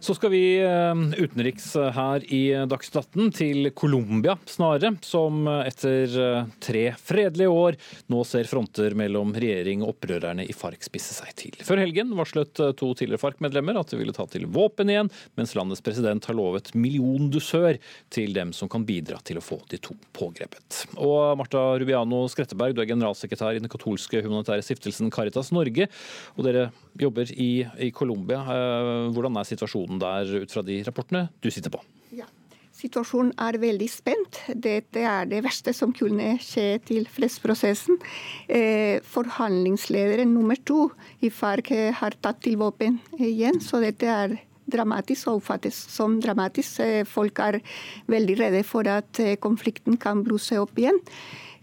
Så 0.03 0.17
skal 0.19 0.33
vi 0.33 0.59
eh, 0.59 0.95
utenriks 1.23 1.77
eh, 1.79 1.93
her 1.95 2.25
i 2.35 2.41
Dagsnytt 2.67 2.97
18 3.15 3.29
til 3.39 3.69
Colombia 3.71 4.35
snarere, 4.51 4.97
som 5.07 5.45
etter 5.47 6.17
eh, 6.19 6.49
tre 6.59 6.83
fredelige 6.99 7.53
år 7.55 7.79
nå 8.11 8.25
ser 8.27 8.49
fronter 8.51 8.97
mellom 8.99 9.31
regjering 9.31 9.85
og 9.85 9.93
opprørerne 9.93 10.43
i 10.43 10.57
FARC 10.59 10.89
spisse 10.89 11.15
seg 11.15 11.31
til. 11.39 11.55
Før 11.63 11.85
helgen 11.85 12.11
varslet 12.19 12.51
to 12.51 12.89
tidligere 12.99 13.23
FARC-medlemmer 13.23 13.79
at 13.79 13.95
de 13.95 14.01
ville 14.01 14.17
ta 14.17 14.27
til 14.27 14.49
våpen 14.51 14.91
igjen, 14.91 15.13
mens 15.39 15.55
landets 15.55 15.85
president 15.87 16.27
har 16.27 16.35
lovet 16.35 16.73
milliondusør 16.75 17.79
til 18.11 18.35
dem 18.35 18.51
som 18.59 18.73
kan 18.73 18.83
bidra 18.89 19.23
til 19.23 19.39
å 19.39 19.45
få 19.45 19.61
de 19.71 19.79
to 19.87 19.95
pågrepet. 20.19 20.83
Og 20.99 21.39
Marta 21.39 21.63
Rubiano 21.79 22.25
Skretteberg, 22.33 22.75
du 22.75 22.83
er 22.83 22.91
generalsekretær 22.91 23.55
i 23.55 23.63
den 23.63 23.71
katolske 23.71 24.27
humanitære 24.27 24.67
stiftelsen 24.67 25.15
Caritas 25.15 25.55
Norge, 25.55 25.87
og 26.35 26.51
dere 26.51 26.73
jobber 26.99 27.31
i, 27.39 27.51
i 27.87 27.95
Colombia. 27.95 28.43
Hvordan 29.15 29.39
er 29.39 29.47
situasjonen? 29.47 29.92
Situasjonen 29.93 30.01
der 30.01 30.43
ut 30.43 30.53
fra 30.53 30.63
de 30.63 30.83
rapportene 30.87 31.29
du 31.43 31.51
sitter 31.51 31.71
på? 31.71 31.81
Ja. 32.13 32.27
Situasjonen 32.73 33.33
er 33.39 33.59
veldig 33.61 33.89
spent. 33.91 34.41
Dette 34.55 35.01
er 35.01 35.27
det 35.27 35.43
verste 35.45 35.73
som 35.73 35.93
kunne 35.93 36.39
skje 36.41 36.81
til 36.85 37.07
fredsprosessen. 37.07 37.99
Eh, 38.49 39.01
forhandlingslederen 39.05 40.33
nummer 40.33 40.57
to 40.57 40.91
i 41.21 41.31
FARC 41.31 41.93
har 41.95 42.17
tatt 42.23 42.43
til 42.43 42.57
våpen 42.59 43.01
igjen, 43.19 43.61
så 43.61 43.81
dette 43.81 44.07
er 44.07 44.39
dramatisk 44.73 45.29
og 45.29 45.43
oppfattes 45.43 45.77
som 45.93 46.21
dramatisk. 46.21 46.81
Eh, 46.81 47.05
folk 47.05 47.39
er 47.39 47.61
veldig 48.09 48.39
redde 48.41 48.65
for 48.65 48.89
at 48.89 49.21
eh, 49.21 49.37
konflikten 49.37 49.99
kan 50.01 50.25
blusse 50.25 50.59
opp 50.59 50.79
igjen. 50.79 50.99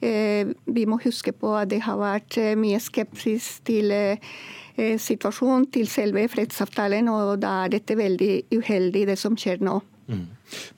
Eh, 0.01 0.55
vi 0.65 0.85
må 0.87 0.99
huske 1.03 1.33
på 1.35 1.51
at 1.59 1.69
det 1.73 1.81
har 1.83 1.99
vært 1.99 2.39
mye 2.59 2.79
skepsis 2.79 3.57
til 3.67 3.93
Eh, 4.79 4.95
situasjon 5.01 5.65
til 5.73 5.87
selve 5.91 6.23
fredsavtalen, 6.31 7.09
og 7.11 7.39
da 7.43 7.65
er 7.65 7.73
dette 7.73 7.97
veldig 7.99 8.33
uheldig, 8.53 9.07
det 9.09 9.17
som 9.19 9.35
skjer 9.39 9.63
nå. 9.65 9.79
Mm. 10.09 10.23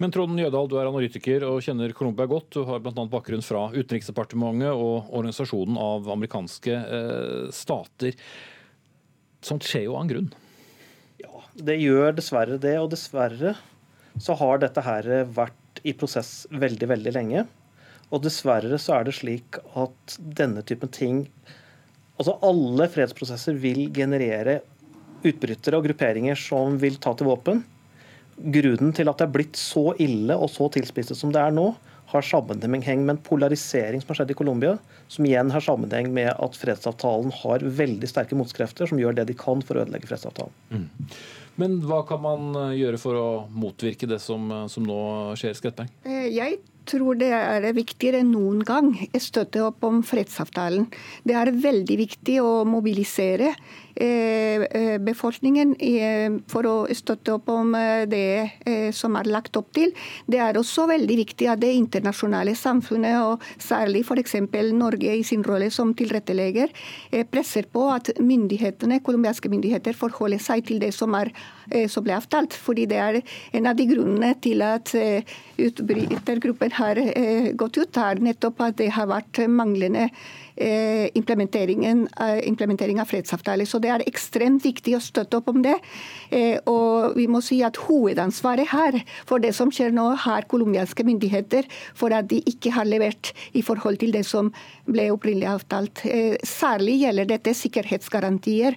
Men 0.01 0.11
Trond 0.11 0.41
Jødal, 0.41 0.69
du 0.71 0.77
er 0.79 0.89
analytiker 0.89 1.45
og 1.47 1.61
kjenner 1.63 1.93
Colombia 1.95 2.25
godt. 2.27 2.49
Du 2.55 2.65
har 2.67 2.81
bl.a. 2.81 3.05
bakgrunn 3.11 3.45
fra 3.45 3.67
Utenriksdepartementet 3.75 4.73
og 4.73 5.11
Organisasjonen 5.13 5.77
av 5.79 6.09
amerikanske 6.15 6.79
eh, 6.81 7.45
stater. 7.55 8.17
Sånt 9.45 9.69
skjer 9.69 9.85
jo 9.85 9.95
av 9.95 10.05
en 10.07 10.11
grunn? 10.15 10.33
Ja, 11.21 11.45
det 11.69 11.77
gjør 11.83 12.17
dessverre 12.17 12.57
det. 12.61 12.75
Og 12.81 12.89
dessverre 12.95 13.53
så 14.19 14.35
har 14.41 14.65
dette 14.65 14.83
her 14.83 15.11
vært 15.29 15.83
i 15.87 15.93
prosess 15.97 16.49
veldig, 16.51 16.89
veldig 16.95 17.15
lenge. 17.15 17.45
Og 18.11 18.23
dessverre 18.25 18.79
så 18.81 18.97
er 18.97 19.07
det 19.07 19.15
slik 19.17 19.59
at 19.79 20.17
denne 20.19 20.63
typen 20.67 20.91
ting 20.91 21.25
Altså 22.21 22.35
Alle 22.45 22.85
fredsprosesser 22.91 23.55
vil 23.57 23.87
generere 23.95 24.59
utbrytere 25.25 25.79
og 25.79 25.87
grupperinger 25.87 26.37
som 26.37 26.75
vil 26.77 26.99
ta 27.01 27.15
til 27.17 27.25
våpen. 27.31 27.63
Grunnen 28.37 28.93
til 28.93 29.09
at 29.09 29.17
det 29.17 29.25
er 29.25 29.33
blitt 29.33 29.57
så 29.57 29.95
ille 30.01 30.37
og 30.37 30.51
så 30.53 30.67
tilspisset 30.75 31.17
som 31.17 31.33
det 31.33 31.41
er 31.41 31.55
nå, 31.55 31.71
har 32.11 32.25
sammenheng 32.27 33.05
med 33.05 33.15
en 33.15 33.21
polarisering 33.23 34.01
som 34.01 34.11
har 34.11 34.21
skjedd 34.21 34.33
i 34.33 34.37
Colombia, 34.37 34.75
som 35.11 35.25
igjen 35.25 35.51
har 35.53 35.63
sammenheng 35.63 36.11
med 36.13 36.31
at 36.33 36.57
fredsavtalen 36.59 37.31
har 37.41 37.63
veldig 37.81 38.09
sterke 38.11 38.37
motkrefter 38.37 38.89
som 38.89 38.99
gjør 38.99 39.15
det 39.17 39.29
de 39.31 39.37
kan 39.37 39.63
for 39.65 39.79
å 39.79 39.85
ødelegge 39.85 40.09
fredsavtalen. 40.11 40.57
Mm. 40.69 41.15
Men 41.61 41.79
hva 41.85 42.01
kan 42.07 42.21
man 42.23 42.51
eh, 42.55 42.77
gjøre 42.81 42.99
for 43.01 43.17
å 43.19 43.27
motvirke 43.51 44.09
det 44.09 44.21
som, 44.23 44.45
eh, 44.51 44.67
som 44.71 44.85
nå 44.87 44.99
skjer, 45.39 45.55
Skretberg? 45.57 45.91
Eh, 46.07 46.27
jeg 46.31 46.59
tror 46.89 47.19
det 47.19 47.29
er 47.35 47.67
viktigere 47.75 48.21
enn 48.23 48.33
noen 48.33 48.61
gang 48.67 48.91
å 48.95 49.21
støtte 49.21 49.63
opp 49.65 49.85
om 49.87 50.01
fredsavtalen. 50.05 50.87
Det 51.27 51.37
er 51.37 51.53
veldig 51.63 51.97
viktig 52.01 52.39
å 52.43 52.61
mobilisere 52.67 53.53
befolkningen 55.01 55.75
for 56.49 56.67
å 56.67 56.75
støtte 56.95 57.35
opp 57.35 57.49
om 57.51 57.75
eh, 57.75 58.05
det 58.09 58.91
som 58.95 59.15
er 59.19 59.29
lagt 59.29 59.57
opp 59.59 59.71
til. 59.75 59.91
Det 60.27 60.39
er 60.41 60.57
også 60.57 60.87
veldig 60.89 61.17
viktig 61.21 61.47
at 61.51 61.61
det 61.61 61.73
internasjonale 61.75 62.55
samfunnet, 62.57 63.19
og 63.21 63.41
særlig 63.61 64.03
f.eks. 64.05 64.37
Norge 64.71 65.15
i 65.15 65.23
sin 65.27 65.43
rolle 65.43 65.69
som 65.73 65.93
tilrettelegger, 65.97 66.71
presser 67.31 67.67
på 67.71 67.87
at 67.91 68.11
myndighetene, 68.19 69.01
colombianske 69.03 69.49
myndigheter 69.51 69.97
forholder 69.97 70.41
seg 70.41 70.65
til 70.67 70.81
det 70.81 70.93
som, 70.95 71.15
er, 71.17 71.31
som 71.91 72.05
ble 72.05 72.15
avtalt. 72.15 72.55
Fordi 72.55 72.87
det 72.89 72.99
er 73.01 73.19
en 73.57 73.69
av 73.69 73.77
de 73.77 73.87
grunnene 73.89 74.33
til 74.43 74.63
at 74.65 74.93
utbrytergruppen 75.61 76.77
har 76.77 77.01
gått 77.59 77.81
ut, 77.81 78.01
er 78.01 78.23
nettopp 78.23 78.63
at 78.67 78.79
det 78.81 78.91
har 78.95 79.09
vært 79.11 79.43
manglende 79.51 80.09
Eh, 80.50 80.50
implementeringen, 81.15 82.07
eh, 82.19 82.47
implementering 82.47 82.99
av 82.99 83.05
fredsavtaler. 83.05 83.65
Så 83.65 83.79
det 83.79 83.89
er 83.89 84.03
ekstremt 84.05 84.63
viktig 84.63 84.95
å 84.95 85.01
støtte 85.01 85.37
opp 85.37 85.47
om 85.49 85.61
det. 85.61 85.75
Eh, 86.29 86.59
og 86.67 87.15
vi 87.15 87.27
må 87.27 87.41
si 87.43 87.63
at 87.63 87.77
hovedansvaret 87.87 88.67
her 88.67 89.03
for 89.25 89.39
det 89.39 89.53
som 89.55 89.71
skjer 89.71 89.91
nå, 89.91 90.15
har 90.15 90.47
colombianske 90.51 91.03
myndigheter 91.07 91.63
for 91.93 92.13
at 92.13 92.27
de 92.27 92.41
ikke 92.41 92.71
har 92.71 92.85
levert 92.85 93.33
i 93.53 93.61
forhold 93.61 93.99
til 93.99 94.11
det 94.11 94.25
som 94.25 94.51
ble 94.85 95.11
opprinnelig 95.13 95.47
avtalt. 95.47 96.01
Særlig 96.43 96.99
gjelder 97.01 97.25
dette 97.29 97.53
sikkerhetsgarantier 97.55 98.75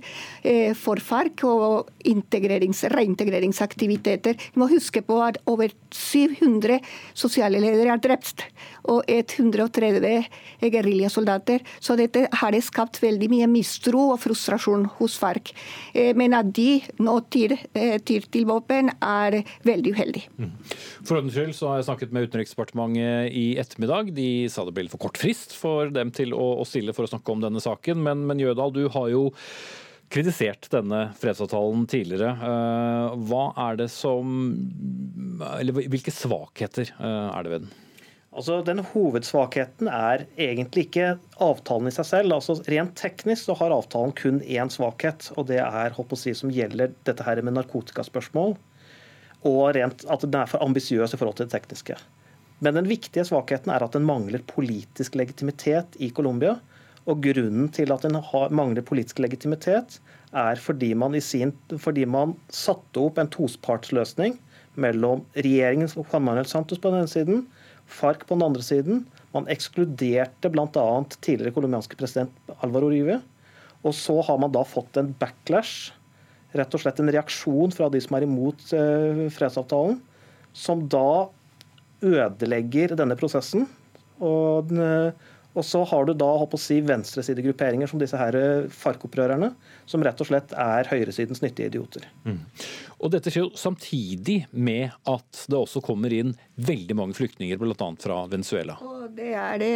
for 0.78 0.96
FARC 1.02 1.44
og 1.44 1.90
reintegreringsaktiviteter. 2.04 4.34
Vi 4.36 4.60
må 4.60 4.68
huske 4.70 5.02
på 5.02 5.22
at 5.24 5.38
over 5.50 5.68
700 5.90 6.80
sosiale 7.14 7.60
ledere 7.62 7.92
er 7.94 7.98
drept, 8.02 8.44
og 8.84 9.04
130 9.08 10.24
geriljasoldater. 10.60 11.63
Så 11.82 11.96
dette 11.98 12.26
har 12.32 12.56
skapt 12.64 13.00
veldig 13.02 13.28
mye 13.32 13.48
mistro 13.50 14.08
og 14.14 14.20
frustrasjon 14.22 14.86
hos 14.98 15.16
FARC. 15.20 15.52
Eh, 15.94 16.12
men 16.16 16.36
at 16.36 16.50
de 16.54 16.80
nå 17.02 17.16
tyr, 17.32 17.56
eh, 17.74 17.98
tyr 17.98 18.26
til 18.30 18.48
våpen, 18.48 18.90
er 19.00 19.42
veldig 19.66 19.94
uheldig. 19.94 20.24
Mm. 20.38 20.50
For 21.04 21.18
ordens 21.18 21.36
skyld 21.36 21.54
så 21.56 21.70
har 21.70 21.80
jeg 21.80 21.88
snakket 21.90 22.14
med 22.14 22.28
Utenriksdepartementet 22.28 23.32
i 23.34 23.46
ettermiddag. 23.60 24.14
De 24.16 24.48
sa 24.52 24.64
det 24.64 24.74
ble 24.76 24.88
for 24.92 25.02
kort 25.06 25.20
frist 25.20 25.54
for 25.56 25.92
dem 25.92 26.12
til 26.14 26.34
å, 26.36 26.60
å 26.60 26.68
stille 26.68 26.94
for 26.96 27.06
å 27.06 27.12
snakke 27.12 27.34
om 27.34 27.44
denne 27.44 27.62
saken. 27.62 28.02
Men, 28.04 28.26
men 28.28 28.42
Jødal, 28.42 28.74
du 28.74 28.84
har 28.94 29.08
jo 29.12 29.28
kritisert 30.14 30.68
denne 30.70 31.08
fredsavtalen 31.18 31.86
tidligere. 31.90 32.34
Eh, 32.34 33.16
hva 33.28 33.46
er 33.70 33.80
det 33.80 33.88
som 33.90 34.52
Eller 35.58 35.74
hvilke 35.74 36.12
svakheter 36.14 36.92
er 37.00 37.42
det 37.42 37.50
ved 37.50 37.64
den? 37.64 37.72
Altså, 38.34 38.58
den 38.66 38.80
Hovedsvakheten 38.82 39.86
er 39.86 40.24
egentlig 40.34 40.88
ikke 40.88 41.12
avtalen 41.44 41.86
i 41.86 41.94
seg 41.94 42.08
selv. 42.08 42.34
Altså, 42.34 42.56
rent 42.66 42.96
teknisk 42.98 43.46
så 43.46 43.54
har 43.60 43.74
avtalen 43.74 44.14
kun 44.18 44.40
én 44.42 44.72
svakhet, 44.74 45.28
og 45.38 45.46
det 45.52 45.60
er 45.62 45.94
å 45.94 46.18
si, 46.18 46.34
som 46.34 46.50
gjelder 46.50 46.96
dette 47.06 47.26
her 47.26 47.38
med 47.46 47.54
narkotikaspørsmål. 47.60 48.56
Og 49.46 49.62
rent, 49.76 50.02
at 50.10 50.26
den 50.26 50.40
er 50.40 50.50
for 50.50 50.64
ambisiøs 50.66 51.14
i 51.14 51.20
forhold 51.20 51.38
til 51.38 51.46
det 51.46 51.54
tekniske. 51.54 51.98
Men 52.64 52.74
den 52.80 52.90
viktige 52.90 53.26
svakheten 53.28 53.70
er 53.70 53.84
at 53.86 53.94
den 53.94 54.06
mangler 54.08 54.42
politisk 54.50 55.14
legitimitet 55.20 55.94
i 56.02 56.10
Colombia. 56.10 56.56
Og 57.06 57.22
grunnen 57.22 57.68
til 57.76 57.92
at 57.94 58.02
den 58.02 58.18
har, 58.18 58.50
mangler 58.50 58.82
politisk 58.82 59.20
legitimitet, 59.22 60.00
er 60.34 60.58
fordi 60.58 60.90
man, 60.98 61.14
sin, 61.22 61.52
fordi 61.70 62.06
man 62.10 62.34
satte 62.50 62.98
opp 62.98 63.20
en 63.20 63.30
tospartsløsning 63.30 64.40
mellom 64.80 65.22
regjeringen 65.36 65.92
Juan 65.92 66.24
Manuel 66.26 66.48
Santos 66.50 66.80
på 66.82 66.90
den 66.90 67.04
ene 67.04 67.12
siden 67.12 67.44
FARC 67.90 68.24
på 68.28 68.36
den 68.36 68.46
andre 68.46 68.64
siden. 68.64 69.04
Man 69.34 69.48
ekskluderte 69.52 70.50
bl.a. 70.52 70.86
tidligere 71.18 71.54
colombianske 71.56 71.98
president 72.00 72.54
Alvaro 72.64 72.90
Rive. 72.92 73.20
Og 73.84 73.94
så 73.96 74.16
har 74.24 74.40
man 74.40 74.52
da 74.54 74.62
fått 74.64 74.96
en 75.00 75.12
backlash, 75.20 75.92
rett 76.56 76.74
og 76.74 76.84
slett 76.84 77.00
en 77.02 77.12
reaksjon 77.12 77.74
fra 77.74 77.90
de 77.92 78.00
som 78.00 78.16
er 78.16 78.26
imot 78.26 78.70
eh, 78.76 79.26
fredsavtalen, 79.34 79.98
som 80.54 80.86
da 80.88 81.28
ødelegger 82.04 82.94
denne 82.96 83.16
prosessen. 83.18 83.66
Og, 84.22 84.70
Og 85.54 85.62
så 85.62 85.84
har 85.86 86.06
du 86.06 86.14
da 86.18 86.28
håper 86.40 86.58
å 86.58 86.62
si, 86.62 86.80
venstresidegrupperinger 86.82 87.90
som 87.90 88.00
disse 88.02 88.18
her 88.18 88.34
eh, 88.38 88.66
FARC-opprørerne, 88.74 89.52
som 89.86 90.02
rett 90.02 90.20
og 90.22 90.28
slett 90.28 90.54
er 90.58 90.90
høyresidens 90.90 91.44
nyttige 91.44 91.70
idioter. 91.70 92.08
Mm. 92.26 92.40
Og 93.04 93.12
Dette 93.12 93.28
skjer 93.28 93.44
jo 93.44 93.58
samtidig 93.58 94.46
med 94.50 94.94
at 95.10 95.44
det 95.52 95.58
også 95.58 95.82
kommer 95.84 96.12
inn 96.14 96.32
veldig 96.54 96.94
mange 96.96 97.16
flyktninger, 97.18 97.58
bl.a. 97.60 97.88
fra 98.00 98.22
Venezuela. 98.30 98.78
Og 98.80 99.10
det 99.12 99.32
er 99.36 99.58
det, 99.60 99.72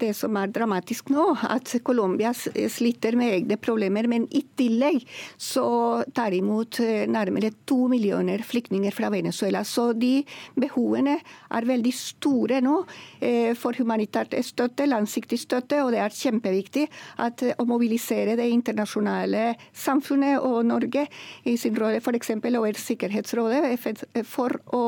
det, 0.00 0.10
som 0.18 0.34
er 0.40 0.50
dramatisk 0.50 1.12
nå, 1.14 1.28
at 1.46 1.70
Colombia 1.86 2.32
sliter 2.34 3.14
med 3.20 3.36
egne 3.36 3.58
problemer. 3.60 4.08
Men 4.10 4.26
i 4.34 4.42
tillegg 4.58 5.04
så 5.38 6.02
tar 6.16 6.34
de 6.34 6.40
imot 6.42 6.80
eh, 6.82 7.04
nærmere 7.06 7.52
to 7.68 7.84
millioner 7.92 8.42
flyktninger 8.42 8.94
fra 8.96 9.12
Venezuela. 9.14 9.62
Så 9.62 9.92
de 9.94 10.24
behovene 10.58 11.20
er 11.20 11.68
veldig 11.70 11.94
store 11.94 12.58
nå 12.64 12.80
eh, 13.22 13.54
for 13.58 13.78
humanitært 13.78 14.34
støtte 14.46 14.88
langsiktig 14.90 15.38
støtte, 15.38 15.84
og 15.84 15.94
det 15.94 16.02
er 16.02 16.18
kjempeviktig 16.18 16.88
at, 17.22 17.46
å 17.60 17.68
mobilisere 17.68 18.34
det 18.40 18.48
internasjonale 18.50 19.52
samfunnet 19.70 20.42
og 20.42 20.64
Norge 20.66 21.06
i 21.46 21.56
sin 21.60 21.78
rolle 21.78 22.00
f.eks. 22.02 22.39
over 22.40 22.78
Sikkerhetsrådet 22.78 24.24
for 24.28 24.56
å 24.76 24.82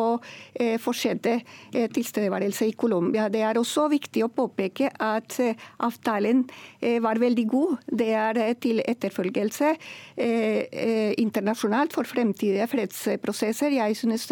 eh, 0.55 0.78
fortsette 0.80 1.38
eh, 1.38 1.88
tilstedeværelse 1.92 2.68
i 2.70 2.76
Colombia. 2.78 3.28
Det 3.32 3.42
er 3.44 3.61
også 3.61 3.88
viktig 3.92 4.24
å 4.24 4.30
påpeke 4.32 4.90
at 4.98 5.38
eh, 5.40 5.57
avtalen 5.82 6.44
var 7.03 7.18
veldig 7.20 7.44
god. 7.48 7.82
Det 7.86 8.09
er 8.16 8.38
til 8.61 8.80
etterfølgelse 8.82 9.68
internasjonalt 11.22 11.94
for 11.94 12.09
fremtidige 12.09 12.66
fredsprosesser. 12.70 13.74
Jeg 13.76 13.96
synes 13.98 14.26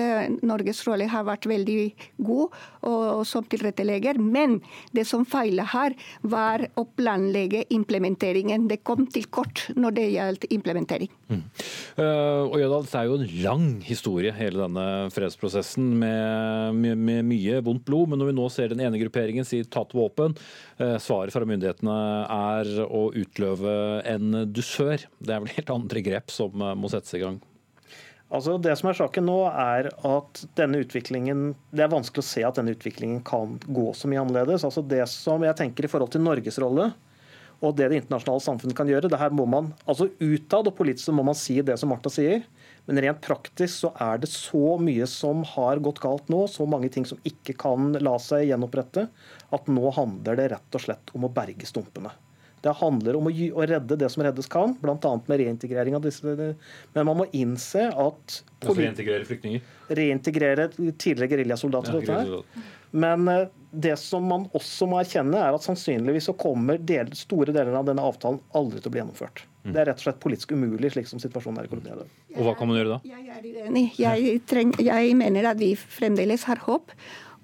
Norges 0.46 0.82
rolle 0.88 1.06
har 1.10 1.26
vært 1.28 1.46
veldig 1.50 1.78
god 2.26 2.56
og 2.90 3.22
som 3.28 3.46
tilrettelegger. 3.50 4.18
Men 4.18 4.58
det 4.96 5.06
som 5.08 5.26
feilet 5.28 5.70
her 5.74 5.96
var 6.22 6.64
å 6.80 6.86
planlegge 6.96 7.64
implementeringen. 7.74 8.68
Det 8.70 8.80
kom 8.86 9.06
til 9.12 9.28
kort 9.32 9.66
når 9.76 9.96
det 9.96 10.06
gjaldt 10.14 10.46
implementering. 10.54 11.10
Mm. 11.30 11.42
Uh, 11.98 12.50
og 12.50 12.56
Jødal, 12.60 12.86
Det 12.90 12.98
er 13.00 13.08
jo 13.08 13.09
en 13.18 13.42
lang 13.42 13.66
historie, 13.84 14.32
hele 14.36 14.62
denne 14.62 14.86
fredsprosessen, 15.14 15.90
med, 16.00 16.78
med, 16.78 16.98
med, 16.98 17.26
mye 17.28 17.60
vondt 17.66 17.84
blod. 17.88 18.12
Men 18.12 18.22
når 18.22 18.30
vi 18.30 18.36
nå 18.38 18.48
ser 18.52 18.72
den 18.72 18.82
ene 18.84 19.00
grupperingen 19.02 19.46
si 19.48 19.62
tatt 19.66 19.94
våpen, 19.96 20.36
uh, 20.80 20.96
svaret 21.02 21.34
fra 21.34 21.46
myndighetene 21.48 21.98
er 22.36 22.72
å 22.86 23.08
utløve 23.16 23.76
en 24.08 24.42
dusør. 24.54 25.06
Det 25.18 25.34
er 25.34 25.44
vel 25.44 25.54
helt 25.56 25.74
andre 25.74 26.04
grep 26.06 26.34
som 26.34 26.62
uh, 26.62 26.74
må 26.78 26.92
settes 26.92 27.18
i 27.18 27.22
gang? 27.24 27.40
Altså 28.30 28.56
Det 28.62 28.76
som 28.78 28.90
er 28.90 28.98
saken 28.98 29.26
nå, 29.26 29.38
er 29.50 29.90
at 30.06 30.42
denne 30.58 30.84
utviklingen 30.84 31.48
Det 31.74 31.82
er 31.82 31.90
vanskelig 31.90 32.22
å 32.22 32.28
se 32.28 32.44
at 32.46 32.60
denne 32.60 32.76
utviklingen 32.76 33.24
kan 33.26 33.56
gå 33.66 33.90
så 33.98 34.10
mye 34.10 34.22
annerledes. 34.22 34.64
Altså 34.66 34.84
Det 34.86 35.02
som 35.10 35.42
jeg 35.42 35.58
tenker 35.58 35.86
i 35.86 35.90
forhold 35.90 36.14
til 36.14 36.22
Norges 36.22 36.60
rolle, 36.62 36.92
og 37.60 37.76
det 37.76 37.90
det 37.90 38.00
internasjonale 38.00 38.44
samfunnet 38.44 38.76
kan 38.76 38.88
gjøre 38.88 39.10
det 39.12 39.18
her 39.20 39.34
må 39.36 39.44
man, 39.50 39.74
altså 39.84 40.08
Utad 40.16 40.70
og 40.70 40.76
politisk 40.78 41.12
må 41.12 41.26
man 41.26 41.36
si 41.36 41.58
det 41.60 41.76
som 41.80 41.90
Martha 41.92 42.12
sier, 42.12 42.46
men 42.90 43.02
rent 43.04 43.20
praktisk 43.22 43.84
så 43.84 43.92
er 44.02 44.18
det 44.18 44.26
så 44.32 44.74
mye 44.82 45.06
som 45.06 45.44
har 45.46 45.78
gått 45.78 46.00
galt 46.02 46.26
nå, 46.32 46.40
så 46.50 46.64
mange 46.66 46.88
ting 46.90 47.04
som 47.06 47.20
ikke 47.22 47.54
kan 47.60 47.92
la 48.02 48.16
seg 48.18 48.48
gjenopprette, 48.48 49.04
at 49.54 49.68
nå 49.70 49.92
handler 49.94 50.40
det 50.40 50.48
rett 50.50 50.74
og 50.74 50.82
slett 50.82 51.12
om 51.14 51.28
å 51.28 51.30
berge 51.30 51.68
stumpene. 51.70 52.10
Det 52.60 52.72
handler 52.80 53.16
om 53.16 53.28
å, 53.30 53.32
redde 53.70 53.96
det 53.96 54.08
som 54.10 54.24
reddes 54.26 54.50
kan, 54.50 54.74
bl.a. 54.82 55.12
med 55.30 55.40
reintegrering 55.40 55.94
av 55.96 56.02
disse. 56.04 56.34
Men 56.92 57.06
man 57.08 57.20
må 57.22 57.28
innse 57.30 57.86
at 57.88 58.40
Altså 58.58 58.74
reintegrere 58.76 59.24
flyktninger? 59.28 59.62
Reintegrere 59.96 60.66
tidligere 60.74 61.30
geriljasoldater. 61.30 62.10
Ja, 62.10 62.42
Men 62.90 63.30
eh, 63.30 63.46
det 63.70 63.94
som 64.02 64.26
man 64.28 64.50
også 64.50 64.90
må 64.90 64.98
erkjenne, 65.00 65.38
er 65.38 65.56
at 65.56 65.64
sannsynligvis 65.64 66.28
så 66.28 66.34
kommer 66.36 66.82
del, 66.90 67.14
store 67.16 67.54
deler 67.54 67.78
av 67.78 67.86
denne 67.88 68.04
avtalen 68.04 68.42
aldri 68.58 68.82
til 68.82 68.90
å 68.90 68.96
bli 68.96 69.04
gjennomført. 69.04 69.46
Mm. 69.60 69.72
Det 69.74 69.80
er 69.80 69.88
rett 69.90 70.00
og 70.00 70.06
slett 70.06 70.20
politisk 70.22 70.54
umulig, 70.56 70.92
slik 70.94 71.08
som 71.10 71.20
situasjonen 71.20 71.60
er 71.60 71.68
i 71.68 71.72
Colombia. 71.72 72.06
Og 72.36 72.46
hva 72.46 72.54
kan 72.56 72.70
man 72.70 72.78
gjøre 72.80 72.94
da? 72.96 73.00
Jeg 73.10 73.26
er 73.28 73.48
uenig. 73.66 73.86
Jeg, 74.00 74.38
treng, 74.48 74.72
jeg 74.80 75.16
mener 75.20 75.50
at 75.52 75.60
vi 75.60 75.74
fremdeles 75.76 76.46
har 76.48 76.62
håp 76.64 76.94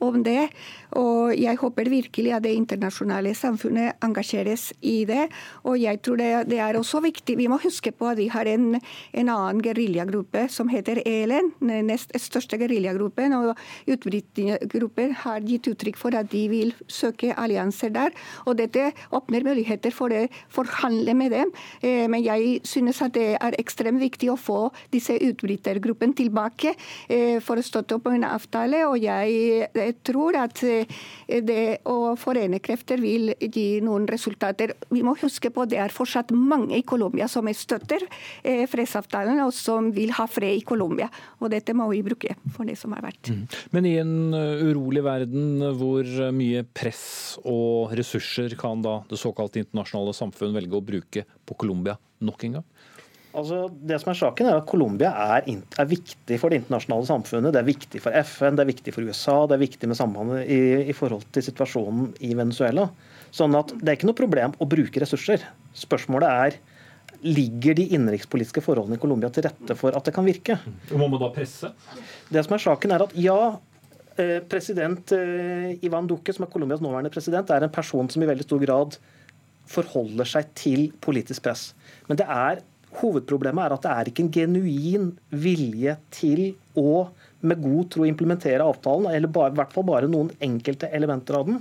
om 0.05 0.23
det. 0.25 0.49
Og 0.97 1.34
jeg 1.36 1.59
håper 1.61 1.90
virkelig 1.92 2.32
at 2.36 2.44
det 2.47 2.55
internasjonale 2.57 3.34
samfunnet 3.36 4.01
engasjeres 4.05 4.70
i 4.86 5.05
det. 5.09 5.26
Og 5.68 5.76
jeg 5.80 6.01
tror 6.05 6.20
det, 6.20 6.30
det 6.51 6.61
er 6.62 6.78
også 6.78 7.03
viktig 7.05 7.36
Vi 7.36 7.49
må 7.51 7.59
huske 7.61 7.92
på 7.92 8.09
at 8.09 8.18
vi 8.18 8.28
har 8.32 8.49
en, 8.49 8.76
en 8.76 9.28
annen 9.32 9.61
geriljagruppe 9.64 10.47
som 10.53 10.70
heter 10.72 11.03
ELN, 11.05 11.53
den 11.61 11.90
nest 11.90 12.14
største 12.22 12.59
geriljagruppen. 12.61 13.34
Og 13.36 13.92
utbrytergrupper 13.92 15.12
har 15.24 15.44
gitt 15.47 15.68
uttrykk 15.72 16.01
for 16.01 16.16
at 16.16 16.30
de 16.32 16.47
vil 16.53 16.72
søke 16.88 17.34
allianser 17.36 17.92
der. 17.94 18.16
Og 18.47 18.57
dette 18.61 18.90
åpner 19.14 19.44
muligheter 19.47 19.92
for 19.94 20.14
å 20.14 20.24
forhandle 20.53 21.16
med 21.18 21.34
dem. 21.36 21.53
Eh, 21.82 22.07
men 22.09 22.24
jeg 22.24 22.62
synes 22.66 23.03
at 23.05 23.14
det 23.16 23.34
er 23.36 23.59
ekstremt 23.61 24.01
viktig 24.01 24.30
å 24.32 24.38
få 24.40 24.61
disse 24.94 25.16
utbrytergruppene 25.28 26.16
tilbake 26.16 26.72
eh, 26.72 27.38
for 27.44 27.61
å 27.61 27.66
støtte 27.66 27.99
opp 27.99 28.09
om 28.09 28.16
en 28.16 28.28
avtale. 28.30 28.84
Og 28.88 29.03
jeg 29.03 29.97
tror 30.07 30.40
at 30.40 30.64
eh, 30.64 30.86
det 31.26 31.80
å 31.89 32.14
forene 32.20 32.61
krefter 32.62 33.01
vil 33.03 33.32
gi 33.41 33.80
noen 33.84 34.07
resultater. 34.11 34.74
Vi 34.93 35.03
må 35.07 35.16
huske 35.20 35.51
på 35.55 35.66
det 35.68 35.80
er 35.82 35.95
fortsatt 35.95 36.32
mange 36.34 36.78
i 36.78 36.84
Colombia 36.87 37.28
som 37.30 37.49
støtter 37.57 38.03
eh, 38.43 38.64
fredsavtalen, 38.70 39.41
og 39.45 39.53
som 39.55 39.91
vil 39.95 40.12
ha 40.16 40.26
fred 40.30 40.61
i 40.61 40.64
Colombia. 40.66 41.09
Og 41.41 41.51
dette 41.53 41.74
må 41.76 41.89
vi 41.93 42.03
bruke 42.07 42.37
for 42.55 42.68
det 42.68 42.76
som 42.80 42.95
har 42.97 43.05
vært. 43.07 43.30
Mm. 43.32 43.45
Men 43.74 43.89
i 43.89 43.95
en 44.03 44.16
eh, 44.37 44.64
urolig 44.70 45.05
verden, 45.07 45.62
hvor 45.78 46.09
mye 46.34 46.64
press 46.76 47.07
og 47.45 47.95
ressurser 47.97 48.57
kan 48.59 48.82
da 48.84 48.99
det 49.11 49.20
såkalte 49.20 49.62
internasjonale 49.62 50.16
samfunn 50.16 50.57
velge 50.57 50.78
å 50.78 50.84
bruke 50.84 51.26
på 51.47 51.59
Colombia 51.59 51.97
nok 52.24 52.47
en 52.47 52.59
gang? 52.59 52.68
Altså, 53.37 53.66
det 53.68 53.99
som 54.01 54.11
er 54.12 54.16
saken 54.16 54.49
er 54.49 54.57
at 54.57 54.68
Colombia 54.68 55.11
er, 55.37 55.49
er, 55.53 55.89
viktig 55.91 56.39
for 56.41 56.53
det 56.53 56.62
internasjonale 56.62 57.09
samfunnet. 57.09 57.53
Det 57.53 57.61
er 57.61 57.66
viktig 57.68 58.01
for 58.01 58.16
FN, 58.24 58.57
det 58.57 58.64
er 58.64 58.70
viktig 58.70 58.95
for 58.97 59.05
USA, 59.05 59.34
det 59.45 59.59
er 59.59 59.64
viktig 59.66 59.91
med 59.91 59.99
sambandet 59.99 60.47
i, 60.49 60.61
i, 60.89 60.95
forhold 60.97 61.26
til 61.37 61.45
situasjonen 61.45 62.14
i 62.24 62.32
Venezuela. 62.39 62.87
Sånn 63.37 63.57
at 63.59 63.74
Det 63.76 63.91
er 63.91 63.99
ikke 63.99 64.09
noe 64.09 64.16
problem 64.16 64.57
å 64.57 64.68
bruke 64.70 65.03
ressurser. 65.03 65.45
Spørsmålet 65.76 66.32
er 66.47 66.57
ligger 67.26 67.76
de 67.76 67.84
innenrikspolitiske 67.97 68.62
forholdene 68.64 68.97
i 68.97 69.03
Colombia 69.03 69.28
til 69.32 69.45
rette 69.47 69.76
for 69.76 69.97
at 69.97 70.09
det 70.09 70.14
kan 70.16 70.24
virke. 70.24 70.57
Må 70.93 71.09
man 71.09 71.20
da 71.20 71.28
presse? 71.34 71.72
Det 72.32 72.45
som 72.45 72.57
er 72.57 72.62
saken 72.62 72.95
er 72.95 73.05
at 73.05 73.12
ja, 73.20 73.41
eh, 74.16 74.39
president 74.49 75.12
eh, 75.16 75.76
Ivan 75.84 76.09
Duque, 76.09 76.32
som 76.32 76.47
er 76.47 76.53
Colombias 76.53 76.80
nåværende 76.84 77.12
president, 77.12 77.53
er 77.53 77.66
en 77.66 77.72
person 77.72 78.09
som 78.12 78.24
i 78.24 78.30
veldig 78.30 78.49
stor 78.49 78.64
grad 78.64 78.97
forholder 79.68 80.28
seg 80.30 80.51
til 80.57 80.89
politisk 81.03 81.45
press. 81.45 81.68
Men 82.09 82.20
det 82.20 82.28
er 82.30 82.62
Hovedproblemet 82.97 83.66
er 83.66 83.74
at 83.76 83.84
det 83.84 83.92
er 83.92 84.11
ikke 84.11 84.24
en 84.24 84.32
genuin 84.32 85.09
vilje 85.28 85.97
til 86.14 86.42
å 86.78 87.07
med 87.47 87.61
god 87.62 87.90
tro 87.92 88.07
implementere 88.09 88.64
avtalen, 88.64 89.11
eller 89.12 89.30
bare, 89.32 89.53
i 89.53 89.59
hvert 89.59 89.74
fall 89.74 89.86
bare 89.86 90.09
noen 90.11 90.30
enkelte 90.42 90.88
elementer 90.97 91.36
av 91.38 91.51
den. 91.51 91.61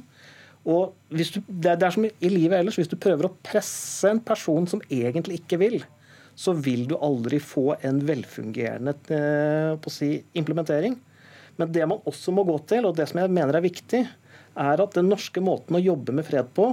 Og 0.66 0.96
du, 1.12 1.22
det, 1.22 1.76
er 1.76 1.94
som 1.94 2.08
i 2.08 2.30
livet 2.32 2.58
ellers, 2.58 2.80
Hvis 2.80 2.90
du 2.90 2.98
prøver 2.98 3.28
å 3.28 3.36
presse 3.46 4.10
en 4.10 4.22
person 4.24 4.66
som 4.68 4.82
egentlig 4.90 5.44
ikke 5.44 5.60
vil, 5.62 5.84
så 6.36 6.56
vil 6.58 6.88
du 6.90 6.98
aldri 6.98 7.40
få 7.40 7.76
en 7.86 8.02
velfungerende 8.08 8.96
eh, 9.14 9.92
si, 9.94 10.18
implementering. 10.36 10.98
Men 11.56 11.72
det 11.72 11.86
man 11.88 12.02
også 12.10 12.34
må 12.36 12.44
gå 12.48 12.58
til, 12.68 12.88
og 12.88 12.98
det 12.98 13.08
som 13.12 13.22
jeg 13.22 13.32
mener 13.32 13.56
er 13.56 13.64
viktig, 13.64 14.02
er 14.56 14.82
at 14.82 14.98
den 14.98 15.08
norske 15.12 15.44
måten 15.44 15.78
å 15.78 15.84
jobbe 15.84 16.16
med 16.16 16.28
fred 16.28 16.50
på 16.56 16.72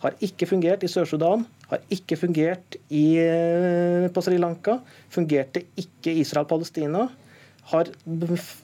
har 0.00 0.22
ikke 0.24 0.48
fungert 0.48 0.84
i 0.86 0.90
Sør-Sudan, 0.90 1.42
har 1.70 1.82
ikke 1.94 2.18
fungert 2.18 2.78
i, 2.90 3.18
eh, 3.22 4.08
på 4.10 4.22
Sri 4.24 4.38
Lanka, 4.38 4.80
fungerte 5.10 5.64
ikke 5.78 6.14
Israel-Palestina. 6.22 7.08
Har 7.70 7.90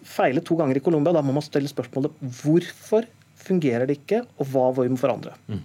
feilet 0.03 0.45
to 0.45 0.57
ganger 0.59 0.77
i 0.77 0.83
Colombia. 0.83 1.15
Da 1.15 1.23
må 1.23 1.33
man 1.37 1.45
stille 1.45 1.71
spørsmålet 1.71 2.11
hvorfor 2.43 3.07
fungerer 3.47 3.87
det 3.87 4.01
ikke, 4.01 4.25
og 4.41 4.49
hva 4.51 4.65
vi 4.75 4.89
må 4.91 4.99
forandre. 4.99 5.37
Mm. 5.47 5.61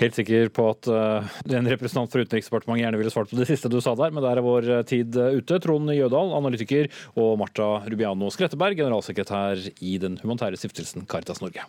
Helt 0.00 0.16
sikker 0.16 0.48
på 0.56 0.64
at 0.72 0.88
uh, 0.90 1.28
en 1.52 1.68
representant 1.70 2.10
for 2.10 2.24
Utenriksdepartementet 2.24 2.82
gjerne 2.82 2.98
ville 2.98 3.12
svart 3.12 3.30
på 3.30 3.38
det 3.38 3.46
siste 3.50 3.70
du 3.70 3.78
sa 3.84 3.94
der, 3.94 4.10
men 4.10 4.24
der 4.24 4.40
er 4.40 4.46
vår 4.46 4.70
eh, 4.78 4.82
tid 4.88 5.14
ute. 5.14 5.60
Trond 5.62 5.92
Jødal, 5.94 6.32
analytiker, 6.40 6.88
og 7.14 7.36
Marta 7.38 7.68
Rubiano 7.84 8.32
Skretteberg, 8.34 8.80
generalsekretær 8.80 9.62
i 9.78 9.98
den 10.02 10.18
humanitære 10.24 10.58
stiftelsen 10.58 11.06
Caritas 11.06 11.44
Norge. 11.44 11.68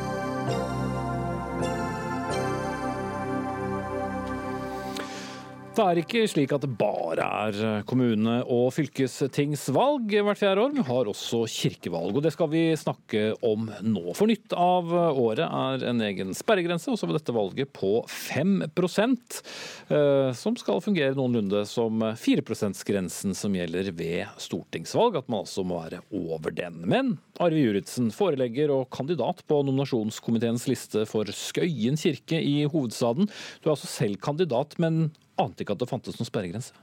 Det 5.71 5.79
er 5.79 5.99
ikke 6.01 6.25
slik 6.27 6.51
at 6.51 6.65
det 6.65 6.73
bare 6.75 7.23
er 7.23 7.83
kommune- 7.87 8.41
og 8.43 8.73
fylkestingsvalg 8.75 10.17
hvert 10.17 10.39
fjerde 10.41 10.65
år. 10.65 10.73
Vi 10.75 10.83
har 10.83 11.07
også 11.07 11.45
kirkevalg, 11.47 12.11
og 12.11 12.25
det 12.25 12.33
skal 12.35 12.49
vi 12.51 12.63
snakke 12.75 13.21
om 13.39 13.69
nå. 13.79 14.11
For 14.11 14.27
nytt 14.27 14.51
av 14.51 14.91
året 14.91 15.45
er 15.47 15.85
en 15.87 16.03
egen 16.03 16.35
sperregrense, 16.35 16.91
også 16.91 17.07
ved 17.07 17.21
dette 17.21 17.35
valget 17.37 17.71
på 17.71 18.01
5 18.03 18.67
eh, 18.67 20.33
som 20.35 20.59
skal 20.59 20.83
fungere 20.83 21.15
noenlunde 21.15 21.63
som 21.63 22.03
4 22.19 22.43
%-grensen 22.43 23.31
som 23.31 23.55
gjelder 23.55 23.93
ved 23.95 24.27
stortingsvalg. 24.43 25.23
At 25.23 25.31
man 25.31 25.45
altså 25.45 25.63
må 25.63 25.79
være 25.85 26.03
over 26.11 26.51
den. 26.51 26.83
Men 26.83 27.15
Arve 27.39 27.63
Juritzen, 27.63 28.11
forelegger 28.11 28.75
og 28.75 28.89
kandidat 28.91 29.39
på 29.47 29.63
nominasjonskomiteens 29.63 30.67
liste 30.67 31.07
for 31.07 31.31
Skøyen 31.31 31.95
kirke 31.95 32.43
i 32.43 32.65
hovedstaden. 32.67 33.31
Du 33.63 33.69
er 33.71 33.77
altså 33.77 33.87
selv 33.87 34.19
kandidat, 34.19 34.75
men 34.77 35.13
ante 35.39 35.63
ikke 35.63 35.77
at 35.77 35.83
det 35.83 35.89
fantes 35.91 36.19
noen 36.19 36.27
sperregrense? 36.27 36.75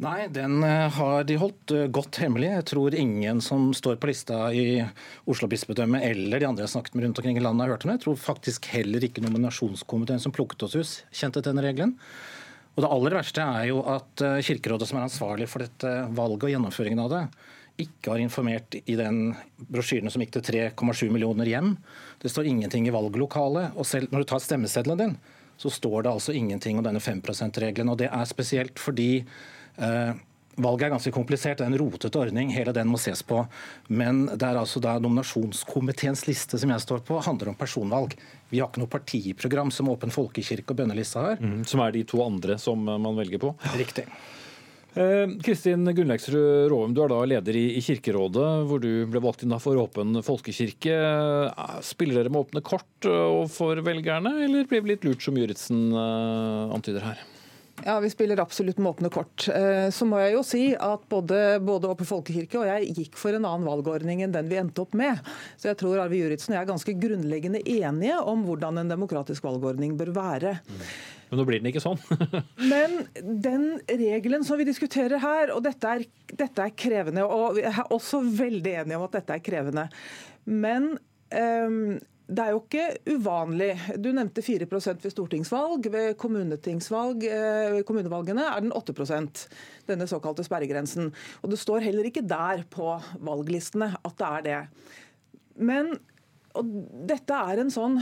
Nei, 0.00 0.30
den 0.32 0.62
eh, 0.64 0.88
har 0.96 1.24
de 1.28 1.36
holdt 1.36 1.74
eh, 1.76 1.88
godt 1.92 2.22
hemmelig. 2.22 2.48
Jeg 2.54 2.66
tror 2.70 2.94
ingen 2.96 3.42
som 3.44 3.68
står 3.76 3.98
på 4.00 4.08
lista 4.08 4.46
i 4.56 4.80
Oslo 5.28 5.48
bispedømme 5.50 6.00
eller 6.06 6.40
de 6.40 6.48
andre 6.48 6.64
jeg 6.64 6.70
har 6.70 6.74
snakket 6.78 6.96
med 6.96 7.04
rundt 7.04 7.20
omkring 7.20 7.36
i 7.36 7.42
landet 7.44 7.66
har 7.66 7.74
hørt 7.74 7.84
om 7.84 7.90
det. 7.92 7.98
Jeg 7.98 8.04
tror 8.06 8.22
faktisk 8.22 8.70
heller 8.72 9.04
ikke 9.04 9.24
nominasjonskomiteen 9.26 10.22
som 10.22 10.32
plukket 10.32 10.64
oss 10.64 10.76
ut, 10.78 10.94
kjente 11.12 11.42
denne 11.44 11.64
regelen. 11.66 11.98
Og 12.76 12.84
Det 12.86 12.90
aller 12.96 13.16
verste 13.18 13.44
er 13.44 13.66
jo 13.68 13.82
at 13.92 14.24
eh, 14.24 14.40
Kirkerådet, 14.46 14.88
som 14.88 15.02
er 15.02 15.04
ansvarlig 15.10 15.50
for 15.52 15.66
dette 15.66 15.92
valget 16.16 16.48
og 16.48 16.54
gjennomføringen 16.54 17.04
av 17.04 17.12
det, 17.12 17.24
ikke 17.84 18.14
har 18.14 18.22
informert 18.24 18.78
i 18.80 18.96
den 18.96 19.34
brosjyren 19.68 20.12
som 20.12 20.24
gikk 20.24 20.32
til 20.38 20.46
3,7 20.72 21.10
millioner 21.12 21.48
hjem. 21.48 21.74
Det 22.20 22.32
står 22.32 22.48
ingenting 22.48 22.88
i 22.88 22.94
valglokalet. 22.94 23.76
Og 23.76 23.88
selv 23.88 24.08
når 24.12 24.24
du 24.24 24.30
tar 24.32 24.42
stemmeseddelen 24.44 25.00
din, 25.00 25.14
så 25.60 25.70
står 25.72 26.06
det 26.06 26.14
altså 26.14 26.32
ingenting 26.32 26.80
om 26.80 26.86
denne 26.86 27.02
5 27.04 27.20
%-regelen. 27.20 27.92
og 27.92 27.98
Det 28.00 28.08
er 28.08 28.24
spesielt 28.28 28.80
fordi 28.80 29.24
eh, 29.76 30.12
Valget 30.60 30.88
er 30.88 30.92
ganske 30.92 31.12
komplisert, 31.14 31.60
det 31.60 31.64
er 31.64 31.70
en 31.70 31.78
rotete 31.80 32.18
ordning, 32.20 32.50
hele 32.52 32.72
den 32.76 32.90
må 32.90 32.98
ses 33.00 33.22
på. 33.24 33.38
Men 33.88 34.26
det 34.28 34.44
er 34.44 34.58
altså 34.60 34.80
da 34.82 34.96
nominasjonskomiteens 35.00 36.26
liste 36.28 36.58
som 36.60 36.72
jeg 36.74 36.84
står 36.84 37.04
på, 37.06 37.20
handler 37.24 37.52
om 37.52 37.56
personvalg. 37.56 38.16
Vi 38.50 38.60
har 38.60 38.68
ikke 38.68 38.82
noe 38.82 38.90
partiprogram 38.90 39.70
som 39.72 39.88
Åpen 39.92 40.12
folkekirke 40.12 40.74
og 40.74 40.82
bønnelista 40.82 41.22
har. 41.30 41.40
Mm, 41.40 41.62
som 41.70 41.80
er 41.84 41.94
de 41.94 42.04
to 42.04 42.20
andre 42.24 42.58
som 42.60 42.82
man 42.82 43.16
velger 43.16 43.40
på? 43.40 43.54
Riktig. 43.78 44.04
Eh, 44.94 45.26
Kristin 45.44 45.86
Gunnleiksrud 45.94 46.70
Råum, 46.70 46.94
du 46.94 47.02
er 47.04 47.12
da 47.12 47.20
leder 47.28 47.56
i, 47.56 47.82
Kirkerådet, 47.84 48.46
hvor 48.66 48.82
du 48.82 49.06
ble 49.10 49.22
valgt 49.22 49.44
inn 49.46 49.54
for 49.62 49.78
Åpen 49.78 50.18
folkekirke. 50.26 50.96
Eh, 50.96 51.74
spiller 51.86 52.20
dere 52.20 52.32
med 52.32 52.42
åpne 52.42 52.64
kort 52.66 53.06
overfor 53.06 53.78
for 53.78 53.84
velgerne, 53.86 54.34
eller 54.46 54.66
blir 54.70 54.82
vi 54.82 54.94
litt 54.94 55.06
lurt, 55.06 55.22
som 55.22 55.38
Juritzen 55.38 55.90
antyder 55.94 57.06
her? 57.06 57.22
Ja, 57.84 57.96
Vi 58.00 58.10
spiller 58.12 58.40
absolutt 58.42 58.78
med 58.78 58.90
åpne 58.90 59.10
kort. 59.12 59.46
Så 59.92 60.06
må 60.08 60.18
jeg 60.20 60.34
jo 60.34 60.42
si 60.46 60.64
at 60.74 61.06
både, 61.10 61.60
både 61.64 61.88
Åpen 61.90 62.08
folkekirke 62.08 62.58
og 62.60 62.68
jeg 62.68 62.94
gikk 62.98 63.16
for 63.20 63.36
en 63.36 63.46
annen 63.48 63.68
valgordning 63.68 64.24
enn 64.24 64.34
den 64.34 64.50
vi 64.50 64.58
endte 64.60 64.84
opp 64.84 64.96
med. 64.98 65.20
Så 65.60 65.70
jeg 65.70 65.78
tror 65.80 66.02
Arve 66.02 66.18
Juritzen 66.18 66.54
og 66.54 66.58
jeg 66.58 66.66
er 66.66 66.72
ganske 66.72 66.96
grunnleggende 67.00 67.62
enige 67.64 68.18
om 68.20 68.44
hvordan 68.46 68.82
en 68.82 68.92
demokratisk 68.92 69.46
valgordning 69.48 69.96
bør 70.00 70.12
være. 70.16 70.58
Men 71.30 71.38
nå 71.38 71.46
blir 71.46 71.62
den 71.62 71.70
ikke 71.70 71.82
sånn. 71.82 72.00
Men 72.72 73.04
den 73.14 73.66
regelen 73.86 74.44
som 74.46 74.58
vi 74.58 74.66
diskuterer 74.66 75.22
her, 75.22 75.52
og 75.54 75.62
dette 75.66 75.94
er, 75.94 76.06
dette 76.32 76.64
er, 76.66 76.74
krevende, 76.74 77.24
og 77.24 77.60
jeg 77.60 77.70
er 77.70 77.94
også 77.94 78.22
veldig 78.26 78.74
enig 78.82 78.98
om 78.98 79.06
at 79.06 79.20
dette 79.20 79.36
er 79.36 79.44
krevende. 79.46 79.86
Men 80.50 80.96
um, 81.30 82.00
det 82.30 82.44
er 82.44 82.52
jo 82.54 82.60
ikke 82.62 82.84
uvanlig. 83.10 83.70
Du 83.98 84.10
nevnte 84.14 84.42
4% 84.44 85.02
ved 85.02 85.12
stortingsvalg. 85.12 85.88
Ved 85.90 86.12
eh, 86.12 87.80
kommunevalgene 87.82 88.44
er 88.46 88.62
den 88.62 88.74
8% 88.76 89.44
denne 89.90 90.06
såkalte 90.10 90.46
sperregrensen. 90.46 91.10
Og 91.42 91.50
det 91.50 91.58
står 91.58 91.86
heller 91.88 92.06
ikke 92.06 92.22
der 92.22 92.62
på 92.70 92.92
valglistene 93.26 93.92
at 93.98 94.18
det 94.20 94.28
er 94.28 94.46
det. 94.46 94.60
Men 95.58 95.96
dette 97.10 97.40
er 97.50 97.62
en 97.62 97.72
sånn 97.74 97.98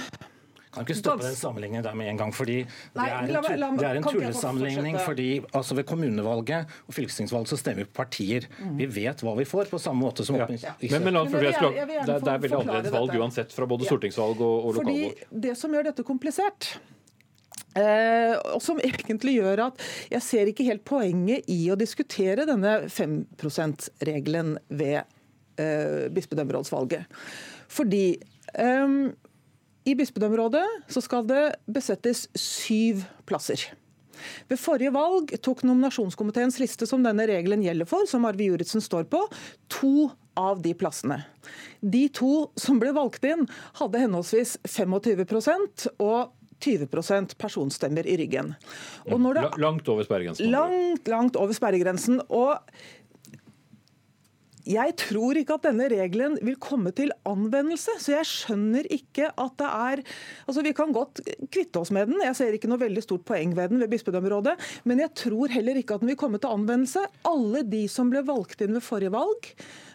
kan 0.78 0.86
ikke 0.86 0.98
stoppe 0.98 1.26
den 1.26 1.36
sammenligningen 1.38 1.86
der 1.86 1.96
med 1.98 2.10
en 2.12 2.20
gang. 2.22 2.34
fordi 2.34 2.58
Det 2.64 3.06
er 3.06 3.18
en, 3.18 3.78
det 3.78 3.86
er 3.88 4.00
en 4.00 4.08
tullesammenligning. 4.08 4.98
fordi 5.04 5.28
altså 5.52 5.74
Ved 5.78 5.84
kommunevalget 5.84 6.66
og 6.86 6.94
fylkestingsvalget 6.94 7.48
så 7.48 7.56
stemmer 7.60 7.84
vi 7.84 7.88
på 7.90 7.96
partier. 8.02 8.48
Mm. 8.58 8.76
Vi 8.78 8.86
vet 9.00 9.22
hva 9.22 9.34
vi 9.38 9.44
får, 9.48 9.70
på 9.70 9.78
samme 9.78 10.06
måte 10.06 10.24
som 10.24 10.36
ja. 10.36 10.46
ja. 10.50 10.74
Men, 10.80 11.04
men, 11.04 11.14
men 11.14 11.32
det, 11.32 11.40
det, 11.40 12.14
er 12.14 12.38
veldig 12.38 12.60
annerledes 12.62 12.94
valg 12.94 13.18
uansett, 13.18 13.52
fra 13.52 13.66
både 13.66 13.88
stortingsvalg 13.88 14.40
og, 14.40 14.70
og 14.70 14.78
lokalvalg. 14.78 15.26
Fordi 15.26 15.42
Det 15.48 15.58
som 15.58 15.74
gjør 15.74 15.90
dette 15.90 16.06
komplisert, 16.06 16.72
Eh, 17.76 18.34
og 18.54 18.62
som 18.64 18.80
egentlig 18.80 19.36
gjør 19.38 19.66
at 19.68 19.82
jeg 20.10 20.24
ser 20.24 20.50
ikke 20.50 20.66
helt 20.66 20.84
poenget 20.88 21.46
i 21.52 21.60
å 21.70 21.76
diskutere 21.78 22.46
denne 22.48 22.88
5 22.90 23.18
%-regelen 23.36 24.56
ved 24.72 25.02
eh, 25.60 26.08
bispedømmerådsvalget. 26.14 27.06
Fordi 27.70 28.04
eh, 28.54 28.96
i 29.88 29.96
bispedømmerådet 29.98 30.64
så 30.92 31.02
skal 31.04 31.26
det 31.28 31.42
besettes 31.70 32.26
syv 32.36 33.04
plasser. 33.28 33.62
Ved 34.50 34.58
forrige 34.60 34.92
valg 34.94 35.32
tok 35.44 35.62
nominasjonskomiteens 35.66 36.58
liste 36.62 36.88
som 36.90 37.04
denne 37.06 37.28
regelen 37.30 37.62
gjelder 37.64 37.88
for, 37.88 38.08
som 38.10 38.26
Arve 38.28 38.48
Juritzen 38.48 38.82
står 38.84 39.06
på, 39.12 39.22
to 39.72 40.10
av 40.38 40.60
de 40.62 40.74
plassene. 40.78 41.20
De 41.80 42.06
to 42.14 42.48
som 42.58 42.80
ble 42.82 42.92
valgt 42.96 43.24
inn, 43.26 43.46
hadde 43.78 44.02
henholdsvis 44.02 44.56
25% 44.66 45.88
og 46.02 46.34
20% 46.58 47.36
personstemmer 47.38 48.06
i 48.06 48.16
ryggen. 48.18 48.54
Det, 49.06 49.44
langt 49.62 49.88
over 49.88 50.06
sperregrensen? 50.06 50.50
Langt, 50.50 51.06
langt 51.10 51.38
over 51.38 51.54
sperregrensen. 51.54 52.18
Og 52.34 52.58
jeg 54.68 54.94
tror 55.00 55.38
ikke 55.40 55.56
at 55.56 55.66
denne 55.68 55.88
regelen 55.90 56.36
vil 56.44 56.58
komme 56.60 56.92
til 56.96 57.12
anvendelse, 57.28 57.94
så 58.02 58.18
jeg 58.18 58.28
skjønner 58.28 58.88
ikke 58.92 59.30
at 59.32 59.56
det 59.60 59.68
er 59.68 60.02
Altså, 60.48 60.62
Vi 60.62 60.74
kan 60.76 60.92
godt 60.92 61.22
kvitte 61.50 61.80
oss 61.80 61.92
med 61.94 62.08
den, 62.10 62.20
jeg 62.24 62.36
ser 62.36 62.54
ikke 62.56 62.68
noe 62.70 62.80
veldig 62.80 63.02
stort 63.04 63.24
poeng 63.28 63.54
ved 63.56 63.72
den 63.72 63.82
ved 63.82 63.90
bispedømmerådet, 63.92 64.56
men 64.84 65.00
jeg 65.00 65.14
tror 65.16 65.52
heller 65.52 65.78
ikke 65.80 65.96
at 65.96 66.04
den 66.04 66.12
vil 66.12 66.20
komme 66.20 66.40
til 66.40 66.52
anvendelse. 66.52 67.04
Alle 67.28 67.62
de 67.64 67.86
som 67.88 68.10
ble 68.12 68.22
valgt 68.26 68.60
inn 68.64 68.76
ved 68.76 68.84
forrige 68.84 69.12
valg, 69.14 69.50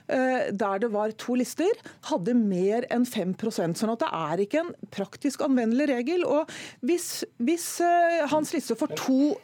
eh, 0.08 0.50
der 0.52 0.84
det 0.84 0.92
var 0.94 1.14
to 1.22 1.38
lister, 1.40 1.72
hadde 2.10 2.36
mer 2.38 2.88
enn 2.94 3.06
5% 3.06 3.78
sånn 3.78 3.94
at 3.94 4.04
det 4.04 4.12
er 4.12 4.46
ikke 4.46 4.64
en 4.64 4.74
praktisk 4.94 5.44
anvendelig 5.46 5.90
regel. 5.94 6.26
Og 6.26 6.50
hvis, 6.82 7.24
hvis 7.38 7.68
eh, 7.86 8.24
Hans 8.34 8.54
Lisse 8.56 8.78
får 8.80 8.98
to 8.98 9.36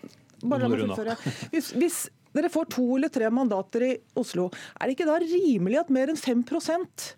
bare 0.48 0.64
la 0.64 0.70
meg 0.72 0.86
fullføre. 0.86 1.16
Hvis, 1.54 1.74
hvis 1.76 1.98
dere 2.36 2.52
får 2.54 2.70
to 2.76 2.86
eller 2.98 3.12
tre 3.14 3.30
mandater 3.34 3.86
i 3.88 3.94
Oslo. 4.20 4.50
Er 4.78 4.88
det 4.88 4.98
ikke 4.98 5.10
da 5.10 5.18
rimelig 5.24 5.80
at 5.82 5.94
mer 5.94 6.12
enn 6.12 6.20
5% 6.20 7.10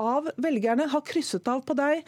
av 0.00 0.30
velgerne 0.40 0.88
har 0.90 1.06
krysset 1.06 1.48
av 1.50 1.64
på 1.66 1.76
deg 1.78 2.04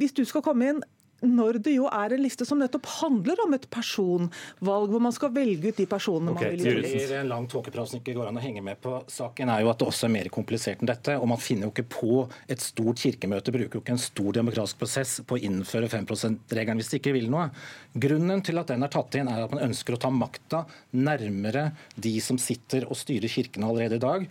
hvis 0.00 0.14
du 0.14 0.24
skal 0.26 0.42
komme 0.42 0.72
inn 0.72 0.82
når 1.24 1.58
det 1.64 1.74
jo 1.76 1.88
er 1.88 2.14
en 2.14 2.22
liste 2.22 2.46
som 2.48 2.60
nettopp 2.60 2.88
handler 3.00 3.40
om 3.44 3.56
et 3.56 3.66
personvalg, 3.72 4.92
hvor 4.92 5.02
man 5.02 5.14
skal 5.14 5.32
velge 5.34 5.72
ut 5.72 5.80
de 5.80 5.86
personene 5.90 6.34
okay, 6.34 6.52
man 6.52 6.56
vil 6.56 6.68
gjøre. 6.68 6.84
Det 6.84 7.04
er 7.08 7.22
en 7.22 7.32
lang 7.32 7.48
tåkeprat 7.50 7.90
som 7.90 8.00
ikke 8.00 8.16
går 8.16 8.30
an 8.30 8.40
å 8.40 8.44
henge 8.44 8.64
med 8.64 8.80
på. 8.84 8.96
Saken 9.10 9.52
er 9.52 9.64
jo 9.64 9.72
at 9.72 9.80
det 9.80 9.88
også 9.90 10.08
er 10.08 10.14
mer 10.16 10.30
komplisert 10.34 10.82
enn 10.82 10.90
dette. 10.90 11.16
og 11.18 11.28
Man 11.30 11.42
finner 11.42 11.68
jo 11.68 11.74
ikke 11.74 11.86
på 11.96 12.24
et 12.50 12.64
stort 12.64 13.02
kirkemøte, 13.02 13.54
bruker 13.54 13.78
jo 13.78 13.84
ikke 13.84 13.96
en 13.96 14.04
stor 14.04 14.32
demokratisk 14.40 14.82
prosess 14.82 15.16
på 15.26 15.38
å 15.38 15.44
innføre 15.50 15.90
5 15.92 16.08
%-regelen 16.14 16.82
hvis 16.82 16.92
de 16.94 17.00
ikke 17.02 17.14
vil 17.16 17.30
noe. 17.32 17.48
Grunnen 17.94 18.42
til 18.44 18.60
at 18.60 18.72
den 18.72 18.84
er 18.84 18.92
tatt 18.92 19.16
inn, 19.18 19.30
er 19.30 19.46
at 19.46 19.54
man 19.54 19.64
ønsker 19.68 19.96
å 19.96 20.02
ta 20.02 20.10
makta 20.12 20.64
nærmere 20.96 21.70
de 21.96 22.16
som 22.24 22.40
sitter 22.40 22.88
og 22.88 22.98
styrer 22.98 23.30
kirkene 23.30 23.68
allerede 23.70 24.00
i 24.00 24.04
dag 24.04 24.28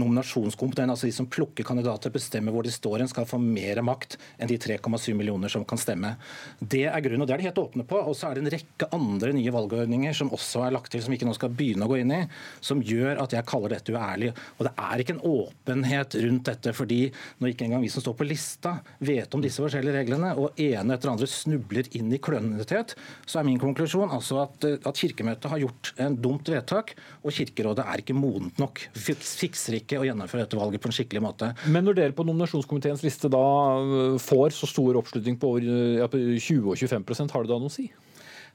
nominasjonskomiteen, 0.00 0.92
altså 0.92 1.08
de 1.08 1.14
som 1.16 1.28
plukker 1.30 1.66
kandidater, 1.66 2.12
bestemmer 2.14 2.54
hvor 2.54 2.66
de 2.66 2.72
står 2.74 3.02
hen, 3.02 3.10
skal 3.10 3.28
få 3.28 3.40
mer 3.42 3.80
makt 3.86 4.16
enn 4.38 4.50
de 4.50 4.58
3,7 4.60 5.12
millioner 5.16 5.52
som 5.52 5.64
kan 5.68 5.80
stemme. 5.80 6.14
Det 6.60 6.84
er 6.88 7.04
grunnen, 7.04 7.24
og 7.24 7.30
det 7.30 7.36
er 7.36 7.42
de 7.42 7.48
helt 7.48 7.62
åpne 7.62 7.86
på. 7.88 8.00
Og 8.00 8.16
så 8.16 8.30
er 8.30 8.36
det 8.36 8.44
en 8.44 8.52
rekke 8.56 8.90
andre 8.96 9.32
nye 9.36 9.54
valgordninger 9.54 10.16
som 10.16 10.32
også 10.34 10.66
er 10.66 10.76
lagt 10.76 10.92
til, 10.94 11.02
som 11.04 11.12
vi 11.12 11.20
ikke 11.20 11.28
nå 11.28 11.36
skal 11.36 11.54
begynne 11.56 11.86
å 11.86 11.90
gå 11.90 12.00
inn 12.02 12.14
i, 12.14 12.22
som 12.64 12.82
gjør 12.84 13.22
at 13.24 13.36
jeg 13.36 13.48
kaller 13.48 13.76
dette 13.76 13.94
uærlig. 13.94 14.32
Og 14.58 14.68
det 14.68 14.74
er 14.86 15.02
ikke 15.02 15.16
en 15.16 15.24
åpenhet 15.32 16.18
rundt 16.26 16.50
dette, 16.50 16.74
fordi 16.76 17.00
når 17.40 17.52
ikke 17.52 17.68
engang 17.68 17.84
vi 17.84 17.92
som 17.92 18.04
står 18.04 18.16
på 18.18 18.28
lista 18.28 18.76
vet 18.98 19.34
om 19.36 19.44
disse 19.44 19.62
forskjellige 19.62 19.96
reglene, 20.00 20.34
og 20.36 20.58
ene 20.60 20.96
etter 20.96 21.12
andre 21.12 21.28
snubler 21.30 21.88
inn 21.98 22.12
i 22.12 22.20
klønetet, 22.22 22.96
så 23.26 23.40
er 23.40 23.48
min 23.48 23.60
konklusjon 23.62 24.12
altså 24.14 24.42
at, 24.44 24.66
at 24.76 25.00
Kirkemøtet 25.00 25.50
har 25.52 25.62
gjort 25.62 25.92
en 26.02 26.18
dumt 26.20 26.50
vedtak, 26.52 26.94
og 27.22 27.34
Kirkerådet 27.36 27.86
er 27.86 28.02
ikke 28.02 28.16
modent 28.16 28.60
nok. 28.62 28.82
Fikser 28.96 29.78
ikke 29.80 29.85
ikke 29.86 30.00
å 30.02 30.06
gjennomføre 30.06 30.44
dette 30.44 30.58
valget 30.58 30.82
på 30.82 30.90
en 30.90 30.96
skikkelig 30.96 31.22
måte. 31.24 31.52
Men 31.72 31.86
når 31.86 31.98
dere 32.00 32.16
på 32.16 32.26
nominasjonskomiteens 32.26 33.04
liste 33.06 33.30
da 33.32 33.44
øh, 33.80 34.18
får 34.22 34.56
så 34.58 34.68
stor 34.70 34.98
oppslutning 35.00 35.38
på 35.40 35.54
over 35.54 36.10
20 36.10 36.66
og 36.72 36.76
25% 36.76 37.34
har 37.34 37.46
det 37.46 37.52
da 37.54 37.60
noe 37.62 37.72
å 37.72 37.76
si? 37.76 37.88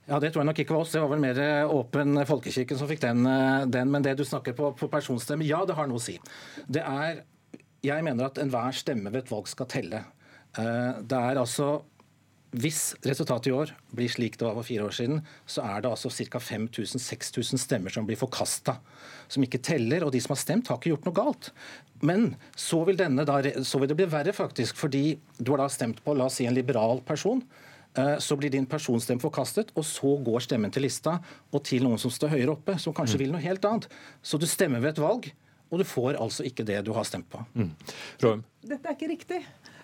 Ja, 0.10 0.20
Det 0.20 0.32
tror 0.32 0.42
jeg 0.42 0.50
nok 0.50 0.62
ikke 0.64 0.76
var 0.76 0.86
oss. 0.86 0.94
Det 0.94 1.02
var 1.02 1.12
vel 1.14 1.24
mer 1.24 1.42
øh, 1.42 1.76
Åpen 1.80 2.24
folkekirke 2.28 2.78
som 2.78 2.90
fikk 2.90 3.04
den, 3.06 3.26
øh, 3.26 3.68
den. 3.72 3.92
Men 3.94 4.06
det 4.06 4.18
du 4.20 4.26
snakker 4.28 4.58
på, 4.58 4.74
på 4.78 4.90
personstemme, 4.92 5.48
ja, 5.48 5.64
det 5.66 5.78
har 5.78 5.90
noe 5.90 6.02
å 6.02 6.04
si. 6.04 6.18
Det 6.68 6.84
er, 6.84 7.24
Jeg 7.82 8.06
mener 8.06 8.28
at 8.28 8.38
enhver 8.42 8.76
stemme 8.78 9.10
ved 9.10 9.24
et 9.24 9.32
valg 9.32 9.48
skal 9.50 9.70
telle. 9.72 10.04
Det 10.52 11.16
er 11.18 11.40
altså 11.40 11.80
hvis 12.52 12.80
resultatet 13.08 13.48
i 13.48 13.54
år 13.56 13.72
blir 13.96 14.12
slik 14.12 14.36
det 14.36 14.44
var 14.44 14.58
for 14.58 14.68
fire 14.68 14.84
år 14.90 14.96
siden, 14.96 15.22
så 15.48 15.64
er 15.64 15.84
det 15.84 15.92
altså 15.92 16.12
ca. 16.12 16.42
5000-6000 16.44 17.62
stemmer 17.62 17.94
som 17.94 18.08
blir 18.08 18.20
forkasta, 18.20 18.76
som 19.32 19.46
ikke 19.46 19.62
teller. 19.64 20.04
Og 20.04 20.12
de 20.12 20.20
som 20.20 20.36
har 20.36 20.42
stemt, 20.42 20.68
har 20.68 20.80
ikke 20.80 20.92
gjort 20.92 21.08
noe 21.08 21.16
galt. 21.16 21.52
Men 22.04 22.34
så 22.60 22.82
vil, 22.88 23.00
denne 23.00 23.24
da, 23.28 23.40
så 23.64 23.80
vil 23.80 23.92
det 23.92 24.00
bli 24.02 24.10
verre, 24.12 24.36
faktisk, 24.36 24.76
fordi 24.80 25.16
du 25.40 25.54
har 25.54 25.64
da 25.64 25.70
stemt 25.72 26.04
på 26.04 26.16
la 26.18 26.28
oss 26.28 26.42
si, 26.42 26.48
en 26.50 26.58
liberal 26.58 27.00
person. 27.08 27.40
Eh, 27.94 28.18
så 28.20 28.36
blir 28.40 28.52
din 28.52 28.68
personstemme 28.68 29.24
forkastet, 29.24 29.72
og 29.76 29.88
så 29.88 30.18
går 30.26 30.44
stemmen 30.48 30.74
til 30.74 30.86
lista 30.88 31.18
og 31.52 31.64
til 31.68 31.88
noen 31.88 32.02
som 32.02 32.12
står 32.12 32.36
høyere 32.36 32.58
oppe, 32.58 32.76
som 32.84 32.96
kanskje 32.96 33.20
mm. 33.20 33.24
vil 33.24 33.34
noe 33.36 33.44
helt 33.44 33.68
annet. 33.68 33.88
Så 34.24 34.40
du 34.42 34.48
stemmer 34.50 34.84
ved 34.84 34.96
et 34.96 35.04
valg, 35.04 35.32
og 35.72 35.80
du 35.80 35.88
får 35.88 36.20
altså 36.20 36.44
ikke 36.48 36.66
det 36.68 36.82
du 36.84 36.92
har 36.96 37.08
stemt 37.08 37.30
på. 37.32 37.40
Mm. 37.56 37.72
Dette 38.68 38.92
er 38.92 38.98
ikke 38.98 39.12
riktig. 39.12 39.40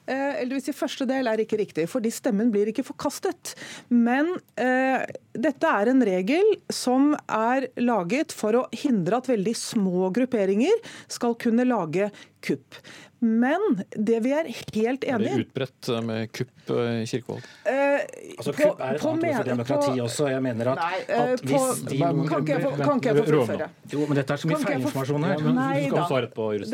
Eh, 0.07 0.41
eller 0.41 0.55
hvis 0.55 0.69
i 0.71 0.75
første 0.75 1.07
del 1.09 1.27
er 1.27 1.43
ikke 1.43 1.59
riktig, 1.59 1.87
fordi 1.91 2.11
stemmen 2.15 2.51
blir 2.53 2.71
ikke 2.71 2.85
forkastet. 2.87 3.53
Men 3.91 4.31
eh, 4.59 5.03
dette 5.35 5.73
er 5.79 5.91
en 5.91 6.03
regel 6.07 6.53
som 6.73 7.11
er 7.27 7.67
laget 7.81 8.35
for 8.35 8.61
å 8.61 8.65
hindre 8.75 9.19
at 9.19 9.29
veldig 9.31 9.55
små 9.59 10.11
grupperinger 10.15 10.79
skal 11.11 11.35
kunne 11.41 11.67
lage 11.67 12.09
kupp. 12.47 12.81
Men 13.19 13.79
det 13.97 14.19
vi 14.21 14.31
er 14.35 14.45
helt 14.45 15.05
enig 15.07 15.07
i 15.07 15.13
Er 15.13 15.21
det 15.23 15.45
utbredt 15.47 15.87
eh, 15.89 16.01
med 16.05 16.31
kupp 16.37 16.69
i 16.69 17.05
kirkevalg? 17.09 17.45
Eh, 17.65 18.03
altså, 18.37 18.53
kupp 18.53 18.81
er 18.83 18.99
et 18.99 19.05
annet 19.09 19.23
ord 19.25 19.37
for 19.39 19.47
demokrati 19.49 19.87
på, 19.87 20.03
også. 20.03 20.27
Jeg 20.29 20.43
mener 20.45 20.69
at, 20.73 20.81
nei, 20.83 20.99
at 21.15 21.41
hvis 21.41 21.55
hvis 21.57 21.81
de 21.87 21.97
Kan 21.97 22.43
ikke 22.43 22.53
jeg 22.53 22.61
få, 22.61 22.73
kan 22.77 23.01
ikke 23.01 23.09
jeg 23.09 23.17
få 23.17 23.25
fullføre? 23.31 23.69
Jo, 23.93 24.03
men 24.05 24.19
dette 24.19 24.35
er 24.35 24.41
så 24.43 24.51
mye 24.51 24.59
feilinformasjon 24.61 25.25
her. 25.27 25.41
Ja, 25.41 25.53
nei 25.57 25.79
da. 25.95 26.05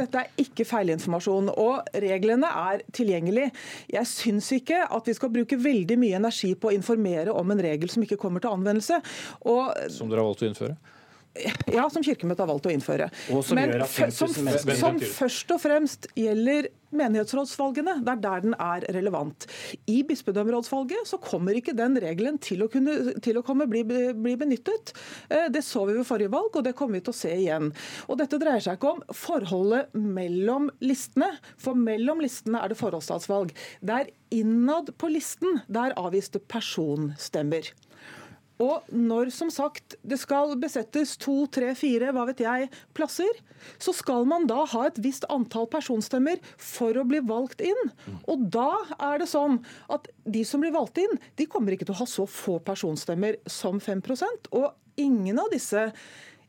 Dette 0.02 0.24
er 0.26 0.44
ikke 0.44 0.68
feilinformasjon. 0.68 1.54
Og 1.64 1.96
reglene 2.04 2.50
er 2.64 2.84
tilgjengelig. 2.92 3.48
Jeg 3.94 4.12
syns 4.12 4.52
ikke 4.58 4.82
at 4.84 5.08
vi 5.08 5.16
skal 5.16 5.32
bruke 5.32 5.60
veldig 5.64 6.00
mye 6.02 6.20
energi 6.20 6.52
på 6.60 6.74
å 6.74 6.76
informere 6.76 7.32
om 7.32 7.56
en 7.56 7.64
regel 7.64 7.92
som 7.94 8.04
ikke 8.04 8.20
kommer 8.20 8.44
til 8.44 8.52
anvendelse. 8.52 9.00
Og, 9.48 9.72
som 9.96 10.12
dere 10.12 10.26
har 10.26 10.34
valgt 10.34 10.44
å 10.44 10.52
innføre? 10.52 10.76
Ja, 11.74 11.88
som 11.90 12.04
Kirkemøtet 12.06 12.44
har 12.44 12.50
valgt 12.52 12.68
å 12.70 12.72
innføre. 12.74 13.10
Som 13.26 13.58
Men 13.58 13.82
som, 13.90 14.30
som, 14.30 15.00
først 15.02 15.54
og 15.56 15.62
fremst 15.64 16.06
gjelder 16.18 16.70
menighetsrådsvalgene. 16.94 17.96
Det 18.06 18.14
er 18.14 18.22
der 18.22 18.44
den 18.44 18.56
er 18.62 18.86
relevant. 18.94 19.48
I 19.90 20.04
bispedømmerådsvalget 20.06 21.10
så 21.10 21.18
kommer 21.22 21.58
ikke 21.58 21.74
den 21.78 21.98
regelen 22.02 22.38
til 22.44 22.62
å, 22.66 22.70
kunne, 22.70 23.16
til 23.26 23.40
å 23.40 23.46
komme 23.46 23.66
bli, 23.70 23.82
bli, 23.88 24.36
benyttet. 24.40 24.94
Eh, 25.30 25.50
det 25.54 25.64
så 25.66 25.88
vi 25.90 25.98
ved 25.98 26.08
forrige 26.08 26.34
valg, 26.34 26.54
og 26.54 26.68
det 26.68 26.76
kommer 26.78 27.00
vi 27.00 27.06
til 27.08 27.16
å 27.16 27.22
se 27.24 27.34
igjen. 27.34 27.72
Og 28.08 28.20
Dette 28.22 28.38
dreier 28.42 28.62
seg 28.64 28.78
ikke 28.78 28.94
om 28.94 29.02
forholdet 29.18 29.94
mellom 29.98 30.70
listene, 30.86 31.32
for 31.58 31.78
mellom 31.78 32.22
listene 32.22 32.62
er 32.62 32.70
det 32.70 32.78
forholdsstatsvalg. 32.78 33.56
Det 33.82 34.04
er 34.04 34.14
innad 34.34 34.94
på 35.02 35.10
listen 35.14 35.64
der 35.72 35.98
avviste 35.98 36.42
personstemmer. 36.46 37.74
Og 38.62 38.90
når 38.94 39.32
som 39.34 39.50
sagt 39.54 39.96
det 40.06 40.20
skal 40.22 40.54
besettes 40.62 41.16
to, 41.22 41.44
tre, 41.52 41.72
fire, 41.78 42.12
hva 42.14 42.26
vet 42.30 42.44
jeg, 42.44 42.70
plasser, 42.96 43.40
så 43.82 43.94
skal 43.96 44.28
man 44.30 44.46
da 44.50 44.64
ha 44.70 44.84
et 44.88 45.00
visst 45.04 45.26
antall 45.34 45.66
personstemmer 45.72 46.42
for 46.58 46.98
å 47.00 47.06
bli 47.08 47.22
valgt 47.26 47.64
inn. 47.66 47.94
Og 48.30 48.46
da 48.54 48.70
er 49.00 49.24
det 49.24 49.30
sånn 49.32 49.62
at 49.94 50.10
de 50.24 50.44
som 50.48 50.64
blir 50.64 50.76
valgt 50.76 51.02
inn, 51.02 51.18
de 51.40 51.50
kommer 51.50 51.76
ikke 51.76 51.88
til 51.90 51.98
å 51.98 52.04
ha 52.04 52.10
så 52.10 52.28
få 52.30 52.60
personstemmer 52.66 53.40
som 53.50 53.80
5% 53.84 54.52
Og 54.54 54.70
ingen 55.02 55.42
av 55.42 55.50
disse 55.54 55.90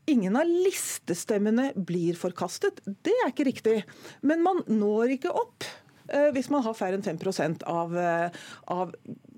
Ingen 0.05 0.35
av 0.37 0.45
listestemmene 0.45 1.71
blir 1.73 2.13
forkastet. 2.19 2.77
Det 2.85 3.13
er 3.23 3.31
ikke 3.31 3.47
riktig. 3.47 3.79
Men 4.21 4.43
man 4.45 4.59
når 4.69 5.15
ikke 5.15 5.31
opp 5.33 5.65
eh, 6.13 6.29
hvis 6.35 6.51
man 6.53 6.61
har 6.61 6.77
færre 6.77 6.99
enn 6.99 7.05
5 7.05 7.63
av, 7.65 7.95
eh, 7.97 8.29
av 8.69 8.93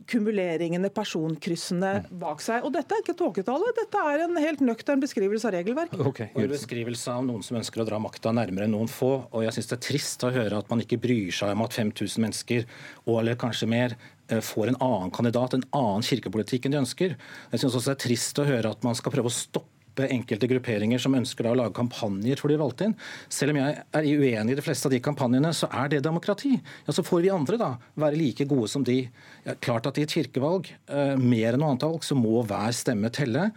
kumuleringene, 0.08 0.90
personkryssene 0.94 1.92
bak 2.22 2.42
seg. 2.44 2.66
Og 2.66 2.74
dette 2.76 2.96
er 2.96 3.04
ikke 3.04 3.18
tåketale, 3.20 3.72
dette 3.78 4.04
er 4.12 4.26
en 4.26 4.40
helt 4.42 4.64
nøktern 4.66 5.04
beskrivelse 5.04 5.50
av 5.50 5.56
regelverk. 5.58 5.96
Okay, 6.12 6.32
en 6.34 6.52
beskrivelse 6.52 7.14
av 7.14 7.26
noen 7.28 7.46
som 7.46 7.60
ønsker 7.60 7.84
å 7.84 7.88
dra 7.88 8.00
makta 8.02 8.34
nærmere 8.36 8.70
noen 8.72 8.92
få. 8.92 9.14
Og 9.32 9.46
jeg 9.46 9.58
syns 9.58 9.72
det 9.72 9.78
er 9.80 9.86
trist 9.90 10.28
å 10.28 10.34
høre 10.34 10.62
at 10.62 10.72
man 10.72 10.84
ikke 10.84 11.02
bryr 11.04 11.34
seg 11.36 11.54
om 11.56 11.66
at 11.68 11.78
5000 11.78 12.24
mennesker, 12.24 12.68
og 13.06 13.22
eller 13.22 13.40
kanskje 13.40 13.70
mer, 13.72 13.98
eh, 14.30 14.44
får 14.44 14.74
en 14.74 14.82
annen 14.82 15.12
kandidat, 15.12 15.54
en 15.54 15.68
annen 15.72 16.06
kirkepolitikk 16.06 16.66
enn 16.68 16.78
de 16.78 16.84
ønsker. 16.84 17.18
Jeg 17.52 17.60
syns 17.64 17.76
også 17.76 17.92
det 17.92 17.98
er 17.98 18.06
trist 18.08 18.40
å 18.40 18.48
høre 18.48 18.72
at 18.72 18.84
man 18.84 18.96
skal 18.96 19.12
prøve 19.12 19.32
å 19.32 19.38
stoppe 19.38 19.77
enkelte 20.06 20.50
grupperinger 20.52 21.02
som 21.02 21.16
ønsker 21.18 21.48
å 21.50 21.56
lage 21.58 21.74
kampanjer 21.78 22.38
for 22.38 22.54
de 22.54 22.60
valgte 22.62 22.88
inn. 22.88 22.96
Selv 23.34 23.56
om 23.56 23.60
jeg 23.62 23.80
er 23.82 24.06
uenig 24.06 24.54
i 24.54 24.60
de 24.60 24.66
fleste 24.66 24.90
av 24.90 24.94
de 24.94 25.02
kampanjene, 25.04 25.50
så 25.56 25.70
er 25.74 25.90
det 25.90 26.04
demokrati. 26.06 26.54
Ja, 26.86 26.94
Så 26.94 27.04
får 27.04 27.22
vi 27.26 27.34
andre 27.34 27.58
da 27.58 27.72
være 27.96 28.20
like 28.20 28.46
gode 28.46 28.70
som 28.70 28.84
de. 28.84 29.10
Ja, 29.46 29.56
klart 29.56 29.88
at 29.88 29.98
i 29.98 30.06
et 30.06 30.14
kirkevalg, 30.14 30.70
eh, 30.88 31.16
mer 31.16 31.54
enn 31.54 31.60
noe 31.60 31.74
annet 31.74 31.88
valg, 31.88 32.04
så 32.06 32.16
må 32.16 32.46
hver 32.46 32.74
stemme 32.74 33.10
telle. 33.10 33.52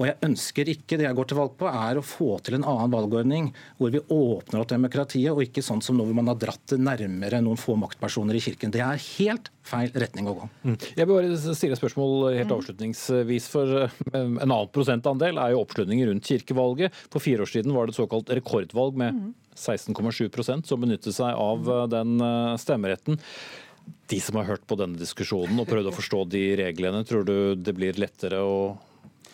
Og 0.00 0.06
jeg 0.08 0.16
ønsker 0.24 0.70
ikke, 0.72 0.96
Det 0.96 1.04
jeg 1.04 1.16
går 1.16 1.28
til 1.28 1.38
valg 1.38 1.56
på, 1.60 1.68
er 1.68 1.98
å 1.98 2.04
få 2.04 2.38
til 2.44 2.56
en 2.56 2.64
annen 2.68 2.92
valgordning 2.92 3.50
hvor 3.78 3.92
vi 3.92 4.00
åpner 4.00 4.62
opp 4.62 4.70
demokratiet, 4.70 5.32
og 5.32 5.42
ikke 5.44 5.64
sånn 5.64 5.82
som 5.84 5.98
nå 5.98 6.06
hvor 6.08 6.16
man 6.16 6.30
har 6.32 6.38
dratt 6.40 6.62
det 6.72 6.78
nærmere 6.80 7.42
noen 7.44 7.60
få 7.60 7.76
maktpersoner 7.80 8.38
i 8.38 8.42
kirken. 8.42 8.72
Det 8.72 8.80
er 8.84 9.00
helt 9.18 9.50
feil 9.68 9.92
retning 9.94 10.30
å 10.30 10.36
gå. 10.38 10.48
Mm. 10.64 10.76
Jeg 10.96 11.06
vil 11.06 11.12
bare 11.12 11.54
stille 11.58 11.76
et 11.76 11.80
spørsmål 11.80 12.32
helt 12.32 12.48
mm. 12.48 12.54
avslutningsvis. 12.56 13.48
for 13.52 13.74
eh, 13.84 13.98
En 14.16 14.48
annen 14.48 14.70
prosentandel 14.72 15.40
er 15.40 15.52
jo 15.52 15.62
oppslutningen 15.62 16.08
rundt 16.08 16.30
kirkevalget. 16.30 17.02
For 17.12 17.22
fire 17.22 17.44
år 17.44 17.52
siden 17.52 17.76
var 17.76 17.86
det 17.86 17.94
et 17.94 18.00
såkalt 18.00 18.32
rekordvalg 18.32 18.96
med 18.98 19.20
16,7 19.58 20.32
mm. 20.32 20.64
som 20.68 20.80
benyttet 20.80 21.18
seg 21.18 21.36
av 21.36 21.68
eh, 21.68 21.84
den 21.92 22.16
eh, 22.16 22.54
stemmeretten. 22.62 23.20
De 24.08 24.20
som 24.22 24.38
har 24.38 24.48
hørt 24.48 24.64
på 24.68 24.78
denne 24.78 24.96
diskusjonen 24.96 25.60
og 25.60 25.68
prøvd 25.68 25.90
å 25.90 25.94
forstå 25.94 26.24
de 26.32 26.42
reglene, 26.62 27.04
tror 27.04 27.26
du 27.28 27.36
det 27.58 27.76
blir 27.76 27.98
lettere 28.00 28.40
å 28.40 28.56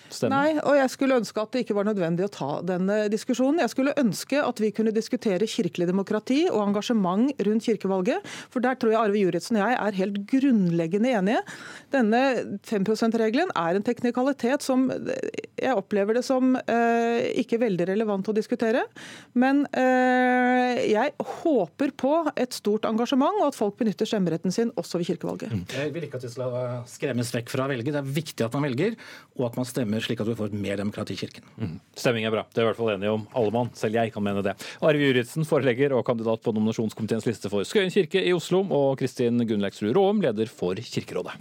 Stemmer. 0.09 0.35
Nei, 0.35 0.63
og 0.63 0.77
jeg 0.79 0.93
skulle 0.93 1.19
ønske 1.21 1.43
at 1.43 1.53
det 1.55 1.65
ikke 1.65 1.77
var 1.79 1.89
nødvendig 1.89 2.27
å 2.27 2.33
ta 2.33 2.51
denne 2.67 2.99
diskusjonen. 3.13 3.61
Jeg 3.65 3.73
skulle 3.75 3.97
ønske 4.01 4.41
at 4.41 4.63
vi 4.63 4.73
kunne 4.75 4.95
diskutere 4.95 5.49
kirkelig 5.49 5.89
demokrati 5.91 6.41
og 6.49 6.63
engasjement 6.65 7.43
rundt 7.49 7.69
kirkevalget. 7.69 8.25
For 8.53 8.65
der 8.65 8.79
tror 8.79 8.95
jeg 8.95 9.01
Arve 9.03 9.21
Juritzen 9.21 9.59
og 9.59 9.65
jeg 9.67 9.79
er 9.79 9.99
helt 10.01 10.21
grunnleggende 10.31 11.15
enige. 11.21 11.43
Denne 11.95 12.23
5 12.69 12.89
%-regelen 12.89 13.53
er 13.59 13.79
en 13.79 13.87
teknikalitet 13.87 14.65
som 14.65 14.89
jeg 15.59 15.75
opplever 15.75 16.19
det 16.19 16.25
som 16.27 16.55
eh, 16.57 17.29
ikke 17.43 17.61
veldig 17.63 17.89
relevant 17.91 18.29
å 18.31 18.35
diskutere. 18.37 18.85
Men 19.39 19.65
eh, 19.77 20.85
jeg 20.89 21.15
håper 21.43 21.95
på 21.99 22.13
et 22.35 22.57
stort 22.57 22.87
engasjement, 22.89 23.43
og 23.43 23.51
at 23.51 23.59
folk 23.59 23.79
benytter 23.81 24.09
stemmeretten 24.09 24.55
sin 24.55 24.73
også 24.79 25.01
ved 25.01 25.11
kirkevalget. 25.13 25.55
Mm. 25.55 25.65
Jeg 25.75 25.95
vil 25.95 26.09
ikke 26.09 26.21
at 26.21 26.27
vi 26.27 26.33
skal 26.33 26.57
skremmes 26.91 27.33
vekk 27.35 27.53
fra 27.53 27.67
å 27.67 27.73
velge. 27.73 27.95
Det 27.95 28.03
er 28.03 28.13
viktig 28.19 28.47
at 28.47 28.57
man 28.57 28.69
velger, 28.69 28.97
og 29.39 29.49
at 29.51 29.59
man 29.59 29.69
stemmer 29.69 29.98
stemmer, 29.99 30.07
slik 30.07 30.21
at 30.21 30.29
vi 30.29 30.37
får 30.39 30.55
mer 30.55 30.77
demokrati 30.77 31.15
i 31.15 31.17
Kirken. 31.17 31.45
Mm. 31.59 31.81
Stemming 31.97 32.25
er 32.27 32.31
bra. 32.31 32.45
Det 32.53 32.61
er 32.61 32.67
i 32.67 32.69
hvert 32.71 32.79
fall 32.79 32.95
enige 32.95 33.11
om 33.11 33.27
alle 33.35 33.53
mann. 33.53 33.71
Selv 33.75 33.95
jeg 33.95 34.13
kan 34.13 34.23
mene 34.23 34.43
det. 34.43 34.55
Arve 34.81 35.03
Juritzen, 35.03 35.45
forelegger 35.45 35.95
og 35.97 36.07
kandidat 36.07 36.43
på 36.43 36.53
nominasjonskomiteens 36.55 37.27
liste 37.27 37.51
for 37.51 37.65
Skøyen 37.65 37.93
kirke 37.93 38.23
i 38.23 38.33
Oslo, 38.33 38.65
og 38.71 38.99
Kristin 38.99 39.39
Gunnleiksrud 39.47 39.95
Råum, 39.95 40.23
leder 40.23 40.47
for 40.47 40.75
Kirkerådet. 40.75 41.37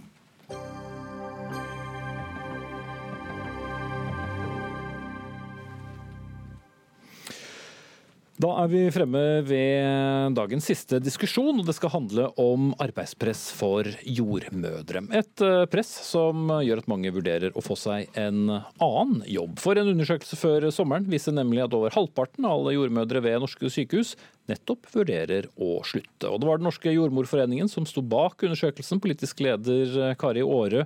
Da 8.38 8.52
er 8.62 8.68
vi 8.70 8.84
fremme 8.94 9.22
ved 9.50 10.36
dagens 10.38 10.68
siste 10.70 11.00
diskusjon, 11.02 11.58
og 11.58 11.66
det 11.66 11.74
skal 11.74 11.90
handle 11.90 12.28
om 12.38 12.68
arbeidspress 12.78 13.48
for 13.58 13.88
jordmødre. 14.06 15.02
Et 15.18 15.42
eh, 15.42 15.64
press 15.74 15.90
som 16.06 16.52
gjør 16.62 16.84
at 16.84 16.92
mange 16.92 17.10
vurderer 17.16 17.58
å 17.58 17.64
få 17.66 17.74
seg 17.82 18.14
en 18.14 18.52
annen 18.54 19.26
jobb. 19.26 19.58
For 19.64 19.82
en 19.82 19.90
undersøkelse 19.96 20.38
før 20.38 20.70
sommeren 20.70 21.10
viser 21.10 21.34
nemlig 21.34 21.66
at 21.66 21.74
over 21.74 21.98
halvparten 21.98 22.46
av 22.46 22.60
alle 22.60 22.76
jordmødre 22.78 23.26
ved 23.26 23.42
norske 23.42 23.74
sykehus 23.74 24.14
nettopp 24.54 24.86
vurderer 24.94 25.50
å 25.58 25.82
slutte. 25.82 26.30
Og 26.30 26.38
det 26.38 26.52
var 26.52 26.62
Den 26.62 26.70
norske 26.70 26.94
jordmorforeningen 26.94 27.74
som 27.74 27.90
sto 27.90 28.06
bak 28.06 28.46
undersøkelsen, 28.46 29.02
politisk 29.02 29.42
leder 29.50 30.14
Kari 30.22 30.46
Aare. 30.46 30.86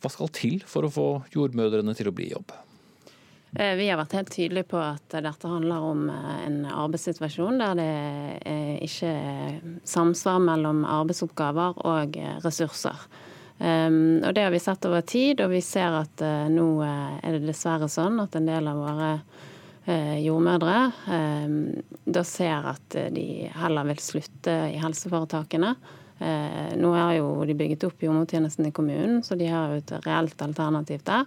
Hva 0.00 0.16
skal 0.16 0.32
til 0.32 0.62
for 0.64 0.88
å 0.88 0.96
få 0.96 1.08
jordmødrene 1.36 1.92
til 2.00 2.08
å 2.08 2.16
bli 2.16 2.32
i 2.32 2.36
jobb? 2.38 2.56
Eh, 3.58 3.74
vi 3.76 3.88
har 3.90 3.98
vært 4.00 4.14
helt 4.16 4.30
tydelige 4.32 4.70
på 4.70 4.78
at 4.80 5.12
dette 5.12 5.48
handler 5.48 5.84
om 5.84 6.06
eh, 6.08 6.36
en 6.46 6.62
arbeidssituasjon 6.64 7.60
der 7.60 7.76
det 7.76 7.90
ikke 8.86 9.10
er 9.12 9.58
samsvar 9.84 10.40
mellom 10.40 10.86
arbeidsoppgaver 10.88 11.82
og 11.84 12.16
ressurser. 12.46 13.04
Ehm, 13.60 14.22
og 14.24 14.32
Det 14.34 14.46
har 14.46 14.54
vi 14.54 14.62
sett 14.62 14.88
over 14.88 15.04
tid, 15.04 15.44
og 15.44 15.52
vi 15.52 15.60
ser 15.60 16.00
at 16.00 16.24
eh, 16.24 16.48
nå 16.48 16.66
er 16.82 17.36
det 17.36 17.44
dessverre 17.44 17.90
sånn 17.92 18.22
at 18.24 18.40
en 18.40 18.48
del 18.48 18.72
av 18.72 18.84
våre 18.86 19.14
jordmødre 19.82 20.74
ehm, 21.10 21.54
da 22.06 22.20
ser 22.22 22.68
at 22.70 22.94
de 23.10 23.48
heller 23.50 23.88
vil 23.88 23.98
slutte 23.98 24.52
i 24.70 24.76
helseforetakene. 24.78 25.72
Nå 26.78 26.92
har 26.94 27.16
jo 27.16 27.32
de 27.48 27.56
bygget 27.58 27.88
opp 27.88 28.04
jordmortjenesten 28.04 28.68
i 28.68 28.70
kommunen, 28.70 29.24
så 29.26 29.34
de 29.34 29.48
har 29.50 29.72
jo 29.72 29.80
et 29.80 29.92
reelt 30.06 30.44
alternativ 30.46 31.02
der. 31.08 31.26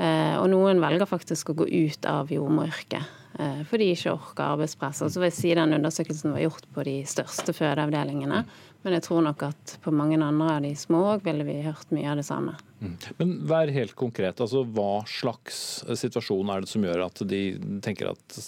Eh, 0.00 0.36
og 0.40 0.48
noen 0.48 0.80
velger 0.80 1.08
faktisk 1.08 1.52
å 1.52 1.58
gå 1.60 1.66
ut 1.68 2.06
av 2.08 2.30
jordmoryrket. 2.32 3.16
eh, 3.38 3.60
for 3.68 3.78
de 3.78 3.92
ikke 3.92 4.10
orker 4.10 4.42
arbeidspress. 4.56 5.02
Og 5.04 5.12
så 5.12 5.20
vil 5.20 5.30
jeg 5.30 5.36
si 5.36 5.54
Den 5.54 5.72
undersøkelsen 5.76 6.32
var 6.32 6.40
gjort 6.40 6.66
på 6.74 6.84
de 6.84 6.96
største 7.04 7.52
fødeavdelingene. 7.52 8.44
Men 8.82 8.92
jeg 8.96 9.02
tror 9.02 9.22
nok 9.22 9.42
at 9.42 9.76
på 9.84 9.92
mange 9.92 10.16
andre 10.16 10.56
av 10.56 10.62
de 10.62 10.74
små 10.74 11.14
òg 11.14 11.22
ville 11.22 11.44
vi 11.44 11.60
hørt 11.62 11.90
mye 11.92 12.10
av 12.10 12.16
det 12.16 12.24
samme. 12.24 12.56
Mm. 12.80 12.96
Men 13.18 13.46
vær 13.46 13.68
helt 13.68 13.94
konkret. 13.94 14.40
altså 14.40 14.64
Hva 14.64 15.04
slags 15.06 15.84
situasjon 15.84 16.50
er 16.50 16.60
det 16.60 16.68
som 16.68 16.82
gjør 16.82 17.06
at 17.06 17.22
de 17.28 17.58
tenker 17.84 18.10
at 18.10 18.40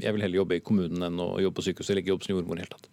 jeg 0.00 0.12
vil 0.12 0.22
heller 0.22 0.42
jobbe 0.42 0.60
i 0.60 0.64
kommunen 0.64 1.02
enn 1.02 1.20
å 1.20 1.40
jobbe 1.40 1.56
på 1.56 1.70
sykehuset 1.70 1.90
eller 1.90 2.04
ikke 2.04 2.14
jobbe 2.14 2.28
som 2.28 2.36
jordmor 2.36 2.60
i 2.60 2.64
hele 2.64 2.76
tatt? 2.76 2.88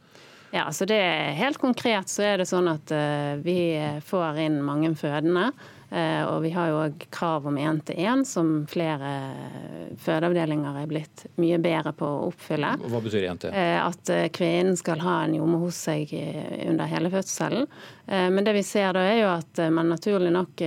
Ja, 0.55 0.63
altså 0.63 0.87
det 0.87 1.01
Helt 1.35 1.59
konkret 1.59 2.07
så 2.07 2.23
er 2.23 2.37
det 2.39 2.47
sånn 2.47 2.69
at 2.71 2.91
uh, 2.95 3.35
vi 3.43 3.75
får 4.07 4.39
inn 4.39 4.61
mange 4.63 4.93
fødende. 4.95 5.51
Eh, 5.89 6.23
og 6.27 6.41
vi 6.43 6.49
har 6.51 6.67
jo 6.67 6.79
òg 6.81 7.05
krav 7.15 7.45
om 7.47 7.55
én-til-én, 7.59 8.25
som 8.27 8.65
flere 8.67 9.11
fødeavdelinger 10.03 10.81
er 10.81 10.89
blitt 10.89 11.23
mye 11.39 11.59
bedre 11.63 11.93
på 11.95 12.07
å 12.07 12.25
oppfylle. 12.27 12.73
Hva 12.91 12.99
betyr 13.03 13.29
én-til? 13.29 13.55
Eh, 13.55 13.79
at 13.79 14.11
eh, 14.11 14.27
kvinnen 14.35 14.75
skal 14.79 14.99
ha 15.05 15.21
en 15.23 15.37
jordmor 15.37 15.63
hos 15.69 15.79
seg 15.87 16.11
under 16.67 16.91
hele 16.91 17.11
fødselen. 17.13 17.69
Men 18.07 18.45
det 18.47 18.53
vi 18.55 18.61
ser 18.63 18.93
da 18.95 19.01
er 19.03 19.17
jo 19.17 19.29
at 19.33 19.59
man 19.75 19.89
naturlig 19.91 20.29
nok 20.31 20.61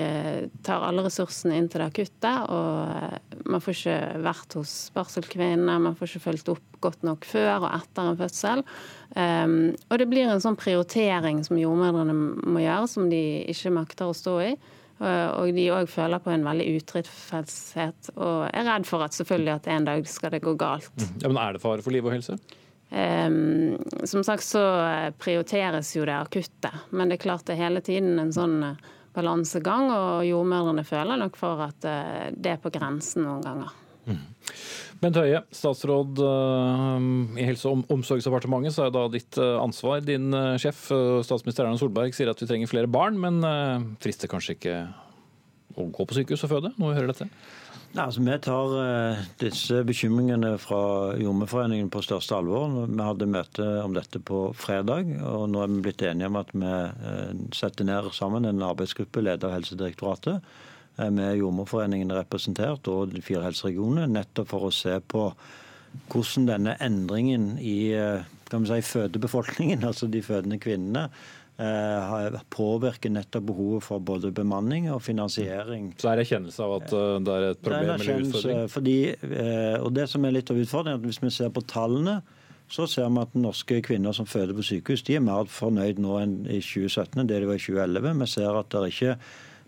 tar 0.67 0.83
alle 0.85 1.07
ressursene 1.07 1.57
inn 1.57 1.71
til 1.73 1.81
det 1.81 1.87
akutte. 1.89 2.33
Og 2.53 3.47
man 3.49 3.63
får 3.65 3.77
ikke 3.79 3.95
vært 4.27 4.57
hos 4.59 4.75
barselkvinnene, 4.93 5.79
man 5.81 5.97
får 5.97 6.11
ikke 6.11 6.25
fulgt 6.27 6.51
opp 6.53 6.77
godt 6.85 7.07
nok 7.09 7.25
før 7.29 7.63
og 7.63 7.71
etter 7.71 8.11
en 8.11 8.21
fødsel. 8.21 8.65
Og 9.17 9.97
det 10.03 10.09
blir 10.13 10.29
en 10.29 10.45
sånn 10.45 10.61
prioritering 10.61 11.41
som 11.49 11.57
jordmødrene 11.61 12.19
må 12.45 12.61
gjøre, 12.61 12.93
som 12.93 13.09
de 13.09 13.23
ikke 13.49 13.73
makter 13.73 14.13
å 14.13 14.17
stå 14.21 14.37
i. 14.51 14.53
Eh, 15.01 15.29
og 15.33 15.57
de 15.57 15.67
òg 15.73 15.89
føler 15.89 16.21
på 16.21 16.33
en 16.35 16.45
veldig 16.45 16.67
utilfredshet 16.77 18.11
og 18.19 18.51
er 18.53 18.67
redd 18.69 18.85
for 18.89 19.05
at 19.07 19.17
selvfølgelig 19.17 19.55
at 19.55 19.69
en 19.73 19.87
dag 19.89 20.09
skal 20.09 20.35
det 20.35 20.43
gå 20.45 20.53
galt. 20.61 20.93
Mm. 21.01 21.15
Ja, 21.23 21.31
men 21.31 21.41
Er 21.41 21.57
det 21.57 21.63
fare 21.63 21.85
for 21.85 21.95
liv 21.95 22.05
og 22.05 22.13
helse? 22.13 22.37
Um, 22.91 23.79
som 24.03 24.25
sagt 24.27 24.43
så 24.43 24.61
prioriteres 25.23 25.93
jo 25.95 26.03
det 26.05 26.17
akutte, 26.17 26.73
men 26.91 27.09
det 27.09 27.21
er 27.21 27.23
klart 27.23 27.47
det 27.47 27.55
er 27.55 27.69
hele 27.69 27.83
tiden 27.87 28.19
en 28.19 28.33
sånn 28.35 28.57
eh, 28.67 28.89
balansegang, 29.15 29.93
og 29.95 30.27
jordmødrene 30.27 30.85
føler 30.87 31.19
nok 31.19 31.39
for 31.39 31.63
at 31.65 31.83
det 31.83 32.53
er 32.53 32.61
på 32.63 32.71
grensen 32.75 33.25
noen 33.27 33.41
ganger. 33.43 33.73
Mm. 34.07 34.21
Bent 35.01 35.17
Høie, 35.17 35.39
statsråd 35.57 36.19
eh, 36.21 37.05
i 37.41 37.47
Helse- 37.49 37.71
og 37.71 37.89
omsorgsdepartementet, 37.95 38.75
så 38.77 38.87
er 38.87 38.93
da 38.93 39.07
ditt 39.09 39.39
eh, 39.41 39.57
ansvar. 39.57 40.03
Din 40.05 40.29
eh, 40.37 40.59
sjef, 40.61 40.91
statsminister 41.25 41.65
Erna 41.65 41.81
Solberg, 41.81 42.13
sier 42.17 42.29
at 42.33 42.43
vi 42.43 42.49
trenger 42.51 42.69
flere 42.69 42.91
barn, 42.91 43.17
men 43.21 43.41
frister 44.03 44.29
kanskje 44.31 44.59
ikke 44.59 44.77
å 45.81 45.89
gå 45.89 46.05
på 46.05 46.19
sykehus 46.19 46.45
og 46.45 46.53
føde 46.53 46.75
når 46.77 46.91
vi 46.91 46.99
hører 46.99 47.13
dette? 47.15 47.31
Nei, 47.91 48.05
altså, 48.05 48.23
vi 48.23 48.37
tar 48.45 48.75
disse 49.41 49.81
bekymringene 49.89 50.53
fra 50.63 50.83
Jordmorforeningen 51.19 51.89
på 51.91 52.05
største 52.07 52.37
alvor. 52.37 52.85
Vi 52.85 53.03
hadde 53.03 53.27
møte 53.31 53.67
om 53.83 53.97
dette 53.97 54.21
på 54.23 54.51
fredag, 54.55 55.11
og 55.27 55.49
nå 55.51 55.65
er 55.65 55.73
vi 55.73 55.81
blitt 55.89 56.05
enige 56.07 56.29
om 56.31 56.39
at 56.39 56.53
vi 56.53 56.75
setter 57.57 57.89
ned 57.89 58.13
sammen 58.15 58.47
en 58.47 58.69
arbeidsgruppe 58.69 59.25
ledet 59.25 59.49
av 59.49 59.57
Helsedirektoratet 59.57 60.45
med 61.15 61.39
Jordmorforeningen 61.41 62.13
representert 62.13 62.89
og 62.93 63.15
de 63.15 63.23
fire 63.25 63.47
helseregionene, 63.47 64.11
nettopp 64.11 64.53
for 64.53 64.69
å 64.69 64.75
se 64.75 64.99
på 65.01 65.31
hvordan 66.13 66.47
denne 66.47 66.77
endringen 66.85 67.55
i 67.59 67.79
kan 68.51 68.65
vi 68.65 68.71
si, 68.71 68.81
fødebefolkningen, 68.93 69.85
altså 69.91 70.09
de 70.11 70.23
fødende 70.23 70.59
kvinnene, 70.63 71.07
eh, 71.63 72.37
påvirker 72.51 73.13
nettopp 73.15 73.47
behovet 73.53 73.87
for 73.87 74.03
både 74.03 74.33
bemanning 74.35 74.91
og 74.91 75.03
finansiering. 75.07 75.93
Så 76.03 76.11
er 76.11 76.19
det 76.19 76.27
erkjennelse 76.27 76.67
av 76.67 76.77
at 76.81 76.93
det 77.25 77.37
er 77.37 77.49
et 77.53 77.65
problem 77.65 77.95
eller 77.95 78.27
utfordring? 78.27 78.63
Fordi, 78.75 78.99
og 79.81 79.91
det 79.97 80.07
som 80.11 80.27
er 80.27 80.37
litt 80.37 80.53
av 80.53 80.61
utfordringen, 80.61 81.01
at 81.01 81.09
hvis 81.09 81.23
vi 81.23 81.33
ser 81.39 81.55
på 81.55 81.65
tallene, 81.71 82.21
så 82.71 82.87
ser 82.87 83.09
vi 83.11 83.23
at 83.23 83.33
norske 83.35 83.81
kvinner 83.83 84.15
som 84.15 84.29
føder 84.31 84.55
på 84.55 84.65
sykehus, 84.67 85.03
de 85.07 85.17
er 85.19 85.25
mer 85.27 85.49
fornøyd 85.51 85.99
nå 86.03 86.19
enn 86.23 86.35
i 86.47 86.61
2017 86.63 87.19
enn 87.19 87.31
det 87.31 87.41
de 87.43 87.49
var 87.49 87.59
i 87.59 87.65
2011. 87.65 88.21
Vi 88.21 88.29
ser 88.31 88.59
at 88.61 88.71
det 88.71 88.81
er 88.81 88.93
ikke 88.95 89.17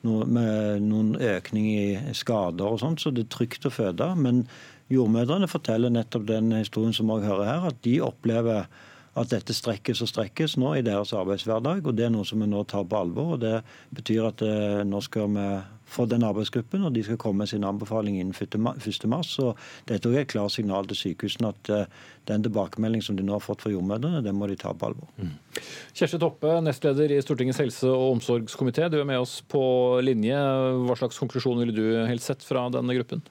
noe, 0.06 0.26
med 0.26 0.84
noen 0.86 1.16
økning 1.16 1.68
i 1.72 2.14
skader 2.16 2.74
og 2.74 2.80
sånt, 2.82 3.02
så 3.02 3.12
det 3.14 3.26
er 3.26 3.34
trygt 3.34 3.66
å 3.68 3.72
føde. 3.72 4.08
Men 4.18 4.44
jordmødrene 4.92 5.50
forteller 5.50 5.92
nettopp 5.92 6.26
den 6.28 6.52
historien 6.56 6.96
som 6.96 7.10
vi 7.12 7.22
hører 7.26 7.48
her, 7.48 7.68
at 7.70 7.82
de 7.86 7.98
opplever 8.04 8.66
at 9.12 9.28
dette 9.28 9.52
strekkes 9.52 10.00
og 10.04 10.08
strekkes 10.08 10.56
nå 10.60 10.72
i 10.78 10.84
deres 10.84 11.12
arbeidshverdag. 11.16 11.84
og 11.86 11.96
Det 11.96 12.06
er 12.06 12.14
noe 12.14 12.24
som 12.28 12.40
vi 12.40 12.48
nå 12.48 12.62
tar 12.64 12.86
på 12.88 12.96
alvor. 12.96 13.34
og 13.34 13.40
Det 13.40 13.58
betyr 13.92 14.28
at 14.30 14.44
eh, 14.46 14.80
nå 14.88 15.00
skal 15.04 15.28
vi 15.34 15.48
få 15.92 16.06
den 16.10 16.24
arbeidsgruppen, 16.26 16.86
og 16.86 16.94
de 16.96 17.04
skal 17.06 17.20
komme 17.20 17.44
med 17.44 17.52
sin 17.52 17.66
anbefaling 17.68 18.18
innen 18.20 18.34
1.3. 18.34 19.20
Så 19.28 19.52
dette 19.88 20.10
er 20.10 20.22
et 20.22 20.32
klart 20.32 20.54
signal 20.54 20.88
til 20.90 20.98
sykehusene 20.98 21.52
at 21.52 21.72
eh, 21.72 22.00
den 22.30 22.46
tilbakemeldingen 22.46 23.06
som 23.06 23.18
de 23.18 23.26
nå 23.26 23.36
har 23.36 23.44
fått 23.44 23.64
fra 23.64 23.72
jordmødrene, 23.74 24.22
den 24.24 24.38
må 24.38 24.48
de 24.50 24.58
ta 24.60 24.72
på 24.74 24.90
alvor. 24.90 25.10
Mm. 25.18 25.34
Kjersti 25.92 26.20
Toppe, 26.22 26.56
nestleder 26.64 27.12
i 27.12 27.20
Stortingets 27.24 27.60
helse- 27.62 27.92
og 27.92 28.16
omsorgskomité. 28.16 28.88
Du 28.92 29.00
er 29.00 29.08
med 29.08 29.20
oss 29.22 29.40
på 29.42 29.62
linje. 30.04 30.38
Hva 30.86 30.98
slags 30.98 31.20
konklusjon 31.20 31.62
ville 31.62 31.76
du 31.76 32.02
helst 32.08 32.30
sett 32.30 32.46
fra 32.46 32.68
denne 32.72 32.96
gruppen? 32.98 33.24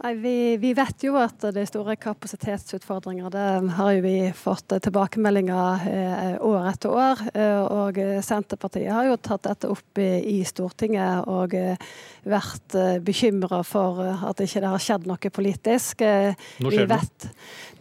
Nei, 0.00 0.14
vi, 0.14 0.56
vi, 0.56 0.70
vet 0.72 1.02
jo 1.04 1.18
at 1.20 1.42
det 1.52 1.60
er 1.60 1.68
store 1.68 1.92
kapasitetsutfordringer. 2.00 3.28
Det 3.34 3.72
har 3.76 3.90
jo 3.92 4.04
vi 4.06 4.14
fått 4.32 4.72
tilbakemeldinger 4.80 5.82
eh, 5.90 6.36
år 6.40 6.70
etter 6.70 6.94
år. 6.96 7.20
Eh, 7.34 7.60
og 7.60 8.00
Senterpartiet 8.24 8.88
har 8.96 9.10
jo 9.10 9.18
tatt 9.20 9.44
dette 9.44 9.68
opp 9.68 10.00
i, 10.00 10.08
i 10.30 10.38
Stortinget 10.48 11.28
og 11.28 11.52
eh, 11.58 11.76
vært 12.24 12.76
eh, 12.80 12.96
bekymra 13.04 13.60
for 13.66 14.00
at 14.00 14.40
ikke 14.40 14.62
det 14.64 14.70
har 14.72 14.84
skjedd 14.86 15.04
noe 15.10 15.32
politisk. 15.36 16.00
Eh, 16.06 16.32
Nå 16.64 16.72
skjer 16.72 16.88
det 16.88 17.00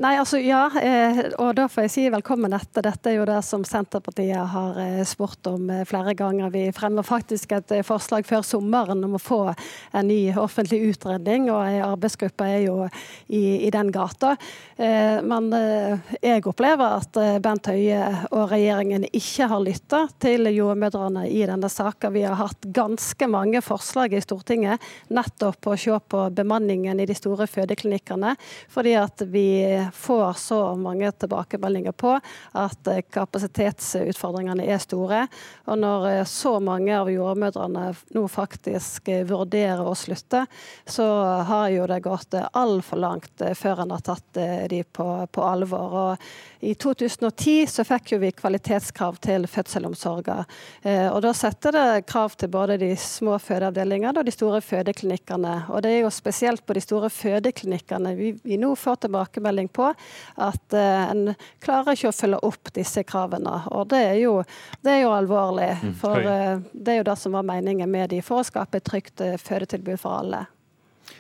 Nei, 0.04 0.14
altså 0.20 0.42
ja. 0.44 0.66
Eh, 0.76 1.24
og 1.40 1.54
da 1.56 1.70
får 1.72 1.88
jeg 1.88 1.96
si 1.96 2.06
velkommen 2.12 2.58
etter. 2.58 2.84
Dette 2.84 3.14
er 3.14 3.20
jo 3.22 3.30
det 3.32 3.40
som 3.48 3.64
Senterpartiet 3.64 4.44
har 4.58 4.84
spurt 5.08 5.48
om 5.48 5.72
flere 5.88 6.18
ganger. 6.20 6.52
Vi 6.52 6.68
fremmer 6.76 7.08
faktisk 7.08 7.56
et 7.56 7.78
forslag 7.88 8.28
før 8.28 8.44
sommeren 8.44 9.08
om 9.08 9.16
å 9.16 9.24
få 9.24 9.42
en 9.50 10.12
ny 10.12 10.36
offentlig 10.36 10.84
utredning. 10.92 11.48
og 11.48 11.64
en 11.64 11.84
arbeidsgruppe 11.94 12.09
er 12.48 12.60
jo 12.66 12.90
i, 13.28 13.68
i 13.68 13.70
den 13.72 13.92
gata. 13.92 14.36
Eh, 14.80 15.22
men 15.22 15.54
eh, 15.54 16.00
jeg 16.22 16.46
opplever 16.48 17.00
at 17.02 17.18
eh, 17.20 17.38
Bent 17.44 17.68
Høie 17.68 18.00
og 18.32 18.46
regjeringen 18.54 19.04
ikke 19.10 19.50
har 19.52 19.64
lytta 19.64 20.06
til 20.24 20.48
jordmødrene 20.54 21.26
i 21.28 21.42
denne 21.50 21.68
saka. 21.68 22.08
Vi 22.14 22.24
har 22.24 22.38
hatt 22.40 22.64
ganske 22.64 23.28
mange 23.28 23.60
forslag 23.66 24.16
i 24.16 24.22
Stortinget 24.24 24.80
nettopp 25.12 25.60
på 25.66 25.74
å 25.76 25.80
se 25.80 25.98
på 26.00 26.22
bemanningen 26.32 27.00
i 27.00 27.08
de 27.10 27.18
store 27.18 27.48
fødeklinikkene, 27.52 28.36
fordi 28.72 28.96
at 29.00 29.26
vi 29.28 29.50
får 29.96 30.40
så 30.40 30.62
mange 30.80 31.12
tilbakemeldinger 31.20 31.96
på 32.00 32.16
at 32.60 32.92
kapasitetsutfordringene 33.12 34.64
er 34.64 34.80
store. 34.80 35.26
Og 35.68 35.80
når 35.82 36.24
så 36.30 36.56
mange 36.64 36.96
av 36.96 37.12
jordmødrene 37.12 37.90
nå 38.16 38.26
faktisk 38.32 39.12
vurderer 39.28 39.84
å 39.84 39.98
slutte, 39.98 40.46
så 40.88 41.08
har 41.50 41.68
jo 41.74 41.88
det 41.90 41.99
gått 42.04 42.36
altfor 42.40 43.02
langt 43.02 43.44
før 43.58 43.84
en 43.84 43.96
har 43.96 44.04
tatt 44.06 44.40
de 44.70 44.84
på, 44.84 45.08
på 45.32 45.44
alvor. 45.44 45.96
Og 46.00 46.66
I 46.66 46.74
2010 46.76 47.68
så 47.72 47.84
fikk 47.88 48.14
jo 48.14 48.20
vi 48.20 48.32
kvalitetskrav 48.36 49.16
til 49.24 49.48
fødselsomsorgen. 49.48 50.44
Eh, 50.82 51.08
og 51.08 51.22
da 51.24 51.32
setter 51.36 51.76
det 51.76 52.06
krav 52.10 52.36
til 52.40 52.52
både 52.52 52.76
de 52.82 52.90
små 53.00 53.38
fødeavdelingene 53.40 54.20
og 54.20 54.28
de 54.28 54.34
store 54.36 54.60
fødeklinikkene. 54.66 55.56
Og 55.72 55.84
det 55.86 55.94
er 55.94 56.04
jo 56.04 56.12
spesielt 56.14 56.66
på 56.66 56.76
de 56.76 56.84
store 56.84 57.10
fødeklinikkene 57.14 58.14
vi, 58.20 58.34
vi 58.44 58.60
nå 58.60 58.74
får 58.76 59.06
tilbakemelding 59.06 59.72
på 59.72 59.88
at 59.90 60.76
eh, 60.76 61.06
en 61.14 61.34
klarer 61.64 61.96
ikke 61.96 62.12
å 62.12 62.20
følge 62.20 62.44
opp 62.52 62.74
disse 62.76 63.06
kravene. 63.08 63.62
Og 63.72 63.88
det 63.94 64.04
er 64.12 64.20
jo, 64.26 64.38
det 64.84 64.98
er 64.98 65.04
jo 65.06 65.16
alvorlig. 65.16 65.72
Mm, 65.80 65.98
for 66.04 66.32
eh, 66.36 66.56
det 66.74 66.96
er 66.96 67.02
jo 67.02 67.10
det 67.12 67.20
som 67.24 67.40
var 67.40 67.48
meningen 67.48 67.92
med 67.92 68.12
de, 68.12 68.24
for 68.26 68.44
å 68.44 68.48
skape 68.48 68.80
et 68.80 68.90
trygt 68.90 69.24
eh, 69.24 69.40
fødetilbud 69.40 70.00
for 70.00 70.20
alle. 70.20 70.46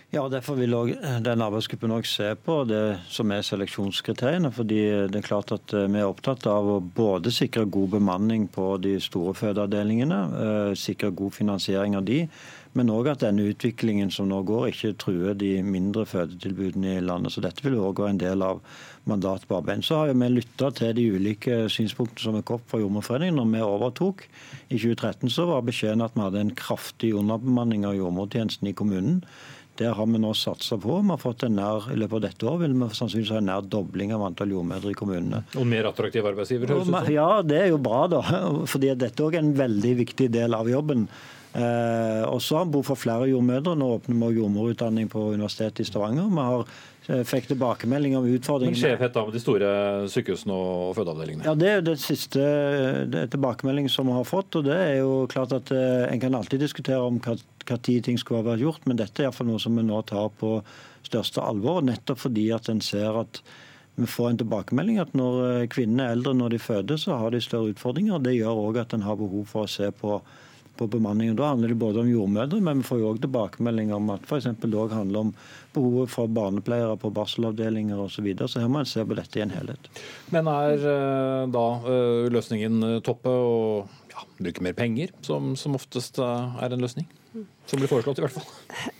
Ja, 0.10 0.24
og 0.24 0.32
Derfor 0.34 0.56
vil 0.58 0.74
også 0.74 1.20
den 1.22 1.42
arbeidsgruppen 1.46 1.92
også 1.94 2.14
se 2.16 2.30
på 2.42 2.64
det 2.66 2.98
som 3.14 3.30
er 3.30 3.44
seleksjonskriteriene. 3.46 4.50
fordi 4.52 4.80
det 5.06 5.16
er 5.16 5.28
klart 5.28 5.52
at 5.52 5.74
eh, 5.74 5.86
Vi 5.86 6.00
er 6.00 6.10
opptatt 6.10 6.48
av 6.48 6.66
å 6.66 6.80
både 6.82 7.30
sikre 7.30 7.66
god 7.66 7.90
bemanning 7.90 8.48
på 8.48 8.82
de 8.82 9.00
store 9.00 9.36
fødeavdelingene, 9.36 10.20
eh, 10.46 10.74
sikre 10.74 11.12
god 11.12 11.32
finansiering 11.32 11.96
av 11.96 12.06
de, 12.06 12.28
men 12.74 12.90
òg 12.90 13.12
at 13.12 13.22
denne 13.22 13.46
utviklingen 13.52 14.10
som 14.10 14.28
nå 14.30 14.42
går, 14.46 14.72
ikke 14.72 14.98
truer 14.98 15.38
de 15.38 15.62
mindre 15.62 16.06
fødetilbudene 16.06 16.98
i 16.98 17.06
landet. 17.06 17.34
Så 17.34 17.42
Dette 17.42 17.62
vil 17.62 17.78
òg 17.78 18.02
være 18.02 18.16
en 18.16 18.22
del 18.22 18.42
av 18.42 18.64
mandatet 19.06 19.48
på 19.48 19.58
arbeidet. 19.58 19.86
Så 19.86 19.96
har 19.96 20.14
vi 20.14 20.30
lytta 20.30 20.72
til 20.72 20.94
de 20.98 21.06
ulike 21.14 21.70
synspunktene 21.70 22.26
som 22.26 22.36
er 22.38 22.46
kommet 22.46 22.66
fra 22.70 22.82
Jordmorforeningen. 22.82 23.38
Når 23.38 23.54
vi 23.54 23.62
overtok 23.62 24.26
i 24.70 24.78
2013, 24.78 25.30
så 25.30 25.46
var 25.50 25.66
beskjeden 25.66 26.02
at 26.02 26.18
vi 26.18 26.26
hadde 26.26 26.44
en 26.46 26.54
kraftig 26.56 27.14
underbemanning 27.14 27.86
av 27.86 27.98
jordmortjenesten 27.98 28.70
i 28.70 28.74
kommunen. 28.78 29.24
Der 29.80 29.96
har 29.96 30.08
vi 30.12 30.20
nå 30.20 30.34
satsa 30.36 30.76
på. 30.82 31.00
Vi 31.00 31.14
har 31.14 31.22
fått 31.22 31.46
en 31.48 31.56
nær, 31.56 31.88
I 31.94 31.96
løpet 31.96 32.18
av 32.18 32.24
dette 32.28 32.48
år 32.52 32.62
vil 32.66 32.76
vi 32.76 32.90
sannsynligvis 32.98 33.32
ha 33.32 33.40
en 33.40 33.50
nær 33.50 33.66
dobling 33.76 34.12
av 34.16 34.26
antall 34.28 34.52
jordmødre 34.52 34.92
i 34.92 34.98
kommunene. 35.00 35.44
Og 35.56 35.68
mer 35.70 35.88
attraktiv 35.88 36.28
arbeidsgiver, 36.28 36.74
høres 36.76 36.92
ut. 36.92 37.12
Ja, 37.16 37.30
det 37.46 37.62
er 37.64 37.70
jo 37.72 37.80
bra, 37.82 38.06
da. 38.12 38.24
fordi 38.72 38.92
dette 39.00 39.28
er 39.30 39.40
en 39.40 39.54
veldig 39.56 39.94
viktig 40.04 40.30
del 40.36 40.58
av 40.58 40.68
jobben. 40.72 41.08
Eh, 41.50 42.24
og 42.30 42.44
så 42.46 42.60
har 42.60 42.68
vi 42.68 42.76
behov 42.76 42.92
for 42.92 43.00
flere 43.00 43.30
jordmødre. 43.32 43.78
Nå 43.80 43.94
åpner 43.96 44.20
vi 44.20 44.42
jordmorutdanning 44.42 45.10
på 45.10 45.32
Universitetet 45.34 45.86
i 45.86 45.90
Stavanger. 45.90 46.28
Vi 46.30 46.48
har 46.52 46.68
fikk 47.26 47.48
tilbakemelding 47.50 48.16
om 48.20 48.26
utfordringene. 48.30 48.76
Men 48.76 48.82
skjevhet 48.84 49.14
da 49.16 49.24
med 49.26 49.34
de 49.34 49.42
store 49.42 49.70
sykehusene 50.14 50.56
og 50.56 50.92
fødeavdelingene? 50.98 51.46
Ja, 51.48 51.56
Det 51.58 51.70
er 51.70 51.80
jo 51.80 51.86
det 51.88 51.96
siste 52.04 52.44
det 53.10 53.24
tilbakemeldingen 53.34 53.90
som 53.90 54.10
vi 54.10 54.18
har 54.18 54.28
fått. 54.30 54.56
og 54.60 54.68
det 54.68 54.76
er 54.78 55.00
jo 55.00 55.26
klart 55.32 55.56
at 55.56 55.72
eh, 55.72 56.06
En 56.14 56.20
kan 56.20 56.36
alltid 56.36 56.60
diskutere 56.60 57.00
om 57.02 57.20
hva, 57.20 57.38
hva 57.66 57.78
tid 57.82 58.04
ting 58.06 58.18
skulle 58.18 58.44
ha 58.44 58.52
vært 58.52 58.62
gjort, 58.66 58.86
men 58.86 58.98
dette 58.98 59.22
er 59.22 59.26
i 59.26 59.30
hvert 59.30 59.40
fall 59.40 59.50
noe 59.50 59.60
som 59.64 59.76
vi 59.76 59.84
nå 59.84 60.02
tar 60.06 60.30
på 60.40 60.60
største 61.04 61.42
alvor. 61.42 61.82
Nettopp 61.82 62.20
fordi 62.28 62.52
at 62.54 62.70
en 62.70 62.82
ser 62.82 63.18
at 63.20 63.42
vi 64.00 64.08
får 64.08 64.30
en 64.30 64.38
tilbakemelding 64.44 65.00
at 65.02 65.16
når 65.18 65.66
kvinnene 65.74 66.06
er 66.06 66.14
eldre 66.16 66.34
når 66.38 66.54
de 66.54 66.60
føder, 66.60 66.98
så 66.98 67.18
har 67.20 67.34
de 67.34 67.42
større 67.44 67.74
utfordringer. 67.74 68.22
Det 68.24 68.38
gjør 68.38 68.62
òg 68.70 68.78
at 68.80 68.94
en 68.96 69.04
har 69.04 69.18
behov 69.20 69.50
for 69.50 69.66
å 69.66 69.72
se 69.72 69.90
på 69.92 70.22
på 70.80 70.88
bemanningen. 70.88 71.36
Da 71.40 71.52
handler 71.52 71.74
det 71.74 71.80
både 71.82 72.04
om 72.04 72.10
jordmødre, 72.10 72.62
men 72.64 72.82
vi 72.82 72.88
får 72.88 73.02
jo 73.02 73.12
òg 73.12 73.22
tilbakemeldinger 73.26 73.98
om 73.98 74.14
at 74.16 74.26
f.eks. 74.28 74.48
det 74.64 74.72
òg 74.72 74.96
handler 74.96 75.28
om 75.28 75.34
behovet 75.76 76.14
for 76.14 76.32
barnepleiere 76.32 76.96
på 77.02 77.12
barselavdelinger 77.16 78.00
osv. 78.00 78.20
Så, 78.20 78.26
videre. 78.26 78.50
så 78.52 78.64
her 78.64 78.72
må 78.72 78.82
en 78.82 78.90
se 78.90 79.04
på 79.06 79.16
dette 79.20 79.40
i 79.40 79.44
en 79.46 79.54
helhet. 79.54 79.92
Men 80.36 80.50
er 80.52 80.88
eh, 80.94 81.46
da 81.54 81.68
eh, 81.88 82.26
løsningen 82.34 82.84
eh, 82.88 82.98
Toppe 83.06 83.32
å 83.32 83.54
ja, 84.12 84.26
bruke 84.40 84.64
mer 84.66 84.76
penger, 84.78 85.14
som, 85.26 85.54
som 85.60 85.78
oftest 85.80 86.20
er 86.24 86.76
en 86.76 86.84
løsning? 86.84 87.08
Som 87.70 87.80
blir 87.80 87.92
foreslått, 87.92 88.20
i 88.20 88.26
hvert 88.26 88.36
fall. 88.36 88.48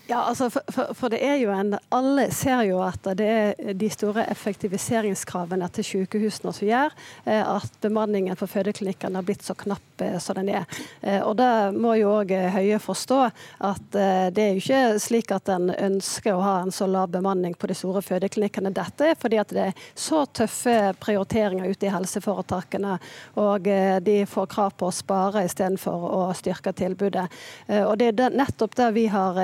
Ja, 0.10 0.24
altså 0.24 0.50
for, 0.50 0.62
for, 0.74 0.94
for, 0.94 1.12
det 1.14 1.20
er 1.22 1.36
jo 1.38 1.52
en 1.54 1.76
Alle 1.94 2.32
ser 2.34 2.64
jo 2.66 2.80
at 2.82 3.06
det 3.20 3.28
er 3.30 3.74
de 3.78 3.90
store 3.94 4.24
effektiviseringskravene 4.32 5.68
til 5.76 5.86
sykehusene 5.86 6.54
som 6.56 6.66
gjør 6.66 6.96
eh, 7.30 7.44
at 7.44 7.76
bemanningen 7.84 8.38
på 8.40 8.48
fødeklinikkene 8.50 9.20
har 9.20 9.28
blitt 9.28 9.46
så 9.46 9.54
knapp 9.54 10.02
eh, 10.02 10.18
som 10.18 10.40
den 10.40 10.50
er. 10.58 10.66
Eh, 11.02 11.22
og 11.22 11.36
det 11.38 11.52
må 11.78 11.94
jo 12.00 12.16
òg 12.16 12.34
Høie 12.56 12.80
forstå, 12.82 13.20
at 13.66 13.96
det 14.34 14.42
er 14.42 14.56
jo 14.56 14.62
ikke 14.62 15.00
slik 15.02 15.32
at 15.34 15.50
en 15.52 15.70
ønsker 15.74 16.34
å 16.34 16.42
ha 16.42 16.56
en 16.64 16.74
så 16.74 16.88
lav 16.90 17.12
bemanning 17.14 17.54
på 17.54 17.70
de 17.70 17.78
store 17.78 18.02
fødeklinikkene. 18.06 18.72
Dette 18.74 19.12
er 19.12 19.20
fordi 19.20 19.40
at 19.42 19.54
det 19.54 19.68
er 19.70 19.84
så 19.94 20.24
tøffe 20.26 20.76
prioriteringer 21.02 21.70
ute 21.70 21.88
i 21.88 21.94
helseforetakene, 21.94 22.96
og 23.42 23.68
de 24.06 24.18
får 24.30 24.50
krav 24.54 24.76
på 24.80 24.90
å 24.90 24.96
spare 24.96 25.44
istedenfor 25.48 26.06
å 26.20 26.22
styrke 26.38 26.74
tilbudet. 26.78 27.26
Og 27.82 27.96
det 28.00 28.12
er 28.14 28.38
nettopp 28.38 28.78
det 28.80 28.90
vi 28.96 29.08
har 29.12 29.42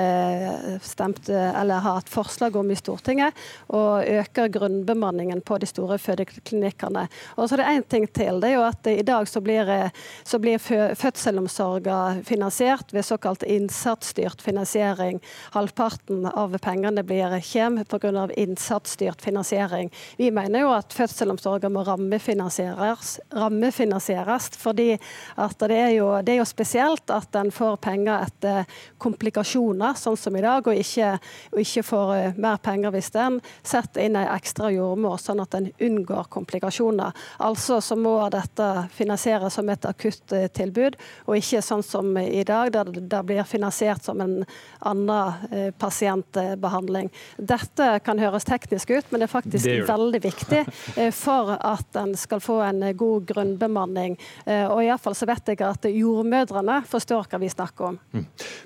stemt, 0.82 1.28
eller 1.28 1.82
har 1.84 1.98
et 1.98 2.10
forslag 2.12 2.56
om 2.56 2.70
i 2.70 2.78
Stortinget, 2.78 3.34
og 3.68 4.04
øker 4.06 4.50
grunnbemanningen 4.52 5.40
på 5.46 5.58
de 5.58 5.68
store 5.68 5.98
fødeklinikkene. 5.98 7.06
Og 7.36 7.48
så 7.48 7.56
er 7.56 7.62
det 7.62 7.68
én 7.72 7.86
ting 7.88 8.06
til. 8.08 8.40
det 8.40 8.50
er 8.50 8.54
jo 8.54 8.66
at 8.66 8.86
I 8.86 9.02
dag 9.02 9.28
så 9.28 9.40
blir, 9.40 9.90
så 10.24 10.38
blir 10.38 10.58
fødselsomsorgen 10.58 12.24
finansiert 12.24 12.92
ved 12.92 13.04
såkalt 13.04 13.42
innsatsstyrt 13.42 14.42
finansiering. 14.42 15.20
Halvparten 15.52 16.26
av 16.26 16.56
pengene 16.58 17.02
blir 17.02 17.36
kommer 17.52 17.84
pga. 17.84 18.28
innsatsstyrt 18.36 19.22
finansiering. 19.22 19.90
Vi 20.16 20.30
mener 20.30 20.60
jo 20.60 20.72
at 20.72 20.92
fødselsomsorgen 20.92 21.72
må 21.72 21.84
rammefinansieres, 21.86 23.20
rammefinansieres 23.34 24.50
fordi 24.56 24.96
at 25.36 25.58
det 25.58 25.76
er, 25.76 25.92
jo, 25.96 26.10
det 26.22 26.34
er 26.34 26.40
jo 26.40 26.48
spesielt 26.48 27.10
at 27.10 27.36
en 27.36 27.50
får 27.54 27.76
penger 27.82 28.26
etter 28.26 28.80
komplikasjoner, 29.02 29.96
sånn 30.06 30.18
som 30.20 30.36
i 30.38 30.44
dag, 30.44 30.66
og 30.66 30.78
ikke, 30.78 31.14
og 31.52 31.62
ikke 31.62 31.84
får 31.86 32.12
uh, 32.14 32.38
mer 32.42 32.60
penger 32.62 32.94
hvis 32.94 33.10
en 33.18 33.40
setter 33.66 34.06
inn 34.06 34.18
ei 34.18 34.26
ekstra 34.36 34.70
jordmor, 34.74 35.18
sånn 35.20 35.42
at 35.42 35.56
en 35.58 35.68
unngår 35.82 36.28
komplikasjoner. 36.32 37.16
Altså 37.44 37.80
så 37.84 37.98
må 37.98 38.14
dette 38.32 38.68
finansieres 38.96 39.56
som 39.56 39.68
et 39.72 39.88
akuttilbud, 39.88 40.98
og 41.26 41.38
ikke 41.38 41.62
sånn 41.64 41.84
som 41.86 42.12
i 42.20 42.44
dag, 42.46 42.72
der 42.74 42.92
det 42.96 43.22
blir 43.26 43.46
finansiert 43.48 44.04
som 44.06 44.22
en 44.24 44.38
annen 44.86 45.10
uh, 45.10 45.70
pasientbehandling. 45.78 47.10
Dette 47.36 47.90
kan 48.06 48.20
høres 48.22 48.46
teknisk 48.48 48.92
ut, 48.94 49.10
men 49.10 49.22
det 49.22 49.28
er 49.28 49.34
faktisk 49.34 49.66
det 49.66 49.86
veldig 49.88 50.22
viktig 50.24 50.62
uh, 50.66 51.10
for 51.24 51.56
at 51.56 52.00
en 52.00 52.14
skal 52.18 52.42
få 52.42 52.60
en 52.66 52.84
god 52.96 53.26
grunnbemanning. 53.28 54.16
Og 54.46 54.80
iallfall 54.84 55.14
så 55.16 55.26
vet 55.28 55.48
jeg 55.50 55.62
at 55.64 55.86
jordmødrene 55.90 56.78
forstår 56.88 57.26
hva 57.30 57.40
vi 57.42 57.48
snakker 57.50 57.88
om. 57.90 57.98
Mm. 58.14 58.24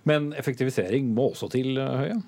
Men 0.09 0.29
effektivisering 0.39 1.11
må 1.15 1.30
også 1.31 1.51
til, 1.53 1.77
eh, 1.79 1.97
Høie? 2.05 2.19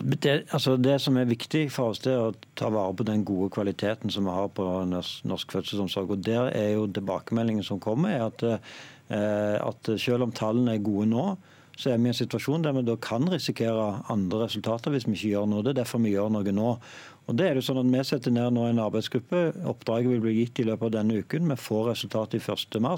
Det, 0.00 0.50
altså 0.50 0.76
det, 0.76 0.96
som 1.00 1.16
er 1.16 1.28
viktig 1.30 1.68
for 1.70 1.92
oss, 1.92 2.00
det 2.02 2.12
er 2.12 2.24
å 2.26 2.34
ta 2.58 2.66
vare 2.74 2.96
på 2.98 3.06
den 3.06 3.22
gode 3.24 3.52
kvaliteten 3.54 4.10
som 4.10 4.26
vi 4.26 4.34
har 4.34 4.48
på 4.50 4.64
norsk 4.90 5.52
fødselsomsorg. 5.54 6.10
og 6.10 6.24
Der 6.26 6.50
er 6.50 6.72
jo 6.74 6.88
tilbakemeldingen 6.90 7.62
som 7.62 7.78
kommer, 7.80 8.10
er 8.10 8.26
at, 8.26 8.42
eh, 8.42 9.58
at 9.62 10.00
selv 10.00 10.26
om 10.26 10.32
tallene 10.32 10.74
er 10.74 10.82
gode 10.82 11.06
nå, 11.06 11.36
så 11.76 11.90
er 11.90 11.98
vi 11.98 12.06
i 12.06 12.12
en 12.12 12.14
situasjon 12.14 12.62
der 12.62 12.74
vi 12.76 12.84
da 12.86 12.94
kan 13.02 13.26
risikere 13.30 14.02
andre 14.12 14.44
resultater 14.44 14.94
hvis 14.94 15.06
vi 15.08 15.16
ikke 15.16 15.32
gjør 15.32 15.48
noe. 15.50 15.62
Det 15.62 15.74
er 15.74 15.80
derfor 15.82 16.02
vi 16.02 16.14
gjør 16.14 16.30
noe 16.30 16.54
nå. 16.54 16.76
Og 17.24 17.38
det 17.38 17.46
er 17.48 17.56
det 17.56 17.64
sånn 17.64 17.80
at 17.80 17.88
Vi 17.94 18.02
setter 18.04 18.34
ned 18.34 18.52
nå 18.56 18.66
en 18.68 18.82
arbeidsgruppe. 18.84 19.40
Oppdraget 19.70 20.12
vil 20.12 20.22
bli 20.24 20.34
gitt 20.40 20.60
i 20.60 20.66
løpet 20.68 20.90
av 20.90 20.94
denne 20.98 21.22
uken. 21.22 21.48
Vi 21.48 21.56
får 21.56 21.88
resultatet 21.92 22.36
i 22.40 22.44
1.3. 22.44 22.92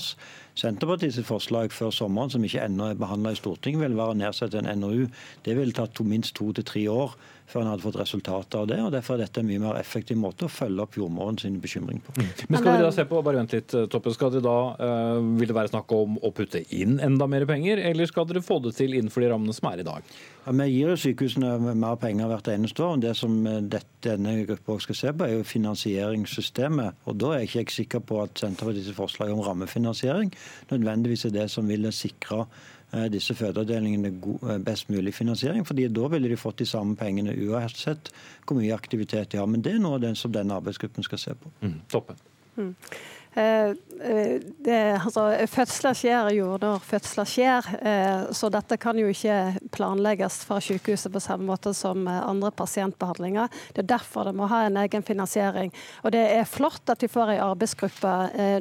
Senterpartiets 0.57 1.21
forslag 1.29 1.75
før 1.75 1.93
sommeren, 1.95 2.33
som 2.33 2.45
ikke 2.45 2.65
ennå 2.65 2.91
er 2.91 2.99
behandla 2.99 3.35
i 3.35 3.39
Stortinget, 3.39 3.85
vil 3.85 3.99
være 3.99 4.17
å 4.17 4.19
nedsette 4.19 4.63
en 4.63 4.71
NOU. 4.81 5.07
Det 5.47 5.57
ville 5.59 5.77
tatt 5.77 6.01
minst 6.03 6.35
to 6.39 6.51
til 6.57 6.67
tre 6.67 6.87
år 6.91 7.15
før 7.47 7.63
en 7.63 7.71
hadde 7.71 7.85
fått 7.85 7.99
resultater 8.01 8.63
av 8.63 8.71
det. 8.71 8.79
og 8.83 8.93
Derfor 8.95 9.15
er 9.15 9.25
dette 9.25 9.43
en 9.43 9.47
mye 9.47 9.63
mer 9.63 9.79
effektiv 9.79 10.19
måte 10.19 10.49
å 10.49 10.51
følge 10.51 10.83
opp 10.83 10.97
jordmoren 10.99 11.39
sin 11.39 11.61
bekymring 11.63 12.01
på. 12.03 12.15
Mm. 12.19 12.31
Men 12.49 12.59
skal 12.59 12.73
dere 12.73 12.89
da 12.89 12.95
se 12.97 13.07
på, 13.07 13.21
bare 13.23 13.39
vent 13.43 13.55
litt, 13.55 13.77
Toppe, 13.93 14.15
skal 14.17 14.33
det 14.35 14.43
da, 14.47 14.57
uh, 14.81 15.21
Vil 15.39 15.51
det 15.51 15.57
være 15.57 15.71
snakk 15.71 15.95
om 15.95 16.19
å 16.19 16.33
putte 16.35 16.65
inn 16.75 16.99
enda 17.03 17.29
mer 17.31 17.47
penger, 17.47 17.85
eller 17.93 18.11
skal 18.11 18.27
dere 18.27 18.43
få 18.43 18.59
det 18.65 18.75
til 18.79 18.97
innenfor 18.99 19.23
de 19.23 19.31
rammene 19.31 19.55
som 19.55 19.71
er 19.71 19.85
i 19.85 19.87
dag? 19.87 20.17
Ja, 20.47 20.53
vi 20.53 20.65
gir 20.71 20.93
jo 20.93 20.97
sykehusene 21.03 21.75
mer 21.75 21.97
penger 21.99 22.29
hvert 22.31 22.49
eneste 22.53 22.85
år. 22.87 23.01
Det 23.03 23.17
som 23.19 23.33
eh, 23.51 23.65
denne 24.07 24.35
gruppa 24.47 24.77
skal 24.79 24.95
se 24.95 25.11
på, 25.11 25.27
er 25.27 25.33
jo 25.35 25.43
finansieringssystemet. 25.43 27.03
Og 27.11 27.19
Da 27.19 27.33
er 27.35 27.43
jeg 27.43 27.65
ikke 27.65 27.75
sikker 27.75 28.05
på 28.07 28.21
at 28.23 28.39
Senterpartiets 28.39 28.95
forslag 28.95 29.33
om 29.35 29.43
rammefinansiering 29.43 30.31
nødvendigvis 30.71 31.25
er 31.25 31.35
det 31.35 31.49
som 31.51 31.67
ville 31.67 31.91
sikre 31.93 32.45
eh, 32.93 33.09
disse 33.11 33.35
fødeavdelingene 33.35 34.13
eh, 34.15 34.63
best 34.63 34.91
mulig 34.91 35.15
finansiering. 35.15 35.67
fordi 35.67 35.89
Da 35.89 36.07
ville 36.15 36.29
de 36.29 36.37
fått 36.37 36.59
de 36.59 36.67
samme 36.67 36.97
pengene 36.97 37.35
uansett 37.35 38.13
hvor 38.47 38.61
mye 38.61 38.75
aktivitet 38.75 39.33
de 39.33 39.43
har. 39.43 39.47
Men 39.47 39.63
det 39.63 39.75
er 39.75 39.83
noe 39.83 39.99
av 39.99 40.07
det 40.07 40.17
som 40.17 40.33
denne 40.33 40.55
arbeidsgruppen 40.55 41.03
skal 41.03 41.19
se 41.19 41.35
på. 41.35 41.51
Mm, 41.61 41.81
toppen. 41.91 42.17
Mm. 42.57 42.75
Eh, 43.37 43.71
eh, 44.01 44.41
det, 44.59 45.01
altså, 45.05 45.27
fødsler 45.53 45.97
skjer 45.99 46.31
jo 46.39 46.55
når 46.61 46.81
fødsler 46.89 47.29
skjer, 47.29 47.69
eh, 47.85 48.23
så 48.33 48.49
dette 48.53 48.79
kan 48.81 48.97
jo 48.97 49.11
ikke 49.13 49.59
planlegges 49.77 50.39
fra 50.49 50.57
sykehuset 50.65 51.13
på 51.13 51.21
samme 51.21 51.45
måte 51.51 51.75
som 51.77 52.09
andre 52.09 52.51
pasientbehandlinger. 52.57 53.53
Det 53.77 53.85
er 53.85 53.91
derfor 53.93 54.31
det 54.31 54.37
må 54.39 54.49
ha 54.49 54.63
en 54.65 54.81
egen 54.81 55.05
finansiering. 55.05 55.75
Og 56.03 56.17
det 56.17 56.25
er 56.39 56.49
flott 56.49 56.89
at 56.89 57.05
vi 57.05 57.13
får 57.13 57.35
ei 57.35 57.43
arbeidsgruppe 57.45 58.15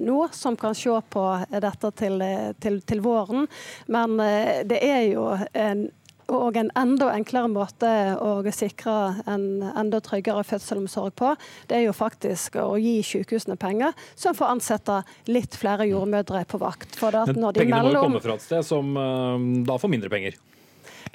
nå 0.03 0.19
som 0.35 0.59
kan 0.59 0.75
se 0.75 0.99
på 1.09 1.25
dette 1.55 1.91
til, 1.95 2.23
til, 2.59 2.81
til 2.83 3.03
våren, 3.05 3.47
men 3.87 4.19
det 4.67 4.81
er 4.83 5.05
jo 5.07 5.29
en 5.55 5.87
og 6.31 6.57
en 6.57 6.71
enda 6.77 7.11
enklere 7.13 7.49
måte 7.51 7.91
å 8.21 8.39
sikre 8.55 8.95
en 9.29 9.45
enda 9.75 10.01
tryggere 10.03 10.45
fødselsomsorg 10.47 11.15
på, 11.19 11.33
det 11.69 11.79
er 11.79 11.85
jo 11.87 11.95
faktisk 11.95 12.57
å 12.61 12.75
gi 12.81 12.97
sykehusene 13.05 13.57
penger, 13.61 13.93
som 14.17 14.37
får 14.37 14.55
ansette 14.55 15.01
litt 15.29 15.57
flere 15.59 15.87
jordmødre 15.89 16.45
på 16.49 16.61
vakt. 16.61 16.97
Men 17.01 17.49
pengene 17.53 17.83
må 17.85 17.93
jo 17.93 18.03
komme 18.07 18.23
fra 18.23 18.39
et 18.39 18.45
sted 18.45 18.65
som 18.65 18.95
uh, 18.97 19.37
da 19.67 19.77
får 19.81 19.93
mindre 19.93 20.11
penger? 20.13 20.39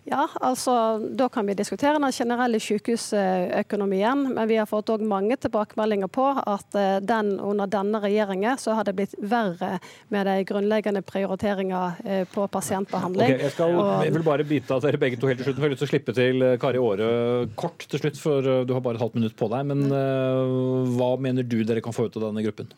Ja, 0.04 0.26
altså 0.40 0.74
da 1.16 1.28
kan 1.32 1.46
vi 1.46 1.54
diskutere 1.58 1.98
den 1.98 2.12
generelle 2.12 2.60
sykehusøkonomien. 2.60 4.24
Men 4.34 4.48
vi 4.48 4.56
har 4.60 4.68
fått 4.68 4.92
mange 5.04 5.36
tilbakemeldinger 5.40 6.10
på 6.12 6.26
at 6.38 6.78
eh, 6.78 6.98
den, 7.04 7.34
under 7.40 7.70
denne 7.70 8.00
regjeringen 8.02 8.58
så 8.60 8.74
har 8.78 8.88
det 8.88 8.96
blitt 8.98 9.14
verre 9.20 9.78
med 10.12 10.26
de 10.26 10.36
grunnleggende 10.48 11.02
prioriteringer 11.06 12.00
eh, 12.04 12.24
på 12.30 12.46
pasientbehandling. 12.52 13.34
Okay, 13.34 13.46
jeg, 13.46 13.54
skal, 13.56 13.76
jeg, 14.06 14.14
vil 14.16 14.26
bare 14.26 14.46
bite 14.48 14.76
av 14.76 14.84
dere 14.84 15.00
begge 15.00 15.20
to 15.20 15.30
helt 15.30 15.42
til 15.42 15.50
slutt. 15.50 15.60
Jeg 15.60 15.66
har 15.66 15.74
lyst 15.74 15.84
til 15.84 15.90
å 15.90 15.92
slippe 15.94 16.16
til 16.16 16.46
eh, 16.46 16.58
Kari 16.60 16.80
Aare 16.80 17.10
kort 17.60 17.86
til 17.90 18.04
slutt, 18.04 18.20
for 18.20 18.44
du 18.64 18.74
har 18.74 18.84
bare 18.84 18.98
et 18.98 19.04
halvt 19.04 19.18
minutt 19.20 19.36
på 19.38 19.50
deg. 19.52 19.66
Men 19.70 19.86
hva 20.96 21.10
mener 21.20 21.46
du 21.46 21.60
dere 21.66 21.82
kan 21.84 21.94
få 21.94 22.08
ut 22.08 22.16
av 22.18 22.30
denne 22.30 22.44
gruppen? 22.44 22.70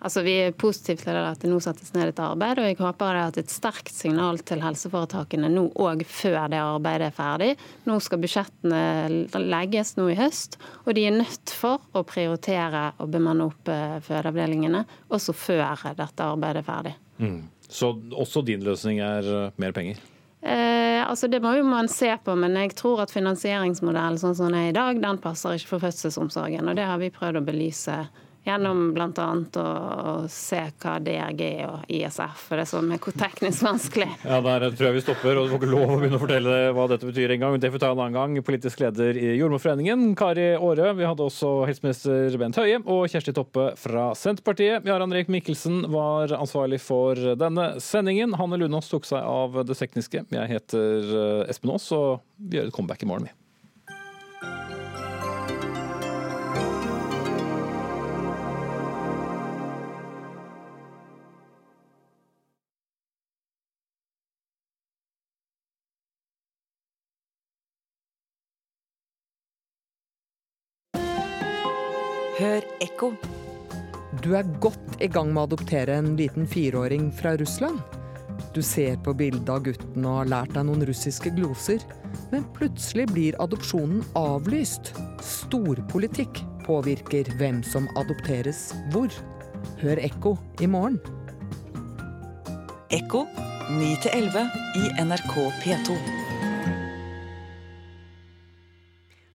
Altså, 0.00 0.22
Vi 0.24 0.32
er 0.46 0.56
positive 0.56 1.02
til 1.02 1.16
at 1.20 1.42
det 1.42 1.50
nå 1.50 1.58
settes 1.60 1.92
ned 1.92 2.08
et 2.08 2.22
arbeid, 2.24 2.58
og 2.58 2.68
jeg 2.70 2.78
håper 2.80 3.16
det 3.16 3.42
er 3.42 3.44
et 3.44 3.52
sterkt 3.52 3.92
signal 3.92 4.40
til 4.48 4.62
helseforetakene 4.64 5.50
nå 5.52 5.66
òg 5.76 6.06
før 6.08 6.48
det 6.52 6.60
arbeidet 6.62 7.10
er 7.10 7.16
ferdig. 7.16 7.50
Nå 7.88 7.98
skal 8.00 8.22
budsjettene 8.22 9.42
legges 9.44 9.96
nå 9.98 10.08
i 10.12 10.16
høst, 10.16 10.56
og 10.86 10.96
de 10.96 11.04
er 11.08 11.18
nødt 11.18 11.52
for 11.52 11.84
å 11.92 12.04
prioritere 12.08 12.90
å 12.96 13.08
bemanne 13.10 13.50
opp 13.50 13.68
eh, 13.68 13.98
fødeavdelingene 14.06 14.86
også 15.12 15.36
før 15.36 15.90
dette 15.98 16.30
arbeidet 16.30 16.62
er 16.62 16.70
ferdig. 16.70 16.94
Mm. 17.20 17.42
Så 17.68 17.92
også 18.16 18.42
din 18.46 18.64
løsning 18.64 19.02
er 19.04 19.28
eh, 19.28 19.52
mer 19.60 19.76
penger? 19.76 20.00
Eh, 20.40 21.04
altså 21.04 21.28
Det 21.28 21.42
må 21.44 21.52
jo 21.58 21.66
man 21.68 21.88
se 21.92 22.08
på, 22.24 22.34
men 22.40 22.56
jeg 22.56 22.72
tror 22.80 23.04
at 23.04 23.12
finansieringsmodellen 23.12 24.16
sånn 24.20 24.34
som 24.38 24.48
den 24.48 24.62
er 24.62 24.70
i 24.70 24.76
dag, 24.76 24.96
den 25.02 25.20
passer 25.20 25.58
ikke 25.58 25.74
for 25.74 25.84
fødselsomsorgen. 25.84 26.72
og 26.72 26.80
Det 26.80 26.88
har 26.88 26.98
vi 27.02 27.12
prøvd 27.12 27.42
å 27.42 27.44
belyse 27.44 28.00
Gjennom 28.50 28.80
bl.a. 28.96 29.26
å 29.62 30.12
se 30.30 30.58
hva 30.82 30.96
DRG 30.98 31.42
og 31.68 31.90
ISF 31.92 32.48
er 32.50 32.62
det 32.62 32.66
som 32.66 32.88
er 32.90 32.98
hvor 33.02 33.14
teknisk 33.14 33.62
vanskelig. 33.62 34.08
Ja, 34.24 34.40
Der 34.42 34.64
tror 34.74 34.88
jeg 34.88 34.96
vi 34.96 35.02
stopper, 35.04 35.38
og 35.38 35.46
du 35.46 35.52
får 35.52 35.60
ikke 35.60 35.70
lov 35.70 35.92
å 35.94 35.98
begynne 36.00 36.18
å 36.18 36.22
fortelle 36.22 36.56
hva 36.74 36.86
dette 36.90 37.06
betyr 37.06 37.34
engang. 37.36 37.58
Det 37.62 37.70
får 37.70 37.78
vi 37.78 37.82
ta 37.84 37.92
en 37.94 38.02
annen 38.02 38.16
gang. 38.18 38.34
Politisk 38.46 38.82
leder 38.82 39.18
i 39.20 39.36
Jordmorforeningen, 39.38 40.16
Kari 40.18 40.48
Aare. 40.56 40.90
Vi 40.98 41.06
hadde 41.06 41.26
også 41.28 41.52
helseminister 41.70 42.38
Bent 42.42 42.58
Høie 42.58 42.80
og 42.82 43.04
Kjersti 43.12 43.36
Toppe 43.36 43.68
fra 43.78 44.10
Senterpartiet. 44.18 44.88
Jarand 44.90 45.14
Reik 45.14 45.30
Mikkelsen 45.30 45.84
var 45.92 46.34
ansvarlig 46.40 46.80
for 46.82 47.18
denne 47.38 47.72
sendingen. 47.84 48.34
Hanne 48.40 48.58
Lunås 48.58 48.90
tok 48.90 49.06
seg 49.06 49.22
av 49.22 49.60
det 49.68 49.78
tekniske. 49.78 50.26
Jeg 50.34 50.54
heter 50.56 51.14
eh, 51.22 51.50
Espen 51.52 51.76
Aas, 51.76 51.86
og 51.94 52.24
vi 52.40 52.58
gjør 52.58 52.72
et 52.72 52.76
comeback 52.80 53.06
i 53.06 53.10
morgen, 53.12 53.30
vi. 53.30 53.39
Du 74.30 74.36
er 74.38 74.46
godt 74.62 75.00
i 75.02 75.08
gang 75.10 75.32
med 75.34 75.40
å 75.40 75.48
adoptere 75.48 75.96
en 75.98 76.12
liten 76.14 76.44
fireåring 76.46 77.08
fra 77.18 77.32
Russland. 77.40 77.80
Du 78.54 78.60
ser 78.62 78.94
på 79.02 79.10
bildet 79.18 79.50
av 79.50 79.64
gutten 79.66 80.06
og 80.06 80.20
har 80.20 80.30
lært 80.30 80.54
deg 80.54 80.68
noen 80.68 80.84
russiske 80.86 81.32
gloser. 81.34 81.82
Men 82.30 82.46
plutselig 82.54 83.08
blir 83.10 83.40
adopsjonen 83.42 84.04
avlyst. 84.14 84.92
Storpolitikk 85.26 86.44
påvirker 86.62 87.34
hvem 87.42 87.58
som 87.66 87.90
adopteres 87.98 88.68
hvor. 88.94 89.10
Hør 89.82 89.98
Ekko 90.06 90.36
i 90.62 90.70
morgen. 90.70 91.02
Ekko 92.94 93.26
9 93.82 93.94
11 94.14 94.46
i 94.78 94.90
NRK 95.10 95.38
P2. 95.64 96.29